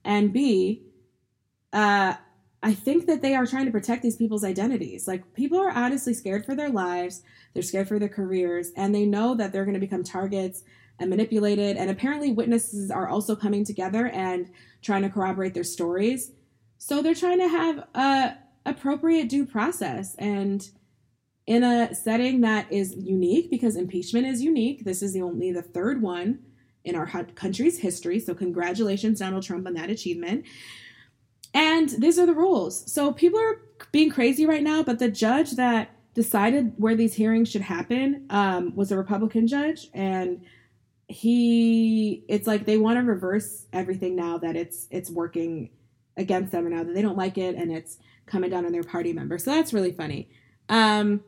and 0.05 0.33
b, 0.33 0.83
uh, 1.73 2.15
I 2.63 2.75
think 2.75 3.07
that 3.07 3.23
they 3.23 3.35
are 3.35 3.47
trying 3.47 3.67
to 3.67 3.73
protect 3.73 4.03
these 4.03 4.17
people's 4.17 4.45
identities. 4.45 5.09
Like 5.09 5.35
people 5.35 5.59
are 5.59 5.71
honestly 5.71 6.13
scared 6.13 6.45
for 6.45 6.55
their 6.55 6.69
lives, 6.69 7.23
they're 7.55 7.63
scared 7.63 7.89
for 7.89 7.99
their 7.99 8.09
careers, 8.09 8.73
and 8.77 8.95
they 8.95 9.07
know 9.07 9.35
that 9.35 9.53
they're 9.53 9.65
going 9.65 9.75
to 9.75 9.81
become 9.81 10.05
targets 10.05 10.63
and 10.99 11.09
manipulated. 11.09 11.77
And 11.77 11.91
apparently, 11.91 12.33
witnesses 12.33 12.91
are 12.91 13.09
also 13.09 13.35
coming 13.35 13.65
together 13.65 14.09
and 14.09 14.51
trying 14.83 15.03
to 15.03 15.09
corroborate 15.09 15.55
their 15.55 15.65
stories. 15.65 16.33
So 16.77 17.03
they're 17.03 17.15
trying 17.15 17.39
to 17.39 17.49
have 17.49 17.79
a 17.95 18.37
appropriate 18.67 19.29
due 19.29 19.47
process 19.47 20.15
and 20.17 20.69
in 21.47 21.65
a 21.65 21.95
setting 21.95 22.43
that 22.43 22.71
is 22.71 22.95
unique 22.95 23.51
because 23.51 23.75
impeachment 23.75 24.27
is 24.27 24.43
unique. 24.43 24.85
This 24.85 25.03
is 25.03 25.13
the 25.13 25.23
only 25.23 25.51
the 25.51 25.63
third 25.63 26.01
one 26.03 26.41
in 26.85 26.95
our 26.95 27.07
country's 27.35 27.79
history. 27.79 28.21
So 28.21 28.35
congratulations, 28.35 29.19
Donald 29.19 29.43
Trump, 29.43 29.67
on 29.67 29.75
that 29.75 29.91
achievement. 29.91 30.45
And 31.53 31.89
these 31.89 32.19
are 32.19 32.27
the 32.27 32.35
rules. 32.35 32.91
So 32.91 33.13
people 33.13 33.41
are 33.41 33.61
being 33.93 34.11
crazy 34.11 34.47
right 34.47 34.63
now, 34.63 34.83
but 34.83 34.99
the 34.99 35.11
judge 35.11 35.53
that 35.53 35.91
decided 36.15 36.75
where 36.77 36.95
these 36.95 37.15
hearings 37.15 37.51
should 37.51 37.63
happen 37.63 38.27
um, 38.31 38.75
was 38.75 38.93
a 38.93 38.97
Republican 38.97 39.47
judge, 39.47 39.89
and 39.95 40.43
he 41.09 42.25
it's 42.29 42.47
like 42.47 42.67
they 42.67 42.79
want 42.79 42.97
to 42.97 43.03
reverse 43.03 43.67
everything 43.73 44.15
now 44.15 44.39
that 44.39 44.55
it's 44.55 44.87
it's 44.91 45.11
working 45.11 45.71
against 46.17 46.53
them 46.53 46.67
and 46.67 46.75
now 46.75 46.85
that 46.85 46.95
they 46.95 47.03
don't 47.03 47.17
like 47.17 47.37
it 47.37 47.57
and 47.57 47.73
it's 47.73 47.99
coming 48.27 48.51
down 48.51 48.65
on 48.65 48.73
their 48.73 48.85
party 48.85 49.13
members. 49.13 49.45
So 49.45 49.51
that's 49.51 49.73
really 49.73 49.93
funny. 49.93 50.29
Um, 50.69 51.25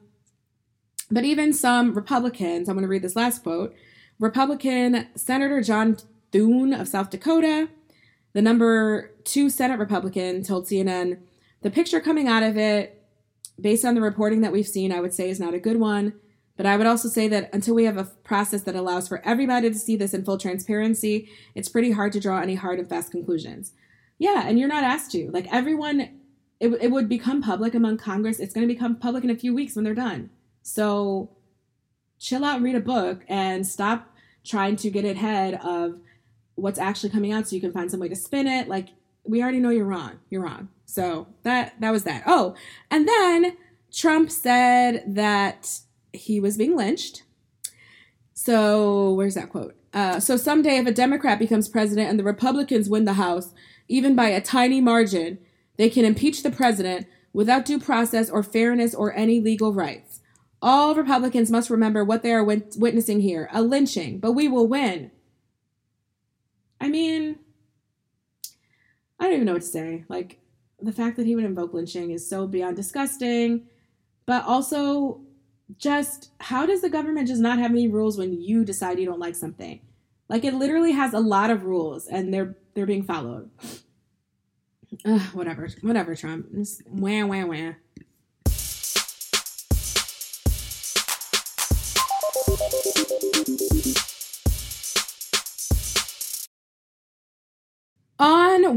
but 1.10 1.24
even 1.24 1.52
some 1.52 1.94
Republicans, 1.94 2.68
I'm 2.68 2.76
going 2.76 2.82
to 2.82 2.88
read 2.88 3.02
this 3.02 3.16
last 3.16 3.42
quote. 3.42 3.74
Republican 4.18 5.08
Senator 5.16 5.60
John 5.62 5.96
Thune 6.30 6.72
of 6.72 6.86
South 6.86 7.10
Dakota 7.10 7.68
the 8.32 8.42
number 8.42 9.10
two 9.24 9.50
Senate 9.50 9.78
Republican 9.78 10.42
told 10.42 10.66
CNN 10.66 11.18
the 11.62 11.70
picture 11.70 12.00
coming 12.00 12.28
out 12.28 12.42
of 12.42 12.56
it, 12.56 13.02
based 13.60 13.84
on 13.84 13.94
the 13.94 14.00
reporting 14.00 14.40
that 14.40 14.52
we've 14.52 14.66
seen, 14.66 14.92
I 14.92 15.00
would 15.00 15.14
say 15.14 15.30
is 15.30 15.40
not 15.40 15.54
a 15.54 15.60
good 15.60 15.78
one. 15.78 16.14
But 16.56 16.66
I 16.66 16.76
would 16.76 16.86
also 16.86 17.08
say 17.08 17.28
that 17.28 17.50
until 17.52 17.74
we 17.74 17.84
have 17.84 17.96
a 17.96 18.04
process 18.04 18.62
that 18.62 18.76
allows 18.76 19.08
for 19.08 19.24
everybody 19.24 19.70
to 19.70 19.78
see 19.78 19.96
this 19.96 20.12
in 20.12 20.24
full 20.24 20.38
transparency, 20.38 21.28
it's 21.54 21.68
pretty 21.68 21.92
hard 21.92 22.12
to 22.12 22.20
draw 22.20 22.40
any 22.40 22.56
hard 22.56 22.78
and 22.78 22.88
fast 22.88 23.10
conclusions. 23.10 23.72
Yeah, 24.18 24.44
and 24.46 24.58
you're 24.58 24.68
not 24.68 24.84
asked 24.84 25.12
to. 25.12 25.30
Like 25.30 25.52
everyone, 25.52 26.00
it, 26.60 26.68
it 26.80 26.90
would 26.90 27.08
become 27.08 27.42
public 27.42 27.74
among 27.74 27.96
Congress. 27.96 28.38
It's 28.38 28.52
going 28.52 28.66
to 28.68 28.72
become 28.72 28.96
public 28.96 29.24
in 29.24 29.30
a 29.30 29.36
few 29.36 29.54
weeks 29.54 29.74
when 29.74 29.84
they're 29.84 29.94
done. 29.94 30.30
So 30.62 31.30
chill 32.18 32.44
out 32.44 32.56
and 32.56 32.64
read 32.64 32.76
a 32.76 32.80
book 32.80 33.24
and 33.28 33.66
stop 33.66 34.14
trying 34.44 34.76
to 34.76 34.90
get 34.90 35.04
ahead 35.04 35.54
of 35.64 36.00
what's 36.54 36.78
actually 36.78 37.10
coming 37.10 37.32
out 37.32 37.48
so 37.48 37.54
you 37.54 37.60
can 37.60 37.72
find 37.72 37.90
some 37.90 38.00
way 38.00 38.08
to 38.08 38.16
spin 38.16 38.46
it. 38.46 38.68
Like 38.68 38.88
we 39.24 39.42
already 39.42 39.60
know 39.60 39.70
you're 39.70 39.84
wrong. 39.84 40.18
You're 40.30 40.42
wrong. 40.42 40.68
So 40.86 41.28
that 41.42 41.80
that 41.80 41.90
was 41.90 42.04
that. 42.04 42.24
Oh, 42.26 42.54
and 42.90 43.08
then 43.08 43.56
Trump 43.92 44.30
said 44.30 45.04
that 45.06 45.80
he 46.12 46.40
was 46.40 46.56
being 46.56 46.76
lynched. 46.76 47.22
So 48.34 49.12
where's 49.12 49.34
that 49.34 49.50
quote? 49.50 49.76
Uh, 49.94 50.18
so 50.18 50.36
someday, 50.36 50.78
if 50.78 50.86
a 50.86 50.92
Democrat 50.92 51.38
becomes 51.38 51.68
president 51.68 52.08
and 52.08 52.18
the 52.18 52.24
Republicans 52.24 52.88
win 52.88 53.04
the 53.04 53.14
House, 53.14 53.52
even 53.88 54.16
by 54.16 54.28
a 54.28 54.40
tiny 54.40 54.80
margin, 54.80 55.38
they 55.76 55.90
can 55.90 56.04
impeach 56.04 56.42
the 56.42 56.50
president 56.50 57.06
without 57.32 57.64
due 57.64 57.78
process 57.78 58.30
or 58.30 58.42
fairness 58.42 58.94
or 58.94 59.12
any 59.14 59.40
legal 59.40 59.72
rights. 59.72 60.20
All 60.60 60.94
Republicans 60.94 61.50
must 61.50 61.70
remember 61.70 62.04
what 62.04 62.22
they 62.22 62.32
are 62.32 62.44
wit- 62.44 62.76
witnessing 62.78 63.20
here 63.20 63.48
a 63.52 63.62
lynching, 63.62 64.18
but 64.18 64.32
we 64.32 64.48
will 64.48 64.66
win. 64.66 65.10
I 66.92 66.94
mean, 66.94 67.38
I 69.18 69.24
don't 69.24 69.32
even 69.32 69.46
know 69.46 69.54
what 69.54 69.62
to 69.62 69.68
say. 69.68 70.04
Like, 70.10 70.40
the 70.78 70.92
fact 70.92 71.16
that 71.16 71.24
he 71.24 71.34
would 71.34 71.46
invoke 71.46 71.72
lynching 71.72 72.10
is 72.10 72.28
so 72.28 72.46
beyond 72.46 72.76
disgusting. 72.76 73.62
But 74.26 74.44
also, 74.44 75.22
just 75.78 76.32
how 76.38 76.66
does 76.66 76.82
the 76.82 76.90
government 76.90 77.28
just 77.28 77.40
not 77.40 77.58
have 77.58 77.70
any 77.70 77.88
rules 77.88 78.18
when 78.18 78.42
you 78.42 78.62
decide 78.62 78.98
you 78.98 79.06
don't 79.06 79.18
like 79.18 79.36
something? 79.36 79.80
Like, 80.28 80.44
it 80.44 80.52
literally 80.52 80.92
has 80.92 81.14
a 81.14 81.18
lot 81.18 81.48
of 81.48 81.64
rules 81.64 82.08
and 82.08 82.32
they're 82.32 82.56
they're 82.74 82.84
being 82.84 83.04
followed. 83.04 83.48
Ugh, 85.06 85.20
whatever, 85.32 85.68
whatever, 85.80 86.14
Trump. 86.14 86.52
Just 86.52 86.86
wah 86.86 87.24
wah 87.24 87.46
wah. 87.46 87.72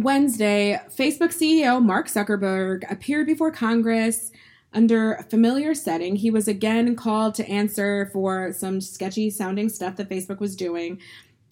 Wednesday, 0.05 0.79
Facebook 0.95 1.33
CEO 1.33 1.83
Mark 1.83 2.07
Zuckerberg 2.07 2.89
appeared 2.91 3.25
before 3.25 3.49
Congress 3.49 4.31
under 4.71 5.13
a 5.13 5.23
familiar 5.23 5.73
setting. 5.73 6.15
He 6.15 6.29
was 6.29 6.47
again 6.47 6.95
called 6.95 7.33
to 7.35 7.49
answer 7.49 8.11
for 8.13 8.53
some 8.53 8.81
sketchy 8.81 9.31
sounding 9.31 9.67
stuff 9.67 9.95
that 9.95 10.07
Facebook 10.07 10.39
was 10.39 10.55
doing. 10.55 11.01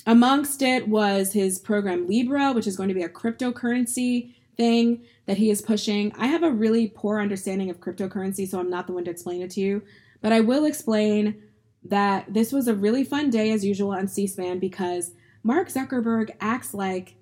Amongst 0.05 0.61
it 0.61 0.87
was 0.87 1.33
his 1.33 1.57
program 1.57 2.07
Libra, 2.07 2.51
which 2.51 2.67
is 2.67 2.77
going 2.77 2.89
to 2.89 2.95
be 2.95 3.01
a 3.01 3.09
cryptocurrency 3.09 4.35
thing 4.55 5.03
that 5.25 5.37
he 5.37 5.49
is 5.49 5.63
pushing. 5.63 6.13
I 6.15 6.27
have 6.27 6.43
a 6.43 6.51
really 6.51 6.89
poor 6.89 7.19
understanding 7.19 7.71
of 7.71 7.79
cryptocurrency, 7.79 8.47
so 8.47 8.59
I'm 8.59 8.69
not 8.69 8.85
the 8.85 8.93
one 8.93 9.05
to 9.05 9.11
explain 9.11 9.41
it 9.41 9.49
to 9.51 9.61
you. 9.61 9.81
But 10.21 10.31
I 10.31 10.41
will 10.41 10.65
explain 10.65 11.41
that 11.85 12.31
this 12.31 12.53
was 12.53 12.67
a 12.67 12.75
really 12.75 13.03
fun 13.03 13.31
day, 13.31 13.51
as 13.51 13.65
usual, 13.65 13.93
on 13.93 14.07
C 14.07 14.27
SPAN 14.27 14.59
because 14.59 15.09
Mark 15.41 15.69
Zuckerberg 15.69 16.29
acts 16.39 16.75
like 16.75 17.15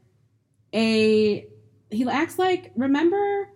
a 0.73 1.47
he 1.89 2.07
acts 2.07 2.39
like 2.39 2.71
remember 2.75 3.49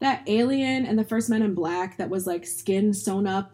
that 0.00 0.22
alien 0.26 0.84
and 0.84 0.98
the 0.98 1.04
first 1.04 1.30
men 1.30 1.42
in 1.42 1.54
black 1.54 1.96
that 1.96 2.10
was 2.10 2.26
like 2.26 2.46
skin 2.46 2.92
sewn 2.92 3.26
up 3.26 3.52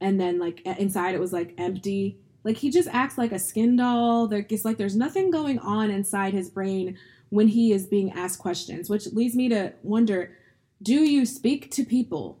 and 0.00 0.20
then 0.20 0.38
like 0.38 0.60
inside 0.62 1.14
it 1.14 1.20
was 1.20 1.32
like 1.32 1.54
empty? 1.58 2.18
Like 2.44 2.56
he 2.56 2.70
just 2.70 2.88
acts 2.92 3.16
like 3.16 3.32
a 3.32 3.38
skin 3.38 3.76
doll. 3.76 4.26
There 4.26 4.44
it's 4.48 4.64
like 4.64 4.78
there's 4.78 4.96
nothing 4.96 5.30
going 5.30 5.58
on 5.60 5.90
inside 5.90 6.34
his 6.34 6.50
brain 6.50 6.98
when 7.30 7.48
he 7.48 7.72
is 7.72 7.86
being 7.86 8.12
asked 8.12 8.38
questions 8.38 8.90
which 8.90 9.06
leads 9.12 9.34
me 9.34 9.48
to 9.48 9.72
wonder 9.82 10.36
do 10.82 10.94
you 11.04 11.24
speak 11.24 11.70
to 11.72 11.84
people? 11.84 12.40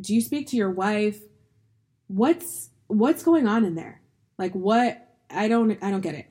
Do 0.00 0.14
you 0.14 0.20
speak 0.20 0.46
to 0.48 0.56
your 0.56 0.70
wife? 0.70 1.20
What's 2.06 2.70
what's 2.86 3.22
going 3.24 3.48
on 3.48 3.64
in 3.64 3.74
there? 3.74 4.00
Like 4.38 4.52
what 4.52 5.04
i 5.30 5.48
don't 5.48 5.78
i 5.82 5.90
don't 5.90 6.00
get 6.00 6.14
it 6.14 6.26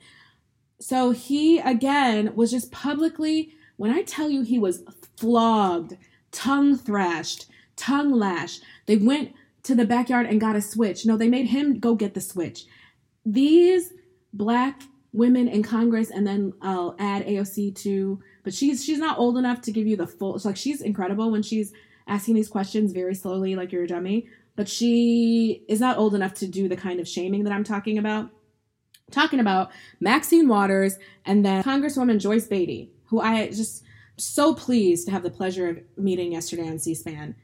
so 0.80 1.10
he 1.10 1.58
again 1.58 2.34
was 2.34 2.50
just 2.50 2.70
publicly, 2.70 3.52
when 3.76 3.90
I 3.90 4.02
tell 4.02 4.30
you 4.30 4.42
he 4.42 4.58
was 4.58 4.82
flogged, 5.16 5.96
tongue 6.32 6.76
thrashed, 6.76 7.46
tongue 7.76 8.12
lashed, 8.12 8.62
they 8.86 8.96
went 8.96 9.32
to 9.64 9.74
the 9.74 9.84
backyard 9.84 10.26
and 10.26 10.40
got 10.40 10.56
a 10.56 10.62
switch. 10.62 11.04
No, 11.04 11.16
they 11.16 11.28
made 11.28 11.46
him 11.48 11.78
go 11.78 11.94
get 11.94 12.14
the 12.14 12.20
switch. 12.20 12.64
these 13.24 13.92
black 14.32 14.82
women 15.12 15.48
in 15.48 15.62
Congress, 15.62 16.10
and 16.10 16.26
then 16.26 16.52
I'll 16.62 16.94
add 16.98 17.26
AOC 17.26 17.74
to. 17.82 18.20
But 18.44 18.54
she's 18.54 18.84
she's 18.84 18.98
not 18.98 19.18
old 19.18 19.36
enough 19.36 19.60
to 19.62 19.72
give 19.72 19.86
you 19.86 19.96
the 19.96 20.06
full. 20.06 20.36
It's 20.36 20.44
like 20.44 20.56
she's 20.56 20.80
incredible 20.80 21.30
when 21.30 21.42
she's 21.42 21.72
asking 22.06 22.34
these 22.34 22.48
questions 22.48 22.92
very 22.92 23.14
slowly, 23.14 23.56
like 23.56 23.72
you're 23.72 23.84
a 23.84 23.88
dummy. 23.88 24.28
But 24.56 24.68
she 24.68 25.64
is 25.68 25.80
not 25.80 25.98
old 25.98 26.14
enough 26.14 26.34
to 26.34 26.46
do 26.46 26.68
the 26.68 26.76
kind 26.76 27.00
of 27.00 27.08
shaming 27.08 27.44
that 27.44 27.52
I'm 27.52 27.64
talking 27.64 27.98
about. 27.98 28.30
Talking 29.10 29.40
about 29.40 29.70
Maxine 30.00 30.48
Waters 30.48 30.98
and 31.24 31.44
then 31.44 31.62
Congresswoman 31.62 32.18
Joyce 32.18 32.46
Beatty, 32.46 32.90
who 33.06 33.20
I 33.20 33.48
just 33.48 33.84
so 34.16 34.54
pleased 34.54 35.06
to 35.06 35.12
have 35.12 35.22
the 35.22 35.30
pleasure 35.30 35.68
of 35.68 35.78
meeting 35.96 36.32
yesterday 36.32 36.68
on 36.68 36.78
C-SPAN. 36.78 37.34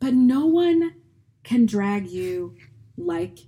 But 0.00 0.14
no 0.14 0.46
one 0.46 0.94
can 1.42 1.66
drag 1.66 2.08
you 2.08 2.56
like 2.96 3.40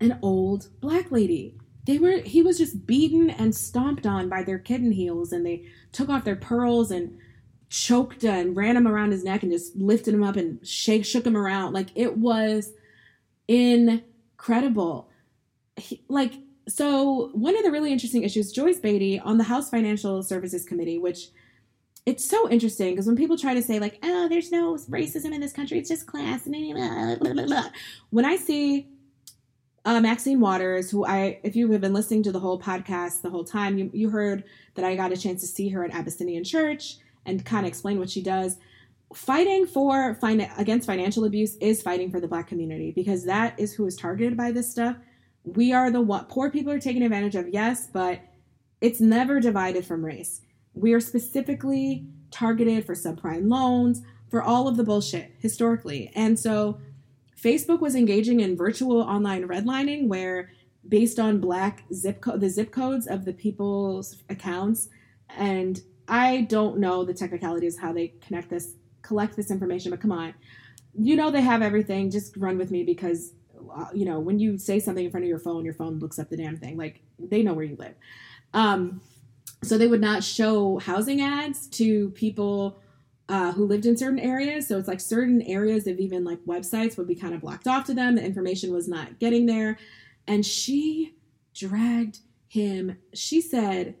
an 0.00 0.18
old 0.22 0.68
black 0.80 1.10
lady. 1.10 1.58
They 1.84 1.98
were 1.98 2.18
he 2.18 2.42
was 2.42 2.58
just 2.58 2.86
beaten 2.86 3.30
and 3.30 3.54
stomped 3.54 4.06
on 4.06 4.28
by 4.28 4.42
their 4.42 4.58
kitten 4.58 4.92
heels 4.92 5.32
and 5.32 5.44
they 5.44 5.66
took 5.92 6.08
off 6.08 6.24
their 6.24 6.36
pearls 6.36 6.90
and 6.90 7.18
choked 7.68 8.24
and 8.24 8.56
ran 8.56 8.76
him 8.76 8.86
around 8.86 9.12
his 9.12 9.24
neck 9.24 9.42
and 9.42 9.52
just 9.52 9.76
lifted 9.76 10.14
him 10.14 10.22
up 10.22 10.36
and 10.36 10.66
shake 10.66 11.04
shook 11.04 11.26
him 11.26 11.36
around. 11.36 11.72
Like 11.72 11.88
it 11.94 12.16
was 12.16 12.72
incredible. 13.48 15.08
He, 15.76 16.02
like 16.08 16.34
so 16.70 17.30
one 17.32 17.56
of 17.56 17.64
the 17.64 17.70
really 17.70 17.92
interesting 17.92 18.22
issues 18.22 18.52
joyce 18.52 18.78
beatty 18.78 19.18
on 19.20 19.38
the 19.38 19.44
house 19.44 19.70
financial 19.70 20.22
services 20.22 20.64
committee 20.64 20.98
which 20.98 21.28
it's 22.06 22.24
so 22.24 22.48
interesting 22.48 22.92
because 22.92 23.06
when 23.06 23.16
people 23.16 23.36
try 23.36 23.54
to 23.54 23.62
say 23.62 23.78
like 23.78 23.98
oh 24.02 24.28
there's 24.28 24.50
no 24.50 24.74
racism 24.88 25.32
in 25.32 25.40
this 25.40 25.52
country 25.52 25.78
it's 25.78 25.88
just 25.88 26.06
class 26.06 26.46
when 28.10 28.24
i 28.24 28.36
see 28.36 28.88
uh, 29.84 30.00
Maxine 30.00 30.40
Waters, 30.40 30.90
who 30.90 31.06
I, 31.06 31.40
if 31.42 31.56
you 31.56 31.70
have 31.72 31.80
been 31.80 31.94
listening 31.94 32.22
to 32.24 32.32
the 32.32 32.40
whole 32.40 32.60
podcast 32.60 33.22
the 33.22 33.30
whole 33.30 33.44
time, 33.44 33.78
you, 33.78 33.90
you 33.94 34.10
heard 34.10 34.44
that 34.74 34.84
I 34.84 34.94
got 34.94 35.12
a 35.12 35.16
chance 35.16 35.40
to 35.40 35.46
see 35.46 35.68
her 35.70 35.84
at 35.84 35.92
Abyssinian 35.92 36.44
Church 36.44 36.98
and 37.24 37.44
kind 37.44 37.64
of 37.64 37.68
explain 37.68 37.98
what 37.98 38.10
she 38.10 38.22
does. 38.22 38.58
Fighting 39.14 39.66
for 39.66 40.14
fin- 40.14 40.50
against 40.58 40.86
financial 40.86 41.24
abuse 41.24 41.56
is 41.56 41.82
fighting 41.82 42.10
for 42.10 42.20
the 42.20 42.28
Black 42.28 42.46
community 42.46 42.92
because 42.92 43.24
that 43.24 43.58
is 43.58 43.72
who 43.72 43.86
is 43.86 43.96
targeted 43.96 44.36
by 44.36 44.52
this 44.52 44.70
stuff. 44.70 44.96
We 45.44 45.72
are 45.72 45.90
the 45.90 46.00
what 46.00 46.28
poor 46.28 46.50
people 46.50 46.72
are 46.72 46.80
taken 46.80 47.02
advantage 47.02 47.34
of, 47.34 47.48
yes, 47.48 47.86
but 47.86 48.20
it's 48.80 49.00
never 49.00 49.40
divided 49.40 49.84
from 49.84 50.04
race. 50.04 50.42
We 50.74 50.92
are 50.92 51.00
specifically 51.00 52.06
targeted 52.30 52.86
for 52.86 52.94
subprime 52.94 53.50
loans, 53.50 54.02
for 54.30 54.42
all 54.42 54.68
of 54.68 54.76
the 54.76 54.84
bullshit 54.84 55.32
historically, 55.38 56.12
and 56.14 56.38
so 56.38 56.78
Facebook 57.40 57.80
was 57.80 57.94
engaging 57.94 58.40
in 58.40 58.56
virtual 58.56 59.00
online 59.00 59.48
redlining 59.48 60.08
where 60.08 60.52
based 60.88 61.18
on 61.18 61.40
black 61.40 61.84
zip 61.92 62.20
code 62.20 62.40
the 62.40 62.48
zip 62.48 62.70
codes 62.70 63.06
of 63.06 63.24
the 63.24 63.32
people's 63.32 64.16
accounts 64.28 64.88
and 65.36 65.80
I 66.08 66.42
don't 66.42 66.78
know 66.78 67.04
the 67.04 67.14
technicalities 67.14 67.78
how 67.78 67.92
they 67.92 68.08
connect 68.20 68.50
this 68.50 68.74
collect 69.02 69.36
this 69.36 69.50
information 69.50 69.90
but 69.90 70.00
come 70.00 70.12
on 70.12 70.34
you 70.94 71.16
know 71.16 71.30
they 71.30 71.40
have 71.40 71.62
everything 71.62 72.10
just 72.10 72.36
run 72.36 72.58
with 72.58 72.70
me 72.70 72.82
because 72.82 73.32
you 73.92 74.04
know 74.04 74.18
when 74.20 74.38
you 74.38 74.58
say 74.58 74.78
something 74.78 75.04
in 75.04 75.10
front 75.10 75.24
of 75.24 75.28
your 75.28 75.38
phone 75.38 75.64
your 75.64 75.74
phone 75.74 75.98
looks 75.98 76.18
up 76.18 76.28
the 76.28 76.36
damn 76.36 76.56
thing 76.56 76.76
like 76.76 77.00
they 77.18 77.42
know 77.42 77.54
where 77.54 77.64
you 77.64 77.76
live 77.76 77.94
um, 78.52 79.00
so 79.62 79.76
they 79.76 79.86
would 79.86 80.00
not 80.00 80.24
show 80.24 80.78
housing 80.78 81.20
ads 81.20 81.66
to 81.68 82.10
people 82.10 82.80
uh, 83.30 83.52
who 83.52 83.64
lived 83.64 83.86
in 83.86 83.96
certain 83.96 84.18
areas. 84.18 84.66
So 84.66 84.76
it's 84.76 84.88
like 84.88 85.00
certain 85.00 85.40
areas 85.42 85.86
of 85.86 86.00
even 86.00 86.24
like 86.24 86.44
websites 86.46 86.98
would 86.98 87.06
be 87.06 87.14
kind 87.14 87.32
of 87.32 87.42
blocked 87.42 87.68
off 87.68 87.84
to 87.86 87.94
them. 87.94 88.16
The 88.16 88.24
information 88.24 88.72
was 88.72 88.88
not 88.88 89.20
getting 89.20 89.46
there. 89.46 89.78
And 90.26 90.44
she 90.44 91.14
dragged 91.54 92.18
him. 92.48 92.98
She 93.14 93.40
said, 93.40 93.94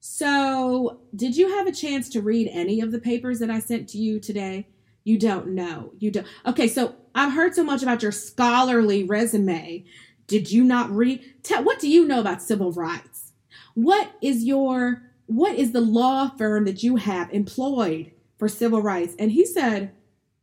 So, 0.00 1.02
did 1.14 1.36
you 1.36 1.58
have 1.58 1.66
a 1.66 1.72
chance 1.72 2.08
to 2.10 2.22
read 2.22 2.48
any 2.50 2.80
of 2.80 2.90
the 2.90 2.98
papers 2.98 3.38
that 3.40 3.50
I 3.50 3.58
sent 3.58 3.86
to 3.90 3.98
you 3.98 4.18
today? 4.18 4.66
You 5.04 5.18
don't 5.18 5.48
know. 5.48 5.92
You 5.98 6.10
don't. 6.10 6.26
Okay, 6.46 6.68
so 6.68 6.94
I've 7.14 7.32
heard 7.32 7.54
so 7.54 7.64
much 7.64 7.82
about 7.82 8.02
your 8.02 8.12
scholarly 8.12 9.04
resume. 9.04 9.84
Did 10.26 10.50
you 10.50 10.62
not 10.62 10.90
read? 10.90 11.24
Tell, 11.42 11.64
what 11.64 11.80
do 11.80 11.88
you 11.88 12.06
know 12.06 12.20
about 12.20 12.42
civil 12.42 12.72
rights? 12.72 13.32
What 13.74 14.12
is 14.20 14.44
your 14.44 15.02
what 15.26 15.54
is 15.54 15.72
the 15.72 15.80
law 15.80 16.28
firm 16.36 16.64
that 16.64 16.82
you 16.82 16.96
have 16.96 17.32
employed 17.32 18.10
for 18.40 18.48
civil 18.48 18.82
rights. 18.82 19.14
And 19.18 19.30
he 19.30 19.44
said, 19.46 19.92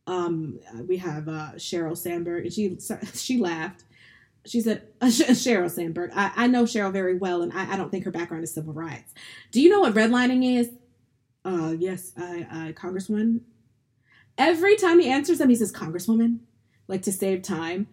um, 0.06 0.60
we 0.86 0.96
have 0.98 1.28
uh, 1.28 1.50
Sheryl 1.56 1.98
Sandberg, 1.98 2.44
and 2.44 2.52
she 2.54 2.78
she 3.12 3.36
laughed. 3.38 3.84
She 4.46 4.62
said, 4.62 4.84
uh, 5.02 5.06
Sheryl 5.08 5.68
Sandberg. 5.68 6.12
I, 6.14 6.32
I 6.34 6.46
know 6.46 6.62
Sheryl 6.62 6.92
very 6.92 7.18
well, 7.18 7.42
and 7.42 7.52
I, 7.52 7.74
I 7.74 7.76
don't 7.76 7.90
think 7.90 8.04
her 8.04 8.10
background 8.10 8.44
is 8.44 8.54
civil 8.54 8.72
rights. 8.72 9.12
Do 9.50 9.60
you 9.60 9.68
know 9.68 9.80
what 9.80 9.94
redlining 9.94 10.58
is? 10.58 10.70
Uh, 11.44 11.74
yes, 11.76 12.12
I, 12.16 12.46
I, 12.50 12.72
Congresswoman. 12.72 13.40
Every 14.38 14.76
time 14.76 15.00
he 15.00 15.10
answers 15.10 15.38
them, 15.38 15.48
he 15.48 15.56
says, 15.56 15.72
Congresswoman, 15.72 16.38
like 16.86 17.02
to 17.02 17.12
save 17.12 17.42
time. 17.42 17.88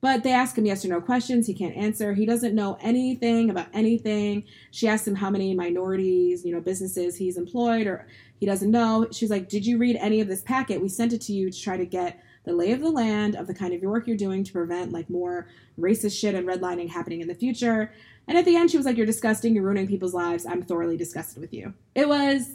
But 0.00 0.22
they 0.22 0.30
ask 0.30 0.56
him 0.56 0.64
yes 0.64 0.84
or 0.84 0.88
no 0.88 1.00
questions. 1.00 1.46
He 1.46 1.54
can't 1.54 1.76
answer. 1.76 2.14
He 2.14 2.24
doesn't 2.24 2.54
know 2.54 2.78
anything 2.80 3.50
about 3.50 3.66
anything. 3.72 4.44
She 4.70 4.86
asked 4.86 5.08
him 5.08 5.16
how 5.16 5.28
many 5.28 5.54
minorities, 5.54 6.44
you 6.44 6.54
know, 6.54 6.60
businesses 6.60 7.16
he's 7.16 7.36
employed, 7.36 7.88
or 7.88 8.06
he 8.38 8.46
doesn't 8.46 8.70
know. 8.70 9.08
She's 9.10 9.30
like, 9.30 9.48
Did 9.48 9.66
you 9.66 9.76
read 9.76 9.96
any 9.96 10.20
of 10.20 10.28
this 10.28 10.42
packet? 10.42 10.80
We 10.80 10.88
sent 10.88 11.12
it 11.12 11.20
to 11.22 11.32
you 11.32 11.50
to 11.50 11.60
try 11.60 11.76
to 11.76 11.84
get 11.84 12.20
the 12.44 12.52
lay 12.52 12.70
of 12.70 12.80
the 12.80 12.90
land 12.90 13.34
of 13.34 13.48
the 13.48 13.54
kind 13.54 13.74
of 13.74 13.82
work 13.82 14.06
you're 14.06 14.16
doing 14.16 14.44
to 14.44 14.52
prevent 14.52 14.92
like 14.92 15.10
more 15.10 15.48
racist 15.78 16.18
shit 16.18 16.34
and 16.34 16.46
redlining 16.46 16.88
happening 16.88 17.20
in 17.20 17.28
the 17.28 17.34
future. 17.34 17.92
And 18.28 18.38
at 18.38 18.44
the 18.44 18.56
end, 18.56 18.70
she 18.70 18.76
was 18.76 18.86
like, 18.86 18.96
You're 18.96 19.04
disgusting. 19.04 19.52
You're 19.52 19.64
ruining 19.64 19.88
people's 19.88 20.14
lives. 20.14 20.46
I'm 20.46 20.62
thoroughly 20.62 20.96
disgusted 20.96 21.40
with 21.40 21.52
you. 21.52 21.74
It 21.96 22.08
was 22.08 22.50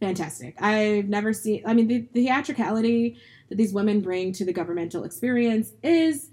fantastic. 0.00 0.60
I've 0.60 1.08
never 1.08 1.32
seen, 1.32 1.62
I 1.66 1.74
mean, 1.74 1.86
the, 1.86 2.08
the 2.12 2.24
theatricality 2.24 3.18
that 3.48 3.56
these 3.56 3.72
women 3.72 4.00
bring 4.00 4.32
to 4.32 4.44
the 4.44 4.52
governmental 4.52 5.04
experience 5.04 5.72
is 5.82 6.30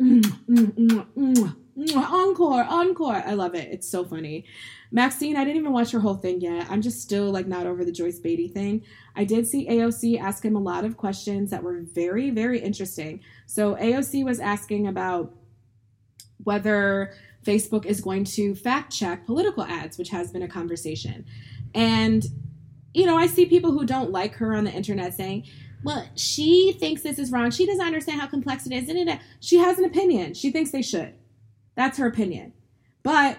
encore, 1.96 2.64
encore. 2.64 3.22
I 3.24 3.34
love 3.34 3.54
it. 3.54 3.68
It's 3.70 3.88
so 3.88 4.04
funny. 4.04 4.46
Maxine, 4.90 5.36
I 5.36 5.44
didn't 5.44 5.60
even 5.60 5.72
watch 5.72 5.90
her 5.92 6.00
whole 6.00 6.16
thing 6.16 6.40
yet. 6.40 6.66
I'm 6.70 6.82
just 6.82 7.00
still 7.00 7.30
like 7.30 7.46
not 7.46 7.66
over 7.66 7.84
the 7.84 7.92
Joyce 7.92 8.18
Beatty 8.18 8.48
thing. 8.48 8.84
I 9.14 9.24
did 9.24 9.46
see 9.46 9.68
AOC 9.68 10.20
ask 10.20 10.44
him 10.44 10.56
a 10.56 10.60
lot 10.60 10.84
of 10.84 10.96
questions 10.96 11.50
that 11.50 11.62
were 11.62 11.80
very, 11.80 12.30
very 12.30 12.60
interesting. 12.60 13.20
So 13.46 13.76
AOC 13.76 14.24
was 14.24 14.40
asking 14.40 14.86
about 14.86 15.34
whether 16.44 17.14
Facebook 17.44 17.86
is 17.86 18.00
going 18.00 18.24
to 18.24 18.54
fact 18.54 18.92
check 18.92 19.26
political 19.26 19.64
ads, 19.64 19.98
which 19.98 20.10
has 20.10 20.30
been 20.30 20.42
a 20.42 20.48
conversation. 20.48 21.24
And, 21.74 22.24
you 22.94 23.06
know, 23.06 23.16
I 23.16 23.26
see 23.26 23.46
people 23.46 23.72
who 23.72 23.84
don't 23.84 24.10
like 24.10 24.34
her 24.34 24.54
on 24.54 24.64
the 24.64 24.72
internet 24.72 25.14
saying, 25.14 25.44
well, 25.84 26.06
she 26.14 26.72
thinks 26.78 27.02
this 27.02 27.18
is 27.18 27.32
wrong. 27.32 27.50
She 27.50 27.66
doesn't 27.66 27.84
understand 27.84 28.20
how 28.20 28.26
complex 28.28 28.66
it 28.66 28.72
is. 28.72 28.88
And 28.88 29.20
she 29.40 29.58
has 29.58 29.78
an 29.78 29.84
opinion. 29.84 30.34
She 30.34 30.50
thinks 30.50 30.70
they 30.70 30.82
should. 30.82 31.14
That's 31.74 31.98
her 31.98 32.06
opinion. 32.06 32.52
But 33.02 33.38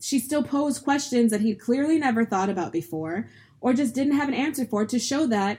she 0.00 0.18
still 0.18 0.42
posed 0.42 0.84
questions 0.84 1.30
that 1.30 1.40
he'd 1.40 1.60
clearly 1.60 1.98
never 1.98 2.24
thought 2.24 2.50
about 2.50 2.72
before 2.72 3.30
or 3.60 3.72
just 3.72 3.94
didn't 3.94 4.16
have 4.16 4.28
an 4.28 4.34
answer 4.34 4.66
for 4.66 4.84
to 4.84 4.98
show 4.98 5.26
that 5.28 5.58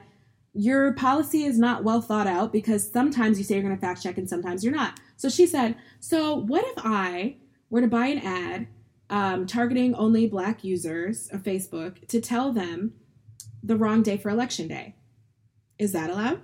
your 0.54 0.94
policy 0.94 1.44
is 1.44 1.58
not 1.58 1.84
well 1.84 2.02
thought 2.02 2.28
out 2.28 2.52
because 2.52 2.92
sometimes 2.92 3.38
you 3.38 3.44
say 3.44 3.56
you're 3.56 3.64
going 3.64 3.76
to 3.76 3.82
fact 3.82 4.04
check 4.04 4.18
and 4.18 4.30
sometimes 4.30 4.64
you're 4.64 4.74
not. 4.74 5.00
So 5.16 5.30
she 5.30 5.48
said, 5.48 5.76
So 6.00 6.36
what 6.36 6.64
if 6.66 6.74
I 6.78 7.38
were 7.70 7.82
to 7.82 7.88
buy 7.88 8.08
an 8.08 8.20
ad 8.20 8.68
um, 9.10 9.46
targeting 9.48 9.96
only 9.96 10.28
black 10.28 10.64
users 10.64 11.30
of 11.30 11.44
Facebook 11.44 12.08
to 12.08 12.20
tell 12.20 12.52
them 12.52 12.94
the 13.64 13.78
wrong 13.78 14.04
day 14.04 14.18
for 14.18 14.30
election 14.30 14.68
day? 14.68 14.96
Is 15.80 15.94
that 15.94 16.10
allowed? 16.10 16.42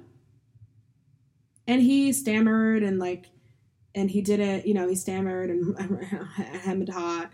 And 1.68 1.82
he 1.82 2.12
stammered 2.14 2.84
and 2.84 3.00
like, 3.00 3.26
and 3.96 4.10
he 4.10 4.22
did 4.22 4.40
it, 4.40 4.66
you 4.66 4.74
know, 4.74 4.88
he 4.88 4.96
stammered 4.96 5.50
and 5.50 5.80
hemmed 6.62 6.90
hot. 6.90 7.30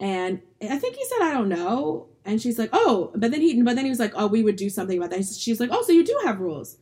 And 0.00 0.40
I 0.62 0.78
think 0.78 0.96
he 0.96 1.04
said, 1.04 1.22
I 1.22 1.32
don't 1.32 1.48
know. 1.48 2.08
And 2.24 2.40
she's 2.40 2.58
like, 2.58 2.70
oh, 2.72 3.10
but 3.16 3.30
then 3.30 3.40
he, 3.40 3.62
but 3.62 3.74
then 3.74 3.84
he 3.84 3.90
was 3.90 3.98
like, 3.98 4.12
oh, 4.14 4.26
we 4.26 4.42
would 4.42 4.56
do 4.56 4.70
something 4.70 4.98
about 4.98 5.10
that. 5.10 5.24
She's 5.24 5.60
like, 5.60 5.70
oh, 5.72 5.82
so 5.82 5.92
you 5.92 6.04
do 6.04 6.20
have 6.24 6.40
rules. 6.40 6.76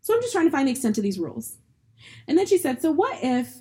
So 0.00 0.14
I'm 0.14 0.22
just 0.22 0.32
trying 0.32 0.46
to 0.46 0.50
find 0.50 0.66
the 0.66 0.72
extent 0.72 0.96
of 0.96 1.02
these 1.02 1.18
rules. 1.18 1.58
And 2.26 2.38
then 2.38 2.46
she 2.46 2.58
said, 2.58 2.80
so 2.80 2.90
what 2.90 3.18
if 3.22 3.58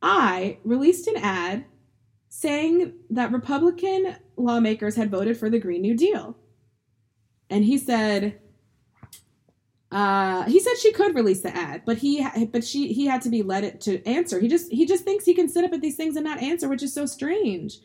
I 0.00 0.58
released 0.64 1.06
an 1.06 1.16
ad 1.16 1.64
saying 2.38 2.92
that 3.08 3.32
Republican 3.32 4.14
lawmakers 4.36 4.94
had 4.94 5.10
voted 5.10 5.38
for 5.38 5.48
the 5.48 5.58
Green 5.58 5.80
New 5.80 5.96
Deal? 5.96 6.36
And 7.48 7.64
he 7.64 7.78
said, 7.78 8.38
uh, 9.90 10.44
he 10.44 10.60
said 10.60 10.76
she 10.76 10.92
could 10.92 11.14
release 11.14 11.40
the 11.40 11.56
ad, 11.56 11.82
but 11.86 11.96
he 11.96 12.26
but 12.52 12.62
she 12.62 12.92
he 12.92 13.06
had 13.06 13.22
to 13.22 13.30
be 13.30 13.42
led 13.42 13.64
it 13.64 13.80
to 13.82 14.04
answer. 14.04 14.38
He 14.38 14.48
just 14.48 14.70
he 14.70 14.84
just 14.84 15.04
thinks 15.04 15.24
he 15.24 15.32
can 15.32 15.48
sit 15.48 15.64
up 15.64 15.72
at 15.72 15.80
these 15.80 15.96
things 15.96 16.16
and 16.16 16.26
not 16.26 16.42
answer, 16.42 16.68
which 16.68 16.82
is 16.82 16.92
so 16.92 17.06
strange. 17.06 17.78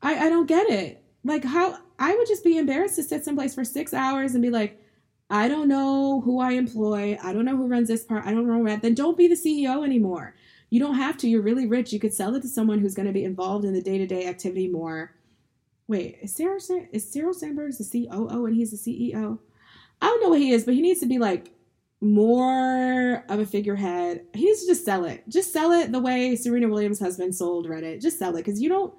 I 0.00 0.26
I 0.26 0.28
don't 0.30 0.46
get 0.46 0.70
it. 0.70 1.04
Like 1.22 1.44
how 1.44 1.76
I 1.98 2.14
would 2.14 2.26
just 2.26 2.44
be 2.44 2.56
embarrassed 2.56 2.96
to 2.96 3.02
sit 3.02 3.24
someplace 3.24 3.54
for 3.54 3.64
six 3.64 3.92
hours 3.92 4.32
and 4.34 4.40
be 4.40 4.50
like, 4.50 4.80
I 5.28 5.48
don't 5.48 5.68
know 5.68 6.22
who 6.22 6.40
I 6.40 6.52
employ. 6.52 7.18
I 7.22 7.34
don't 7.34 7.44
know 7.44 7.56
who 7.56 7.66
runs 7.66 7.88
this 7.88 8.04
part. 8.04 8.24
I 8.24 8.32
don't 8.32 8.46
know 8.46 8.64
that. 8.64 8.80
Then 8.80 8.94
don't 8.94 9.18
be 9.18 9.28
the 9.28 9.34
CEO 9.34 9.84
anymore. 9.84 10.34
You 10.74 10.80
don't 10.80 10.96
have 10.96 11.16
to. 11.18 11.28
You're 11.28 11.40
really 11.40 11.66
rich. 11.66 11.92
You 11.92 12.00
could 12.00 12.12
sell 12.12 12.34
it 12.34 12.42
to 12.42 12.48
someone 12.48 12.80
who's 12.80 12.96
going 12.96 13.06
to 13.06 13.12
be 13.12 13.22
involved 13.22 13.64
in 13.64 13.74
the 13.74 13.80
day 13.80 13.96
to 13.96 14.08
day 14.08 14.26
activity 14.26 14.66
more. 14.66 15.14
Wait, 15.86 16.18
is 16.20 16.34
Sarah 16.34 16.58
is 16.90 17.14
Sheryl 17.14 17.32
Sandberg 17.32 17.74
the 17.78 18.08
COO 18.08 18.46
and 18.46 18.56
he's 18.56 18.72
the 18.72 18.76
CEO? 18.76 19.38
I 20.02 20.06
don't 20.06 20.20
know 20.20 20.30
what 20.30 20.40
he 20.40 20.50
is, 20.50 20.64
but 20.64 20.74
he 20.74 20.80
needs 20.80 20.98
to 20.98 21.06
be 21.06 21.18
like 21.18 21.52
more 22.00 23.24
of 23.28 23.38
a 23.38 23.46
figurehead. 23.46 24.22
He 24.34 24.46
needs 24.46 24.62
to 24.62 24.66
just 24.66 24.84
sell 24.84 25.04
it. 25.04 25.22
Just 25.28 25.52
sell 25.52 25.70
it 25.70 25.92
the 25.92 26.00
way 26.00 26.34
Serena 26.34 26.66
Williams' 26.66 26.98
husband 26.98 27.36
sold 27.36 27.68
Reddit. 27.68 28.02
Just 28.02 28.18
sell 28.18 28.34
it 28.34 28.44
because 28.44 28.60
you 28.60 28.68
don't 28.68 28.92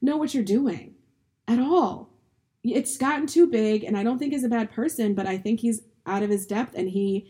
know 0.00 0.16
what 0.16 0.32
you're 0.32 0.44
doing 0.44 0.94
at 1.48 1.58
all. 1.58 2.08
It's 2.62 2.96
gotten 2.96 3.26
too 3.26 3.48
big, 3.48 3.82
and 3.82 3.98
I 3.98 4.04
don't 4.04 4.20
think 4.20 4.32
he's 4.32 4.44
a 4.44 4.48
bad 4.48 4.70
person, 4.70 5.12
but 5.12 5.26
I 5.26 5.38
think 5.38 5.58
he's 5.58 5.82
out 6.06 6.22
of 6.22 6.30
his 6.30 6.46
depth 6.46 6.76
and 6.76 6.88
he 6.88 7.26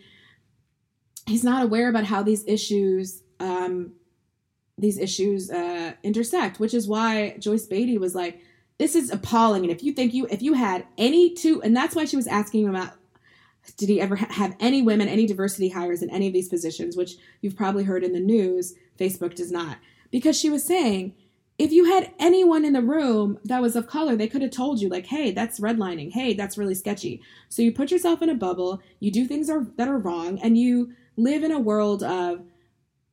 he's 1.25 1.43
not 1.43 1.63
aware 1.63 1.89
about 1.89 2.05
how 2.05 2.23
these 2.23 2.45
issues 2.47 3.23
um, 3.41 3.93
these 4.79 4.99
issues 4.99 5.51
uh, 5.51 5.93
intersect, 6.03 6.61
which 6.61 6.75
is 6.75 6.87
why 6.87 7.37
Joyce 7.39 7.67
Beatty 7.67 7.99
was 7.99 8.15
like, 8.15 8.41
"This 8.79 8.95
is 8.95 9.11
appalling." 9.11 9.63
And 9.63 9.73
if 9.73 9.83
you 9.83 9.93
think 9.93 10.15
you 10.15 10.27
if 10.31 10.43
you 10.43 10.55
had 10.55 10.87
any 10.99 11.35
two, 11.35 11.63
and 11.63 11.77
that's 11.77 11.95
why 11.95 12.05
she 12.05 12.17
was 12.17 12.27
asking 12.27 12.65
him 12.65 12.71
about 12.71 12.93
did 13.77 13.89
he 13.89 14.01
ever 14.01 14.17
ha- 14.17 14.29
have 14.31 14.55
any 14.61 14.81
women, 14.83 15.09
any 15.09 15.27
diversity 15.27 15.71
hires 15.71 16.03
in 16.03 16.11
any 16.11 16.29
of 16.29 16.33
these 16.33 16.49
positions, 16.49 16.97
which 16.97 17.17
you've 17.41 17.57
probably 17.57 17.85
heard 17.85 18.05
in 18.05 18.13
the 18.13 18.21
news. 18.21 18.75
Facebook 18.99 19.35
does 19.35 19.51
not, 19.51 19.79
because 20.11 20.39
she 20.39 20.49
was 20.49 20.65
saying 20.65 21.15
if 21.59 21.73
you 21.73 21.87
had 21.87 22.13
anyone 22.19 22.65
in 22.65 22.75
the 22.75 22.83
room 22.83 23.39
that 23.45 23.63
was 23.63 23.77
of 23.77 23.87
color, 23.87 24.15
they 24.15 24.29
could 24.29 24.43
have 24.43 24.51
told 24.51 24.81
you, 24.81 24.89
like, 24.89 25.07
hey, 25.07 25.31
that's 25.31 25.59
redlining. 25.59 26.13
Hey, 26.13 26.35
that's 26.35 26.59
really 26.59 26.75
sketchy. 26.75 27.23
So 27.49 27.63
you 27.63 27.73
put 27.73 27.91
yourself 27.91 28.21
in 28.21 28.29
a 28.29 28.35
bubble, 28.35 28.83
you 29.01 29.11
do 29.11 29.27
things 29.27 29.49
are, 29.49 29.67
that 29.77 29.89
are 29.89 29.99
wrong, 29.99 30.39
and 30.41 30.59
you 30.59 30.93
live 31.17 31.43
in 31.43 31.53
a 31.53 31.59
world 31.59 32.03
of, 32.03 32.43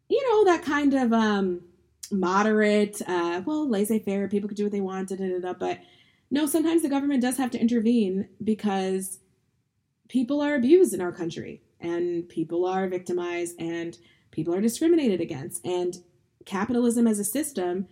you 0.09 0.29
know, 0.29 0.45
that 0.45 0.63
kind 0.63 0.93
of 0.93 1.13
um, 1.13 1.61
moderate, 2.11 3.01
uh, 3.07 3.41
well, 3.45 3.67
laissez 3.67 3.99
faire, 3.99 4.27
people 4.27 4.47
could 4.47 4.57
do 4.57 4.63
what 4.63 4.71
they 4.71 4.81
want, 4.81 5.09
da, 5.09 5.15
da, 5.15 5.39
da. 5.39 5.53
But 5.53 5.79
no, 6.29 6.45
sometimes 6.45 6.81
the 6.81 6.89
government 6.89 7.21
does 7.21 7.37
have 7.37 7.51
to 7.51 7.59
intervene 7.59 8.27
because 8.43 9.19
people 10.09 10.41
are 10.41 10.55
abused 10.55 10.93
in 10.93 11.01
our 11.01 11.11
country 11.11 11.61
and 11.79 12.27
people 12.29 12.65
are 12.65 12.87
victimized 12.87 13.59
and 13.59 13.97
people 14.31 14.53
are 14.53 14.61
discriminated 14.61 15.21
against. 15.21 15.65
And 15.65 15.97
capitalism 16.45 17.07
as 17.07 17.19
a 17.19 17.23
system 17.23 17.87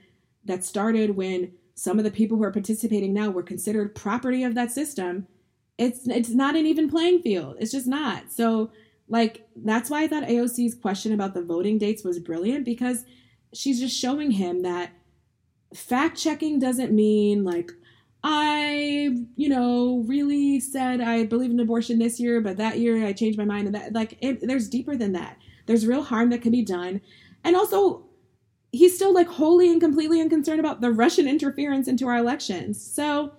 that 0.46 0.64
started 0.64 1.16
when 1.16 1.54
some 1.76 1.98
of 1.98 2.04
the 2.04 2.12
people 2.12 2.38
who 2.38 2.44
are 2.44 2.52
participating 2.52 3.14
now 3.14 3.30
were 3.30 3.44
considered 3.44 3.96
property 3.96 4.44
of 4.44 4.56
that 4.56 4.72
system 4.72 5.28
it's 5.78 6.08
it's 6.08 6.30
not 6.30 6.56
an 6.56 6.66
even 6.66 6.90
playing 6.90 7.22
field 7.22 7.56
it's 7.60 7.72
just 7.72 7.88
not 7.88 8.32
so 8.32 8.72
like 9.08 9.48
that's 9.64 9.90
why 9.90 10.04
i 10.04 10.08
thought 10.08 10.24
aoc's 10.24 10.76
question 10.76 11.14
about 11.14 11.34
the 11.34 11.44
voting 11.44 11.78
dates 11.78 12.04
was 12.04 12.20
brilliant 12.20 12.66
because 12.66 13.04
she's 13.54 13.80
just 13.80 13.98
showing 13.98 14.32
him 14.32 14.62
that 14.62 14.92
fact 15.74 16.18
checking 16.18 16.60
doesn't 16.60 16.92
mean 16.92 17.44
like 17.44 17.72
i 18.24 19.10
you 19.36 19.50
know 19.50 20.04
really 20.06 20.60
said 20.60 21.02
i 21.02 21.26
believe 21.26 21.50
in 21.52 21.60
abortion 21.60 21.98
this 21.98 22.20
year 22.20 22.40
but 22.40 22.58
that 22.58 22.80
year 22.80 23.06
i 23.06 23.14
changed 23.14 23.38
my 23.38 23.46
mind 23.46 23.66
and 23.66 23.76
that 23.76 23.94
like 23.94 24.18
it, 24.22 24.46
there's 24.48 24.70
deeper 24.70 24.96
than 24.96 25.14
that. 25.14 25.38
There's 25.66 25.88
real 25.88 26.04
harm 26.04 26.30
that 26.32 26.42
can 26.42 26.52
be 26.52 26.64
done. 26.64 27.02
And 27.44 27.56
also 27.56 28.06
he's 28.72 28.96
still 28.96 29.14
like 29.14 29.28
wholly 29.28 29.72
and 29.72 29.82
completely 29.82 30.22
unconcerned 30.22 30.60
about 30.60 30.82
the 30.82 30.92
Russian 30.92 31.28
interference 31.28 31.88
into 31.88 32.08
our 32.08 32.18
elections. 32.18 32.82
So 32.84 33.34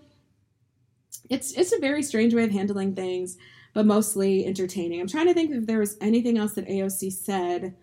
it's 1.31 1.53
it's 1.53 1.73
a 1.73 1.79
very 1.79 2.03
strange 2.03 2.35
way 2.35 2.45
of 2.45 2.51
handling 2.51 2.95
things, 2.95 3.37
but 3.75 3.87
mostly 3.87 4.47
entertaining. 4.47 5.01
I'm 5.01 5.09
trying 5.09 5.27
to 5.27 5.35
think 5.35 5.51
if 5.51 5.67
there 5.67 5.79
was 5.79 5.97
anything 6.01 6.39
else 6.39 6.53
that 6.55 6.69
AOC 6.69 7.13
said 7.13 7.75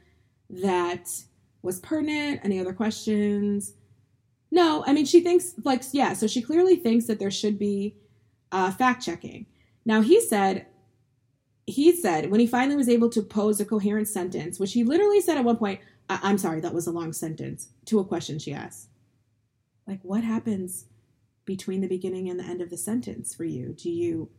that 0.50 1.10
was 1.62 1.80
pertinent. 1.80 2.42
Any 2.44 2.60
other 2.60 2.74
questions? 2.74 3.74
No, 4.52 4.84
I 4.88 4.94
mean 4.94 5.06
she 5.06 5.22
thinks 5.22 5.54
like 5.64 5.84
yeah, 5.92 6.14
so 6.14 6.28
she 6.28 6.42
clearly 6.42 6.76
thinks 6.76 7.06
that 7.06 7.20
there 7.20 7.32
should 7.32 7.60
be 7.60 7.96
uh, 8.52 8.72
fact 8.72 9.04
checking. 9.04 9.46
Now 9.86 10.02
he 10.02 10.22
said 10.22 10.68
he 11.66 11.92
said 11.92 12.32
when 12.32 12.40
he 12.40 12.48
finally 12.48 12.76
was 12.76 12.90
able 12.90 13.10
to 13.10 13.22
pose 13.22 13.60
a 13.60 13.66
coherent 13.66 14.08
sentence, 14.08 14.60
which 14.60 14.74
he 14.74 14.84
literally 14.84 15.22
said 15.22 15.38
at 15.38 15.44
one 15.44 15.58
point, 15.58 15.80
I- 16.10 16.32
am 16.32 16.38
sorry, 16.40 16.62
that 16.62 16.74
was 16.74 16.88
a 16.88 16.92
long 16.92 17.14
sentence 17.14 17.70
to 17.86 18.00
a 18.00 18.06
question 18.06 18.40
she 18.40 18.54
asked. 18.54 18.90
Like, 19.86 20.00
what 20.04 20.24
happens 20.24 20.86
between 21.46 21.82
the 21.82 21.88
beginning 21.88 22.30
and 22.30 22.40
the 22.40 22.44
end 22.44 22.62
of 22.62 22.70
the 22.70 22.78
sentence 22.78 23.34
for 23.36 23.44
you? 23.44 23.74
Do 23.74 23.90
you 23.90 24.30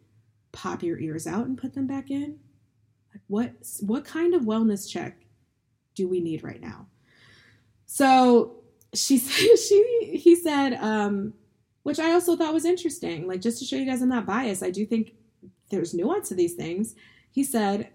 pop 0.52 0.82
your 0.82 0.98
ears 0.98 1.26
out 1.26 1.46
and 1.46 1.58
put 1.58 1.74
them 1.74 1.86
back 1.86 2.10
in? 2.10 2.38
Like, 3.12 3.22
what 3.26 3.52
what 3.80 4.04
kind 4.04 4.34
of 4.34 4.42
wellness 4.42 4.88
check 4.90 5.24
do 5.94 6.08
we 6.08 6.20
need 6.20 6.44
right 6.44 6.60
now? 6.60 6.86
So 7.86 8.56
she 8.94 9.18
said 9.18 9.58
she 9.58 10.20
he 10.22 10.34
said, 10.36 10.74
um, 10.74 11.34
which 11.82 11.98
I 11.98 12.12
also 12.12 12.36
thought 12.36 12.54
was 12.54 12.64
interesting. 12.64 13.26
Like, 13.26 13.40
just 13.40 13.58
to 13.58 13.64
show 13.64 13.76
you 13.76 13.86
guys 13.86 14.02
I'm 14.02 14.08
not 14.08 14.26
biased, 14.26 14.62
I 14.62 14.70
do 14.70 14.84
think 14.86 15.14
there's 15.70 15.94
nuance 15.94 16.28
to 16.28 16.34
these 16.34 16.54
things. 16.54 16.94
He 17.30 17.44
said, 17.44 17.90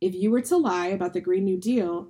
if 0.00 0.14
you 0.14 0.30
were 0.30 0.40
to 0.42 0.56
lie 0.56 0.88
about 0.88 1.12
the 1.12 1.20
Green 1.20 1.44
New 1.44 1.56
Deal, 1.56 2.08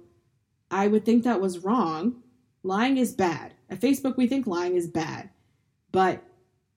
I 0.70 0.88
would 0.88 1.04
think 1.04 1.24
that 1.24 1.40
was 1.40 1.58
wrong. 1.58 2.22
Lying 2.62 2.96
is 2.96 3.12
bad. 3.12 3.52
At 3.68 3.80
Facebook, 3.80 4.16
we 4.16 4.26
think 4.26 4.46
lying 4.46 4.76
is 4.76 4.88
bad. 4.88 5.28
But 5.90 6.22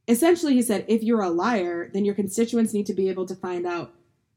essentially, 0.07 0.53
he 0.53 0.61
said, 0.61 0.85
if 0.87 1.03
you're 1.03 1.21
a 1.21 1.29
liar, 1.29 1.89
then 1.93 2.05
your 2.05 2.15
constituents 2.15 2.73
need 2.73 2.85
to 2.87 2.93
be 2.93 3.09
able 3.09 3.25
to 3.25 3.35
find 3.35 3.65
out 3.65 3.93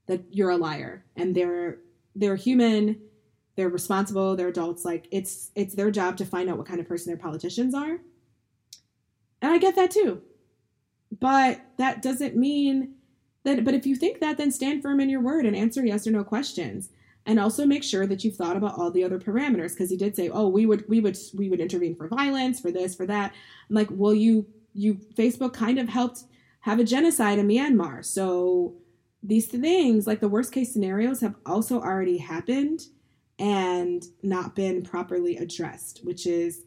that 0.06 0.24
you're 0.30 0.50
a 0.50 0.56
liar. 0.56 1.04
And 1.16 1.34
they're 1.34 1.78
they're 2.14 2.36
human, 2.36 3.00
they're 3.56 3.68
responsible, 3.68 4.34
they're 4.34 4.48
adults. 4.48 4.84
Like 4.84 5.06
it's 5.10 5.50
it's 5.54 5.74
their 5.74 5.90
job 5.90 6.16
to 6.18 6.24
find 6.24 6.48
out 6.48 6.58
what 6.58 6.66
kind 6.66 6.80
of 6.80 6.88
person 6.88 7.10
their 7.10 7.22
politicians 7.22 7.74
are. 7.74 7.98
And 9.40 9.52
I 9.52 9.58
get 9.58 9.76
that 9.76 9.90
too. 9.90 10.22
But 11.20 11.60
that 11.76 12.02
doesn't 12.02 12.36
mean 12.36 12.94
that 13.44 13.64
but 13.64 13.74
if 13.74 13.86
you 13.86 13.96
think 13.96 14.20
that, 14.20 14.36
then 14.36 14.50
stand 14.50 14.82
firm 14.82 15.00
in 15.00 15.08
your 15.08 15.20
word 15.20 15.46
and 15.46 15.56
answer 15.56 15.84
yes 15.84 16.06
or 16.06 16.10
no 16.10 16.24
questions 16.24 16.90
and 17.26 17.38
also 17.38 17.66
make 17.66 17.84
sure 17.84 18.06
that 18.06 18.24
you've 18.24 18.36
thought 18.36 18.56
about 18.56 18.78
all 18.78 18.90
the 18.90 19.04
other 19.04 19.18
parameters 19.18 19.70
because 19.70 19.90
he 19.90 19.96
did 19.96 20.16
say 20.16 20.28
oh 20.28 20.48
we 20.48 20.66
would 20.66 20.88
we 20.88 21.00
would 21.00 21.16
we 21.34 21.48
would 21.48 21.60
intervene 21.60 21.94
for 21.94 22.08
violence 22.08 22.58
for 22.58 22.70
this 22.70 22.94
for 22.94 23.06
that 23.06 23.32
I'm 23.68 23.76
like 23.76 23.88
will 23.90 24.14
you 24.14 24.46
you 24.72 24.94
facebook 25.14 25.52
kind 25.52 25.78
of 25.78 25.88
helped 25.88 26.24
have 26.60 26.78
a 26.78 26.84
genocide 26.84 27.38
in 27.38 27.48
myanmar 27.48 28.04
so 28.04 28.74
these 29.22 29.46
things 29.46 30.06
like 30.06 30.20
the 30.20 30.28
worst 30.28 30.52
case 30.52 30.72
scenarios 30.72 31.20
have 31.20 31.34
also 31.46 31.80
already 31.80 32.18
happened 32.18 32.82
and 33.38 34.04
not 34.22 34.54
been 34.54 34.82
properly 34.82 35.36
addressed 35.36 36.00
which 36.04 36.26
is 36.26 36.64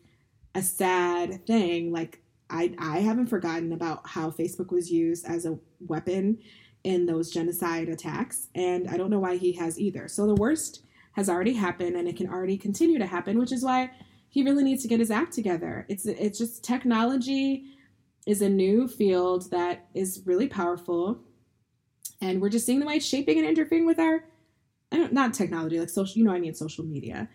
a 0.55 0.61
sad 0.61 1.45
thing 1.45 1.91
like 1.91 2.21
i 2.49 2.73
i 2.79 2.99
haven't 2.99 3.27
forgotten 3.27 3.71
about 3.71 4.07
how 4.07 4.29
facebook 4.29 4.71
was 4.71 4.91
used 4.91 5.25
as 5.25 5.45
a 5.45 5.57
weapon 5.79 6.37
in 6.83 7.05
those 7.05 7.29
genocide 7.29 7.89
attacks, 7.89 8.47
and 8.55 8.89
I 8.89 8.97
don't 8.97 9.09
know 9.09 9.19
why 9.19 9.37
he 9.37 9.53
has 9.53 9.79
either. 9.79 10.07
So 10.07 10.25
the 10.25 10.35
worst 10.35 10.83
has 11.13 11.29
already 11.29 11.53
happened, 11.53 11.95
and 11.95 12.07
it 12.07 12.17
can 12.17 12.27
already 12.27 12.57
continue 12.57 12.97
to 12.99 13.05
happen, 13.05 13.37
which 13.37 13.51
is 13.51 13.63
why 13.63 13.91
he 14.29 14.43
really 14.43 14.63
needs 14.63 14.81
to 14.83 14.87
get 14.87 14.99
his 14.99 15.11
act 15.11 15.33
together. 15.33 15.85
It's 15.89 16.05
it's 16.05 16.37
just 16.37 16.63
technology 16.63 17.65
is 18.25 18.41
a 18.41 18.49
new 18.49 18.87
field 18.87 19.49
that 19.51 19.87
is 19.93 20.21
really 20.25 20.47
powerful, 20.47 21.19
and 22.21 22.41
we're 22.41 22.49
just 22.49 22.65
seeing 22.65 22.79
the 22.79 22.85
way 22.85 22.95
it's 22.95 23.05
shaping 23.05 23.37
and 23.37 23.47
interfering 23.47 23.85
with 23.85 23.99
our 23.99 24.25
not 24.91 25.33
technology 25.33 25.79
like 25.79 25.89
social. 25.89 26.19
You 26.19 26.25
know, 26.25 26.33
I 26.33 26.39
mean 26.39 26.53
social 26.53 26.85
media, 26.85 27.29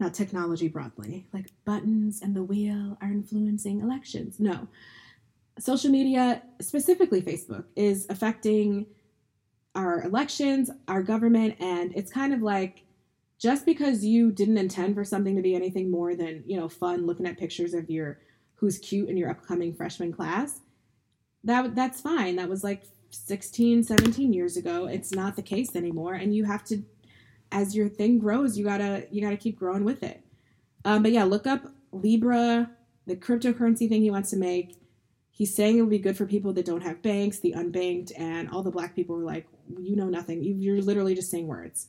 not 0.00 0.14
technology 0.14 0.68
broadly. 0.68 1.28
Like 1.32 1.50
buttons 1.64 2.20
and 2.22 2.34
the 2.34 2.42
wheel 2.42 2.98
are 3.00 3.08
influencing 3.08 3.80
elections. 3.80 4.38
No, 4.38 4.68
social 5.58 5.90
media, 5.90 6.42
specifically 6.60 7.22
Facebook, 7.22 7.64
is 7.76 8.06
affecting 8.10 8.86
our 9.74 10.02
elections, 10.02 10.70
our 10.88 11.02
government, 11.02 11.56
and 11.60 11.92
it's 11.94 12.12
kind 12.12 12.34
of 12.34 12.42
like 12.42 12.84
just 13.38 13.64
because 13.64 14.04
you 14.04 14.32
didn't 14.32 14.58
intend 14.58 14.94
for 14.94 15.04
something 15.04 15.36
to 15.36 15.42
be 15.42 15.54
anything 15.54 15.90
more 15.90 16.16
than, 16.16 16.42
you 16.46 16.58
know, 16.58 16.68
fun 16.68 17.06
looking 17.06 17.26
at 17.26 17.38
pictures 17.38 17.74
of 17.74 17.88
your 17.88 18.18
who's 18.58 18.78
cute 18.78 19.08
in 19.08 19.16
your 19.16 19.30
upcoming 19.30 19.74
freshman 19.74 20.12
class, 20.12 20.60
that 21.44 21.74
that's 21.74 22.00
fine. 22.00 22.36
That 22.36 22.48
was 22.48 22.64
like 22.64 22.82
16, 23.10 23.84
17 23.84 24.32
years 24.32 24.56
ago. 24.56 24.86
It's 24.86 25.12
not 25.12 25.36
the 25.36 25.42
case 25.42 25.74
anymore 25.74 26.14
and 26.14 26.34
you 26.34 26.44
have 26.44 26.64
to 26.64 26.82
as 27.50 27.74
your 27.74 27.88
thing 27.88 28.18
grows, 28.18 28.58
you 28.58 28.64
got 28.64 28.78
to 28.78 29.06
you 29.10 29.22
got 29.22 29.30
to 29.30 29.36
keep 29.36 29.58
growing 29.58 29.84
with 29.84 30.02
it. 30.02 30.22
Um, 30.84 31.02
but 31.02 31.12
yeah, 31.12 31.24
look 31.24 31.46
up 31.46 31.72
Libra, 31.92 32.70
the 33.06 33.16
cryptocurrency 33.16 33.88
thing 33.88 34.02
he 34.02 34.10
wants 34.10 34.30
to 34.30 34.36
make 34.36 34.78
he's 35.38 35.54
saying 35.54 35.78
it 35.78 35.82
would 35.82 35.90
be 35.90 36.00
good 36.00 36.16
for 36.16 36.26
people 36.26 36.52
that 36.52 36.66
don't 36.66 36.82
have 36.82 37.00
banks, 37.00 37.38
the 37.38 37.54
unbanked, 37.56 38.10
and 38.18 38.50
all 38.50 38.64
the 38.64 38.72
black 38.72 38.96
people 38.96 39.16
were 39.16 39.22
like, 39.22 39.46
you 39.78 39.94
know 39.94 40.08
nothing. 40.08 40.42
You're 40.42 40.82
literally 40.82 41.14
just 41.14 41.30
saying 41.30 41.46
words. 41.46 41.86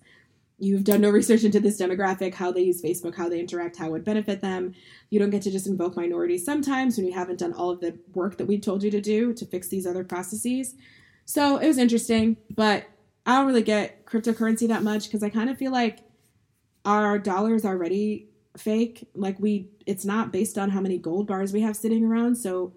You've 0.60 0.84
done 0.84 1.01
no 1.01 1.10
research 1.10 1.45
into 1.45 1.60
this 1.62 1.80
demographic, 1.80 2.34
how 2.34 2.51
they 2.51 2.62
use 2.62 2.82
Facebook, 2.82 3.16
how 3.16 3.30
they 3.30 3.39
interact, 3.39 3.78
how 3.78 3.88
it 3.88 3.91
would 3.91 4.03
benefit 4.03 4.41
them. 4.41 4.74
You 5.10 5.20
don't 5.20 5.30
get 5.30 5.41
to 5.43 5.51
just 5.51 5.68
invoke 5.68 5.95
minorities 5.95 6.43
sometimes 6.43 6.97
when 6.97 7.07
you 7.07 7.14
haven't 7.14 7.39
done 7.39 7.53
all 7.53 7.72
of 7.72 7.80
the 7.80 7.97
work 8.14 8.38
that 8.38 8.45
we 8.45 8.60
told 8.60 8.84
you 8.84 8.91
to 8.91 8.99
do 8.99 9.34
to 9.34 9.45
fix 9.45 9.70
these 9.70 9.88
other 9.88 10.03
processes. 10.03 10.76
So 11.24 11.57
it 11.57 11.68
was 11.68 11.78
interesting, 11.78 12.38
but 12.53 12.86
I 13.26 13.38
don't 13.38 13.47
really 13.47 13.64
get 13.64 14.05
cryptocurrency 14.05 14.68
that 14.68 14.84
much 14.84 15.05
because 15.05 15.24
I 15.24 15.30
kind 15.30 15.49
of 15.49 15.57
feel 15.57 15.72
like 15.72 15.99
our 16.84 17.18
dollar 17.20 17.55
is 17.55 17.66
already 17.66 18.30
fake. 18.57 19.07
Like 19.14 19.39
we 19.39 19.70
it's 19.86 20.03
not 20.03 20.32
based 20.32 20.57
on 20.57 20.72
how 20.72 20.82
many 20.82 20.97
gold 20.97 21.28
bars 21.28 21.53
we 21.53 21.62
have 21.62 21.76
sitting 21.76 22.03
around. 22.03 22.36
So, 22.36 22.74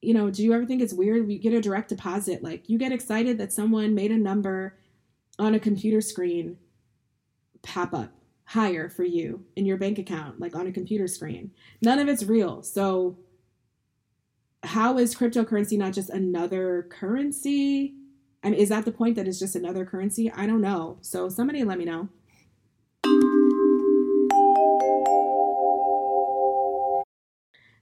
you 0.00 0.14
know, 0.14 0.30
do 0.30 0.44
you 0.44 0.52
ever 0.52 0.64
think 0.64 0.80
it's 0.80 0.92
weird 0.92 1.26
we 1.26 1.38
get 1.38 1.54
a 1.54 1.60
direct 1.60 1.88
deposit? 1.88 2.42
Like 2.42 2.68
you 2.68 2.78
get 2.78 2.92
excited 2.92 3.38
that 3.38 3.52
someone 3.52 3.94
made 3.94 4.12
a 4.12 4.18
number 4.18 4.78
on 5.38 5.54
a 5.54 5.60
computer 5.60 6.00
screen 6.00 6.58
pop 7.62 7.92
up 7.94 8.10
higher 8.44 8.88
for 8.88 9.04
you 9.04 9.44
in 9.54 9.64
your 9.64 9.76
bank 9.76 9.98
account, 9.98 10.40
like 10.40 10.56
on 10.56 10.66
a 10.66 10.72
computer 10.72 11.06
screen. 11.06 11.52
None 11.82 11.98
of 11.98 12.08
it's 12.08 12.24
real. 12.24 12.62
So 12.62 13.18
how 14.62 14.98
is 14.98 15.14
cryptocurrency 15.14 15.78
not 15.78 15.92
just 15.92 16.10
another 16.10 16.86
currency? 16.90 17.94
I 18.42 18.50
mean, 18.50 18.58
is 18.58 18.70
that 18.70 18.84
the 18.84 18.92
point 18.92 19.16
that 19.16 19.28
it's 19.28 19.38
just 19.38 19.54
another 19.54 19.84
currency? 19.84 20.32
I 20.32 20.46
don't 20.46 20.60
know. 20.60 20.98
So 21.00 21.28
somebody 21.28 21.62
let 21.62 21.78
me 21.78 21.84
know. 21.84 22.08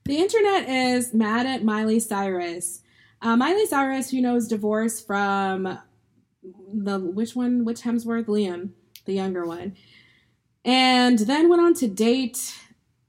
The 0.05 0.17
internet 0.17 0.67
is 0.67 1.13
mad 1.13 1.45
at 1.45 1.63
Miley 1.63 1.99
Cyrus. 1.99 2.81
Uh, 3.21 3.35
Miley 3.35 3.65
Cyrus, 3.65 4.09
who 4.09 4.21
knows 4.21 4.47
divorce 4.47 4.99
from 4.99 5.77
the 6.73 6.99
which 6.99 7.35
one? 7.35 7.63
Which 7.63 7.81
Hemsworth? 7.81 8.25
Liam, 8.25 8.71
the 9.09 9.15
younger 9.15 9.45
one, 9.45 9.75
and 10.63 11.19
then 11.19 11.49
went 11.49 11.61
on 11.61 11.73
to 11.75 11.87
date 11.87 12.55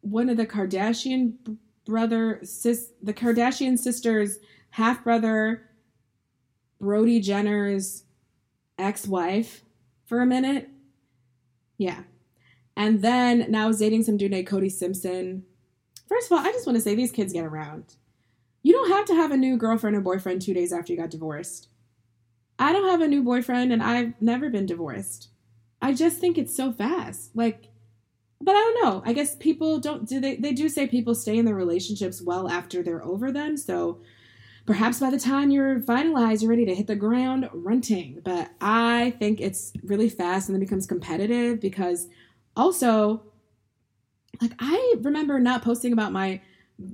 one 0.00 0.28
of 0.28 0.36
the 0.36 0.46
Kardashian 0.46 1.58
brother, 1.84 2.40
sis, 2.42 2.90
the 3.02 3.14
Kardashian 3.14 3.78
sisters' 3.78 4.38
half 4.70 5.04
brother, 5.04 5.68
Brody 6.80 7.20
Jenner's 7.20 8.04
ex 8.78 9.06
wife, 9.06 9.62
for 10.06 10.20
a 10.20 10.26
minute. 10.26 10.68
Yeah, 11.78 12.02
and 12.76 13.02
then 13.02 13.46
now 13.50 13.68
is 13.68 13.78
dating 13.78 14.02
some 14.02 14.16
dude 14.16 14.32
named 14.32 14.46
Cody 14.46 14.68
Simpson 14.68 15.44
First 16.10 16.26
of 16.26 16.36
all, 16.36 16.44
I 16.44 16.50
just 16.50 16.66
want 16.66 16.76
to 16.76 16.82
say 16.82 16.96
these 16.96 17.12
kids 17.12 17.32
get 17.32 17.44
around. 17.44 17.94
You 18.64 18.72
don't 18.72 18.90
have 18.90 19.04
to 19.06 19.14
have 19.14 19.30
a 19.30 19.36
new 19.36 19.56
girlfriend 19.56 19.96
or 19.96 20.00
boyfriend 20.00 20.42
two 20.42 20.52
days 20.52 20.72
after 20.72 20.92
you 20.92 20.98
got 20.98 21.10
divorced. 21.10 21.68
I 22.58 22.72
don't 22.72 22.90
have 22.90 23.00
a 23.00 23.06
new 23.06 23.22
boyfriend 23.22 23.72
and 23.72 23.80
I've 23.80 24.20
never 24.20 24.50
been 24.50 24.66
divorced. 24.66 25.28
I 25.82 25.92
just 25.92 26.18
think 26.18 26.38
it's 26.38 26.54
so 26.54 26.72
fast. 26.72 27.34
Like, 27.34 27.68
but 28.40 28.54
I 28.54 28.58
don't 28.58 28.84
know. 28.84 29.02
I 29.04 29.12
guess 29.12 29.36
people 29.36 29.78
don't 29.78 30.08
do 30.08 30.20
they 30.20 30.36
they 30.36 30.52
do 30.52 30.68
say 30.68 30.86
people 30.86 31.14
stay 31.14 31.38
in 31.38 31.44
their 31.44 31.54
relationships 31.54 32.22
well 32.22 32.48
after 32.48 32.82
they're 32.82 33.04
over 33.04 33.30
them. 33.30 33.56
So 33.56 34.00
perhaps 34.66 35.00
by 35.00 35.10
the 35.10 35.18
time 35.18 35.50
you're 35.50 35.80
finalized, 35.80 36.42
you're 36.42 36.50
ready 36.50 36.66
to 36.66 36.74
hit 36.74 36.86
the 36.86 36.96
ground 36.96 37.48
running. 37.52 38.20
But 38.24 38.50
I 38.60 39.14
think 39.18 39.40
it's 39.40 39.72
really 39.82 40.08
fast 40.08 40.48
and 40.48 40.54
then 40.54 40.60
becomes 40.60 40.86
competitive 40.86 41.60
because 41.60 42.08
also 42.56 43.22
like 44.40 44.52
I 44.58 44.94
remember 45.00 45.38
not 45.38 45.62
posting 45.62 45.92
about 45.92 46.12
my 46.12 46.40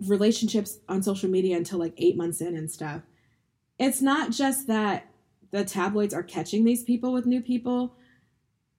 relationships 0.07 0.79
on 0.89 1.03
social 1.03 1.31
media 1.31 1.57
until 1.57 1.79
like 1.79 1.95
eight 1.97 2.17
months 2.17 2.41
in 2.41 2.57
and 2.57 2.71
stuff. 2.71 3.03
It's 3.79 4.03
not 4.03 4.31
just 4.33 4.67
that 4.67 5.07
the 5.53 5.65
tabloids 5.65 6.15
are 6.15 6.23
catching 6.23 6.65
these 6.65 6.83
people 6.83 7.13
with 7.13 7.27
new 7.27 7.41
people. 7.41 7.95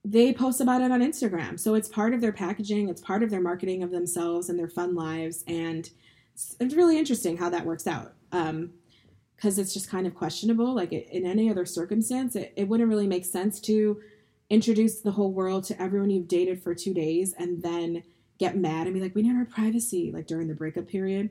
They 0.10 0.32
post 0.32 0.62
about 0.62 0.82
it 0.82 0.92
on 0.92 1.02
Instagram. 1.02 1.60
So 1.60 1.76
it's 1.76 1.90
part 1.90 2.14
of 2.14 2.22
their 2.22 2.32
packaging, 2.32 2.88
it's 2.88 3.02
part 3.02 3.24
of 3.24 3.30
their 3.30 3.42
marketing 3.42 3.84
of 3.84 3.92
themselves 3.92 4.50
and 4.50 4.58
their 4.58 4.70
fun 4.70 4.96
lives. 4.96 5.44
And 5.48 5.90
it's 6.60 6.76
really 6.76 6.98
interesting 6.98 7.36
how 7.36 7.50
that 7.50 7.66
works 7.66 7.88
out. 7.88 8.14
Um, 8.32 8.72
because 9.36 9.60
it's 9.60 9.72
just 9.72 9.88
kind 9.88 10.08
of 10.08 10.16
questionable. 10.16 10.74
Like 10.74 10.92
in 10.92 11.26
any 11.26 11.48
other 11.48 11.64
circumstance, 11.64 12.36
it, 12.36 12.54
it 12.56 12.68
wouldn't 12.68 12.90
really 12.90 13.06
make 13.06 13.24
sense 13.24 13.60
to 13.62 14.02
introduce 14.50 15.02
the 15.02 15.12
whole 15.12 15.32
world 15.32 15.64
to 15.66 15.80
everyone 15.80 16.10
you've 16.10 16.28
dated 16.28 16.62
for 16.64 16.74
two 16.74 16.94
days 16.94 17.36
and 17.38 17.62
then 17.62 18.02
get 18.40 18.58
mad 18.58 18.88
and 18.88 18.96
be 18.96 19.02
like, 19.02 19.14
we 19.14 19.22
need 19.22 19.36
our 19.36 19.46
privacy, 19.46 20.12
like 20.12 20.26
during 20.26 20.48
the 20.48 20.56
breakup 20.56 20.88
period 20.88 21.30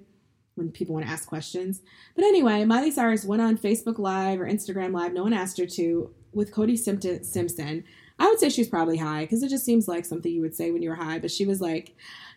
when 0.55 0.71
people 0.71 0.95
want 0.95 1.05
to 1.05 1.11
ask 1.11 1.29
questions. 1.29 1.83
But 2.15 2.25
anyway, 2.25 2.65
Miley 2.65 2.93
Cyrus 2.93 3.25
went 3.25 3.43
on 3.43 3.59
Facebook 3.59 3.99
Live 3.99 4.41
or 4.41 4.47
Instagram 4.47 4.93
Live, 4.93 5.13
no 5.13 5.25
one 5.25 5.33
asked 5.33 5.59
her 5.59 5.67
to, 5.67 6.11
with 6.33 6.53
Cody 6.53 6.77
Simpson. 6.77 7.85
I 8.19 8.29
would 8.29 8.39
say 8.39 8.49
she's 8.49 8.69
probably 8.69 8.97
high 8.97 9.25
because 9.25 9.43
it 9.43 9.51
just 9.51 9.65
seems 9.65 9.89
like 9.89 10.05
something 10.05 10.33
you 10.33 10.41
would 10.41 10.55
say 10.55 10.71
when 10.71 10.83
you 10.83 10.91
were 10.91 10.97
high. 10.97 11.19
But 11.19 11.31
she 11.31 11.47
was 11.47 11.61
like, 11.61 11.95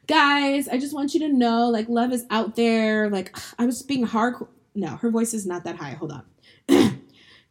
guys, 0.07 0.67
I 0.67 0.77
just 0.77 0.93
want 0.93 1.13
you 1.13 1.21
to 1.21 1.29
know, 1.29 1.69
like, 1.69 1.87
love 1.87 2.11
is 2.11 2.25
out 2.29 2.55
there. 2.55 3.09
Like, 3.09 3.37
I 3.57 3.65
was 3.65 3.81
being 3.81 4.03
hard. 4.03 4.35
No, 4.75 4.97
her 4.97 5.09
voice 5.09 5.33
is 5.33 5.45
not 5.45 5.63
that 5.63 5.77
high. 5.77 5.91
Hold 5.91 6.11
on. 6.11 6.99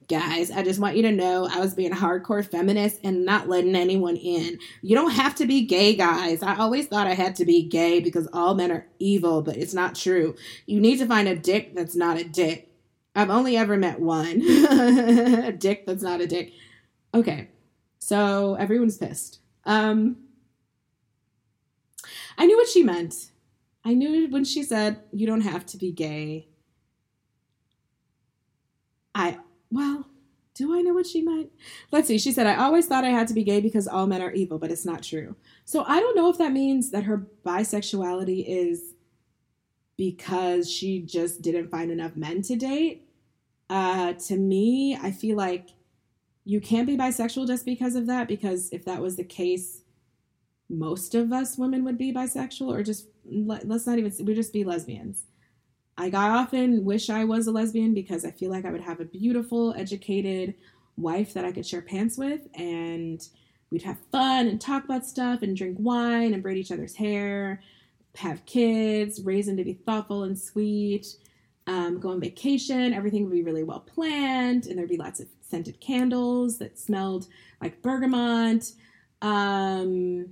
Guys, 0.09 0.51
I 0.51 0.63
just 0.63 0.81
want 0.81 0.97
you 0.97 1.03
to 1.03 1.13
know 1.13 1.47
I 1.47 1.61
was 1.61 1.75
being 1.75 1.93
hardcore 1.93 2.43
feminist 2.43 2.99
and 3.05 3.27
not 3.27 3.47
letting 3.47 3.77
anyone 3.77 4.17
in. 4.17 4.59
You 4.81 4.97
don't 4.97 5.11
have 5.11 5.35
to 5.35 5.47
be 5.47 5.67
gay, 5.67 5.95
guys. 5.95 6.43
I 6.43 6.57
always 6.57 6.87
thought 6.87 7.07
I 7.07 7.13
had 7.13 7.37
to 7.37 7.45
be 7.45 7.63
gay 7.63 8.01
because 8.01 8.27
all 8.33 8.55
men 8.55 8.73
are 8.73 8.87
evil, 8.99 9.43
but 9.43 9.59
it's 9.59 9.75
not 9.75 9.95
true. 9.95 10.35
You 10.65 10.81
need 10.81 10.97
to 11.01 11.07
find 11.07 11.29
a 11.29 11.37
dick 11.37 11.75
that's 11.75 11.95
not 11.95 12.17
a 12.17 12.25
dick. 12.25 12.73
I've 13.15 13.29
only 13.29 13.59
ever 13.59 13.77
met 13.77 14.01
one. 14.01 14.41
a 14.49 15.53
dick 15.53 15.85
that's 15.85 16.03
not 16.03 16.23
a 16.23 16.27
dick. 16.27 16.53
Okay. 17.13 17.49
So 17.99 18.55
everyone's 18.55 18.99
pissed. 18.99 19.41
Um 19.65 20.17
I 22.37 22.47
knew 22.47 22.57
what 22.57 22.69
she 22.69 22.83
meant. 22.83 23.33
I 23.85 23.95
knew 23.95 24.29
when 24.29 24.45
she 24.45 24.63
said 24.63 25.03
you 25.13 25.27
don't 25.27 25.41
have 25.43 25.67
to 25.67 25.77
be 25.77 25.93
gay. 25.93 26.49
I 29.15 29.39
well, 29.71 30.07
do 30.59 30.77
I 30.77 30.83
know 30.83 30.93
what 30.93 31.07
she 31.07 31.23
meant? 31.23 31.51
Let's 31.93 32.09
see. 32.09 32.19
She 32.19 32.33
said, 32.33 32.49
I 32.49 32.57
always 32.57 32.87
thought 32.87 33.05
I 33.05 33.11
had 33.11 33.29
to 33.29 33.35
be 33.35 33.45
gay 33.45 33.61
because 33.61 33.87
all 33.87 34.09
men 34.09 34.21
are 34.21 34.33
evil, 34.33 34.59
but 34.59 34.73
it's 34.73 34.85
not 34.85 35.05
true. 35.05 35.37
So 35.65 35.85
I 35.87 36.01
don't 36.01 36.17
know 36.17 36.29
if 36.31 36.39
that 36.39 36.53
means 36.53 36.91
that 36.91 37.05
her 37.05 37.29
bisexuality 37.47 38.45
is 38.47 38.95
because 39.97 40.71
she 40.71 41.01
just 41.01 41.43
didn't 41.43 41.71
find 41.71 41.93
enough 41.93 42.17
men 42.17 42.43
to 42.43 42.57
date. 42.57 43.09
Uh, 43.71 44.15
to 44.15 44.37
me, 44.37 44.99
I 45.01 45.13
feel 45.13 45.37
like 45.37 45.69
you 46.49 46.61
can't 46.61 46.87
be 46.87 46.97
bisexual 46.97 47.47
just 47.47 47.67
because 47.67 47.95
of 47.95 48.07
that, 48.07 48.27
because 48.27 48.71
if 48.73 48.85
that 48.87 49.03
was 49.03 49.17
the 49.17 49.25
case, 49.25 49.83
most 50.71 51.15
of 51.15 51.33
us 51.33 51.59
women 51.59 51.85
would 51.85 51.99
be 51.99 52.13
bisexual 52.13 52.69
or 52.69 52.83
just 52.83 53.09
let's 53.25 53.87
not 53.87 53.99
even 53.99 54.13
we 54.25 54.35
just 54.35 54.53
be 54.53 54.65
lesbians 54.65 55.25
I 55.99 56.11
often 56.11 56.85
wish 56.85 57.11
I 57.11 57.25
was 57.25 57.49
a 57.49 57.51
lesbian 57.51 57.93
because 57.93 58.25
I 58.25 58.31
feel 58.31 58.51
like 58.51 58.65
I 58.65 58.71
would 58.71 58.81
have 58.81 59.01
a 59.01 59.05
beautiful, 59.05 59.75
educated 59.75 60.55
wife 60.97 61.35
that 61.35 61.45
I 61.45 61.51
could 61.51 61.67
share 61.67 61.83
pants 61.83 62.17
with, 62.17 62.47
and 62.55 63.21
we'd 63.71 63.83
have 63.83 63.99
fun 64.13 64.47
and 64.47 64.61
talk 64.61 64.85
about 64.85 65.05
stuff 65.05 65.43
and 65.43 65.57
drink 65.57 65.77
wine 65.81 66.35
and 66.35 66.43
braid 66.43 66.59
each 66.59 66.71
other's 66.71 66.95
hair, 66.95 67.63
have 68.15 68.47
kids, 68.47 69.23
raise 69.23 69.47
them 69.47 69.57
to 69.57 69.65
be 69.65 69.75
thoughtful 69.75 70.23
and 70.23 70.39
sweet, 70.39 71.07
um, 71.67 71.99
go 71.99 72.11
on 72.11 72.21
vacation. 72.21 72.95
Everything 72.95 73.25
would 73.25 73.33
be 73.33 73.43
really 73.43 73.65
well 73.65 73.81
planned, 73.81 74.67
and 74.67 74.79
there'd 74.79 74.89
be 74.89 74.97
lots 74.97 75.19
of 75.19 75.27
scented 75.49 75.81
candles 75.81 76.59
that 76.59 76.79
smelled 76.79 77.27
like 77.61 77.83
bergamot. 77.83 78.73
Um, 79.21 80.29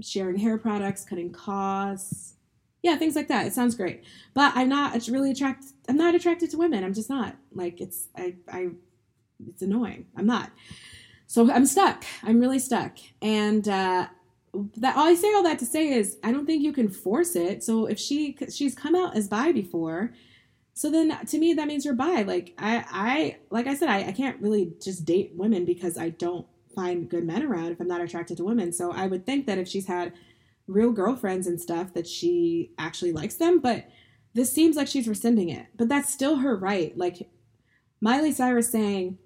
sharing 0.00 0.36
hair 0.36 0.58
products, 0.58 1.04
cutting 1.04 1.32
costs 1.32 2.34
yeah, 2.84 2.96
things 2.96 3.16
like 3.16 3.28
that. 3.28 3.46
It 3.46 3.54
sounds 3.54 3.74
great, 3.74 4.04
but 4.34 4.52
I'm 4.54 4.68
not 4.68 4.94
It's 4.94 5.08
really 5.08 5.30
attracted. 5.30 5.72
I'm 5.88 5.96
not 5.96 6.14
attracted 6.14 6.50
to 6.50 6.58
women. 6.58 6.84
I'm 6.84 6.92
just 6.92 7.08
not. 7.08 7.34
Like 7.54 7.80
it's 7.80 8.08
I 8.14 8.34
I 8.46 8.68
it's 9.48 9.62
annoying. 9.62 10.04
I'm 10.14 10.26
not. 10.26 10.50
So 11.26 11.50
I'm 11.50 11.64
stuck. 11.64 12.04
I'm 12.22 12.38
really 12.38 12.58
stuck. 12.58 12.98
And 13.22 13.66
uh, 13.66 14.08
that 14.76 14.96
all 14.98 15.06
I 15.06 15.14
say 15.14 15.32
all 15.32 15.42
that 15.44 15.58
to 15.60 15.66
say 15.66 15.88
is 15.88 16.18
I 16.22 16.30
don't 16.30 16.44
think 16.44 16.62
you 16.62 16.74
can 16.74 16.90
force 16.90 17.36
it. 17.36 17.64
So 17.64 17.86
if 17.86 17.98
she 17.98 18.36
she's 18.52 18.74
come 18.74 18.94
out 18.94 19.16
as 19.16 19.28
bi 19.28 19.50
before, 19.50 20.12
so 20.74 20.90
then 20.90 21.24
to 21.26 21.38
me 21.38 21.54
that 21.54 21.68
means 21.68 21.84
you're 21.84 21.94
bi. 21.94 22.22
Like 22.22 22.52
I 22.58 22.84
I 22.90 23.36
like 23.50 23.66
I 23.66 23.74
said 23.74 23.88
I, 23.88 24.08
I 24.08 24.12
can't 24.12 24.40
really 24.42 24.74
just 24.82 25.04
date 25.04 25.32
women 25.34 25.64
because 25.64 25.96
I 25.96 26.10
don't 26.10 26.46
find 26.74 27.08
good 27.08 27.24
men 27.24 27.42
around 27.42 27.72
if 27.72 27.80
I'm 27.80 27.88
not 27.88 28.00
attracted 28.00 28.36
to 28.38 28.44
women. 28.44 28.72
So 28.72 28.92
I 28.92 29.06
would 29.06 29.24
think 29.24 29.46
that 29.46 29.58
if 29.58 29.68
she's 29.68 29.86
had 29.86 30.12
real 30.66 30.90
girlfriends 30.90 31.46
and 31.46 31.60
stuff 31.60 31.94
that 31.94 32.06
she 32.06 32.72
actually 32.78 33.12
likes 33.12 33.36
them, 33.36 33.60
but 33.60 33.88
this 34.34 34.52
seems 34.52 34.76
like 34.76 34.88
she's 34.88 35.08
rescinding 35.08 35.48
it. 35.48 35.66
But 35.76 35.88
that's 35.88 36.12
still 36.12 36.36
her 36.36 36.56
right. 36.56 36.96
Like 36.98 37.28
Miley 38.00 38.32
Cyrus 38.32 38.70
saying, 38.70 39.18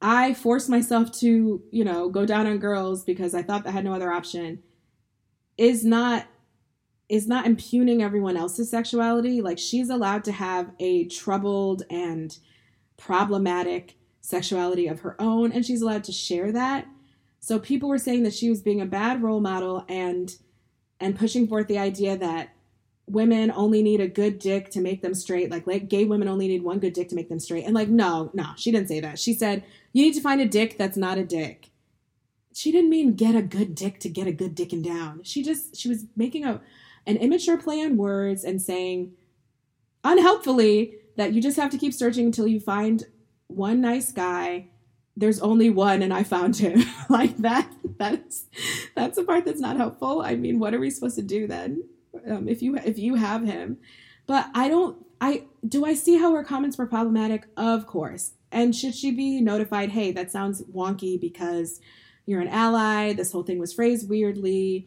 I 0.00 0.34
forced 0.34 0.68
myself 0.68 1.10
to, 1.20 1.62
you 1.70 1.84
know, 1.84 2.08
go 2.08 2.24
down 2.24 2.46
on 2.46 2.58
girls 2.58 3.02
because 3.04 3.34
I 3.34 3.42
thought 3.42 3.66
I 3.66 3.70
had 3.72 3.84
no 3.84 3.92
other 3.92 4.12
option 4.12 4.62
is 5.58 5.84
not 5.84 6.26
is 7.08 7.28
not 7.28 7.46
impugning 7.46 8.02
everyone 8.02 8.36
else's 8.36 8.70
sexuality. 8.70 9.40
Like 9.40 9.58
she's 9.58 9.90
allowed 9.90 10.24
to 10.24 10.32
have 10.32 10.70
a 10.78 11.06
troubled 11.06 11.82
and 11.90 12.36
problematic 12.96 13.96
sexuality 14.20 14.88
of 14.88 15.00
her 15.00 15.20
own 15.20 15.52
and 15.52 15.64
she's 15.64 15.82
allowed 15.82 16.04
to 16.04 16.12
share 16.12 16.50
that. 16.52 16.86
So 17.38 17.58
people 17.58 17.88
were 17.88 17.98
saying 17.98 18.24
that 18.24 18.34
she 18.34 18.50
was 18.50 18.62
being 18.62 18.80
a 18.80 18.86
bad 18.86 19.22
role 19.22 19.40
model 19.40 19.84
and 19.88 20.34
and 20.98 21.18
pushing 21.18 21.46
forth 21.46 21.68
the 21.68 21.78
idea 21.78 22.16
that 22.16 22.50
women 23.06 23.52
only 23.52 23.82
need 23.82 24.00
a 24.00 24.08
good 24.08 24.38
dick 24.38 24.70
to 24.70 24.80
make 24.80 25.00
them 25.00 25.14
straight 25.14 25.48
like 25.48 25.64
like 25.64 25.88
gay 25.88 26.04
women 26.04 26.26
only 26.26 26.48
need 26.48 26.64
one 26.64 26.80
good 26.80 26.92
dick 26.92 27.08
to 27.08 27.14
make 27.14 27.28
them 27.28 27.38
straight 27.38 27.64
and 27.64 27.72
like 27.72 27.88
no 27.88 28.30
no 28.34 28.46
she 28.56 28.72
didn't 28.72 28.88
say 28.88 28.98
that 28.98 29.16
she 29.16 29.32
said 29.32 29.62
you 29.92 30.02
need 30.02 30.14
to 30.14 30.20
find 30.20 30.40
a 30.40 30.48
dick 30.48 30.76
that's 30.76 30.96
not 30.96 31.16
a 31.16 31.24
dick 31.24 31.70
she 32.56 32.72
didn't 32.72 32.88
mean 32.88 33.12
get 33.12 33.34
a 33.34 33.42
good 33.42 33.74
dick 33.74 34.00
to 34.00 34.08
get 34.08 34.26
a 34.26 34.32
good 34.32 34.56
dicking 34.56 34.82
down. 34.82 35.22
She 35.24 35.42
just 35.42 35.76
she 35.76 35.90
was 35.90 36.06
making 36.16 36.46
a 36.46 36.62
an 37.06 37.16
immature 37.16 37.56
play 37.56 37.82
on 37.82 37.96
words 37.96 38.44
and 38.44 38.60
saying 38.60 39.12
unhelpfully 40.04 40.96
that 41.16 41.32
you 41.32 41.40
just 41.40 41.56
have 41.56 41.70
to 41.70 41.78
keep 41.78 41.94
searching 41.94 42.26
until 42.26 42.46
you 42.46 42.60
find 42.60 43.04
one 43.46 43.80
nice 43.80 44.12
guy. 44.12 44.68
There's 45.16 45.40
only 45.40 45.70
one 45.70 46.02
and 46.02 46.12
I 46.12 46.22
found 46.22 46.56
him. 46.56 46.84
like 47.08 47.36
that 47.38 47.72
that's 47.98 48.44
that's 48.94 49.16
the 49.16 49.24
part 49.24 49.44
that's 49.44 49.60
not 49.60 49.76
helpful. 49.76 50.20
I 50.22 50.36
mean, 50.36 50.58
what 50.58 50.74
are 50.74 50.80
we 50.80 50.90
supposed 50.90 51.16
to 51.16 51.22
do 51.22 51.46
then? 51.46 51.84
Um, 52.28 52.48
if 52.48 52.62
you 52.62 52.76
if 52.76 52.98
you 52.98 53.14
have 53.14 53.44
him. 53.44 53.78
But 54.26 54.48
I 54.54 54.68
don't 54.68 55.04
I 55.20 55.44
do 55.66 55.84
I 55.84 55.94
see 55.94 56.18
how 56.18 56.34
her 56.34 56.44
comments 56.44 56.76
were 56.76 56.86
problematic? 56.86 57.46
Of 57.56 57.86
course. 57.86 58.32
And 58.52 58.74
should 58.74 58.94
she 58.94 59.10
be 59.10 59.40
notified, 59.40 59.90
hey, 59.90 60.12
that 60.12 60.30
sounds 60.30 60.62
wonky 60.64 61.20
because 61.20 61.80
you're 62.26 62.40
an 62.40 62.48
ally. 62.48 63.12
This 63.12 63.32
whole 63.32 63.42
thing 63.42 63.58
was 63.58 63.72
phrased 63.72 64.08
weirdly. 64.08 64.86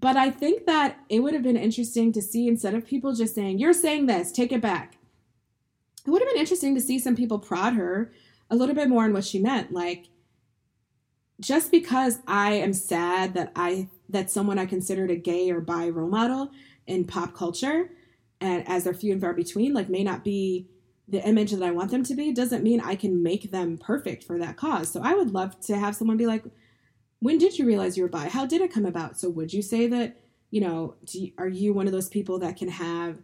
But 0.00 0.16
I 0.16 0.30
think 0.30 0.64
that 0.64 0.98
it 1.10 1.20
would 1.20 1.34
have 1.34 1.42
been 1.42 1.56
interesting 1.56 2.10
to 2.12 2.22
see 2.22 2.48
instead 2.48 2.74
of 2.74 2.86
people 2.86 3.14
just 3.14 3.34
saying, 3.34 3.58
You're 3.58 3.74
saying 3.74 4.06
this, 4.06 4.32
take 4.32 4.50
it 4.50 4.62
back. 4.62 4.96
It 6.06 6.10
would 6.10 6.22
have 6.22 6.30
been 6.30 6.40
interesting 6.40 6.74
to 6.74 6.80
see 6.80 6.98
some 6.98 7.14
people 7.14 7.38
prod 7.38 7.74
her 7.74 8.10
a 8.48 8.56
little 8.56 8.74
bit 8.74 8.88
more 8.88 9.04
on 9.04 9.12
what 9.12 9.24
she 9.24 9.38
meant. 9.38 9.72
Like, 9.72 10.06
just 11.40 11.70
because 11.70 12.18
I 12.26 12.52
am 12.52 12.72
sad 12.72 13.34
that 13.34 13.52
I 13.54 13.88
that 14.08 14.30
someone 14.30 14.58
I 14.58 14.66
considered 14.66 15.10
a 15.10 15.16
gay 15.16 15.50
or 15.50 15.60
bi 15.60 15.88
role 15.88 16.08
model 16.08 16.50
in 16.86 17.04
pop 17.04 17.34
culture, 17.34 17.90
and 18.40 18.66
as 18.66 18.84
they're 18.84 18.94
few 18.94 19.12
and 19.12 19.20
far 19.20 19.34
between, 19.34 19.74
like 19.74 19.90
may 19.90 20.02
not 20.02 20.24
be 20.24 20.68
the 21.08 21.26
image 21.26 21.50
that 21.50 21.62
I 21.62 21.72
want 21.72 21.90
them 21.90 22.04
to 22.04 22.14
be, 22.14 22.32
doesn't 22.32 22.62
mean 22.62 22.80
I 22.80 22.94
can 22.94 23.22
make 23.22 23.50
them 23.50 23.78
perfect 23.78 24.24
for 24.24 24.38
that 24.38 24.56
cause. 24.56 24.90
So 24.90 25.02
I 25.02 25.14
would 25.14 25.32
love 25.32 25.58
to 25.62 25.76
have 25.76 25.96
someone 25.96 26.16
be 26.16 26.26
like, 26.26 26.44
when 27.20 27.38
did 27.38 27.58
you 27.58 27.66
realize 27.66 27.96
you 27.96 28.02
were 28.02 28.08
bi? 28.08 28.28
How 28.28 28.46
did 28.46 28.60
it 28.60 28.72
come 28.72 28.86
about? 28.86 29.18
So 29.18 29.28
would 29.30 29.52
you 29.52 29.62
say 29.62 29.86
that, 29.88 30.20
you 30.50 30.60
know, 30.60 30.96
you, 31.10 31.32
are 31.38 31.48
you 31.48 31.72
one 31.72 31.86
of 31.86 31.92
those 31.92 32.08
people 32.08 32.38
that 32.40 32.56
can 32.56 32.68
have 32.68 33.18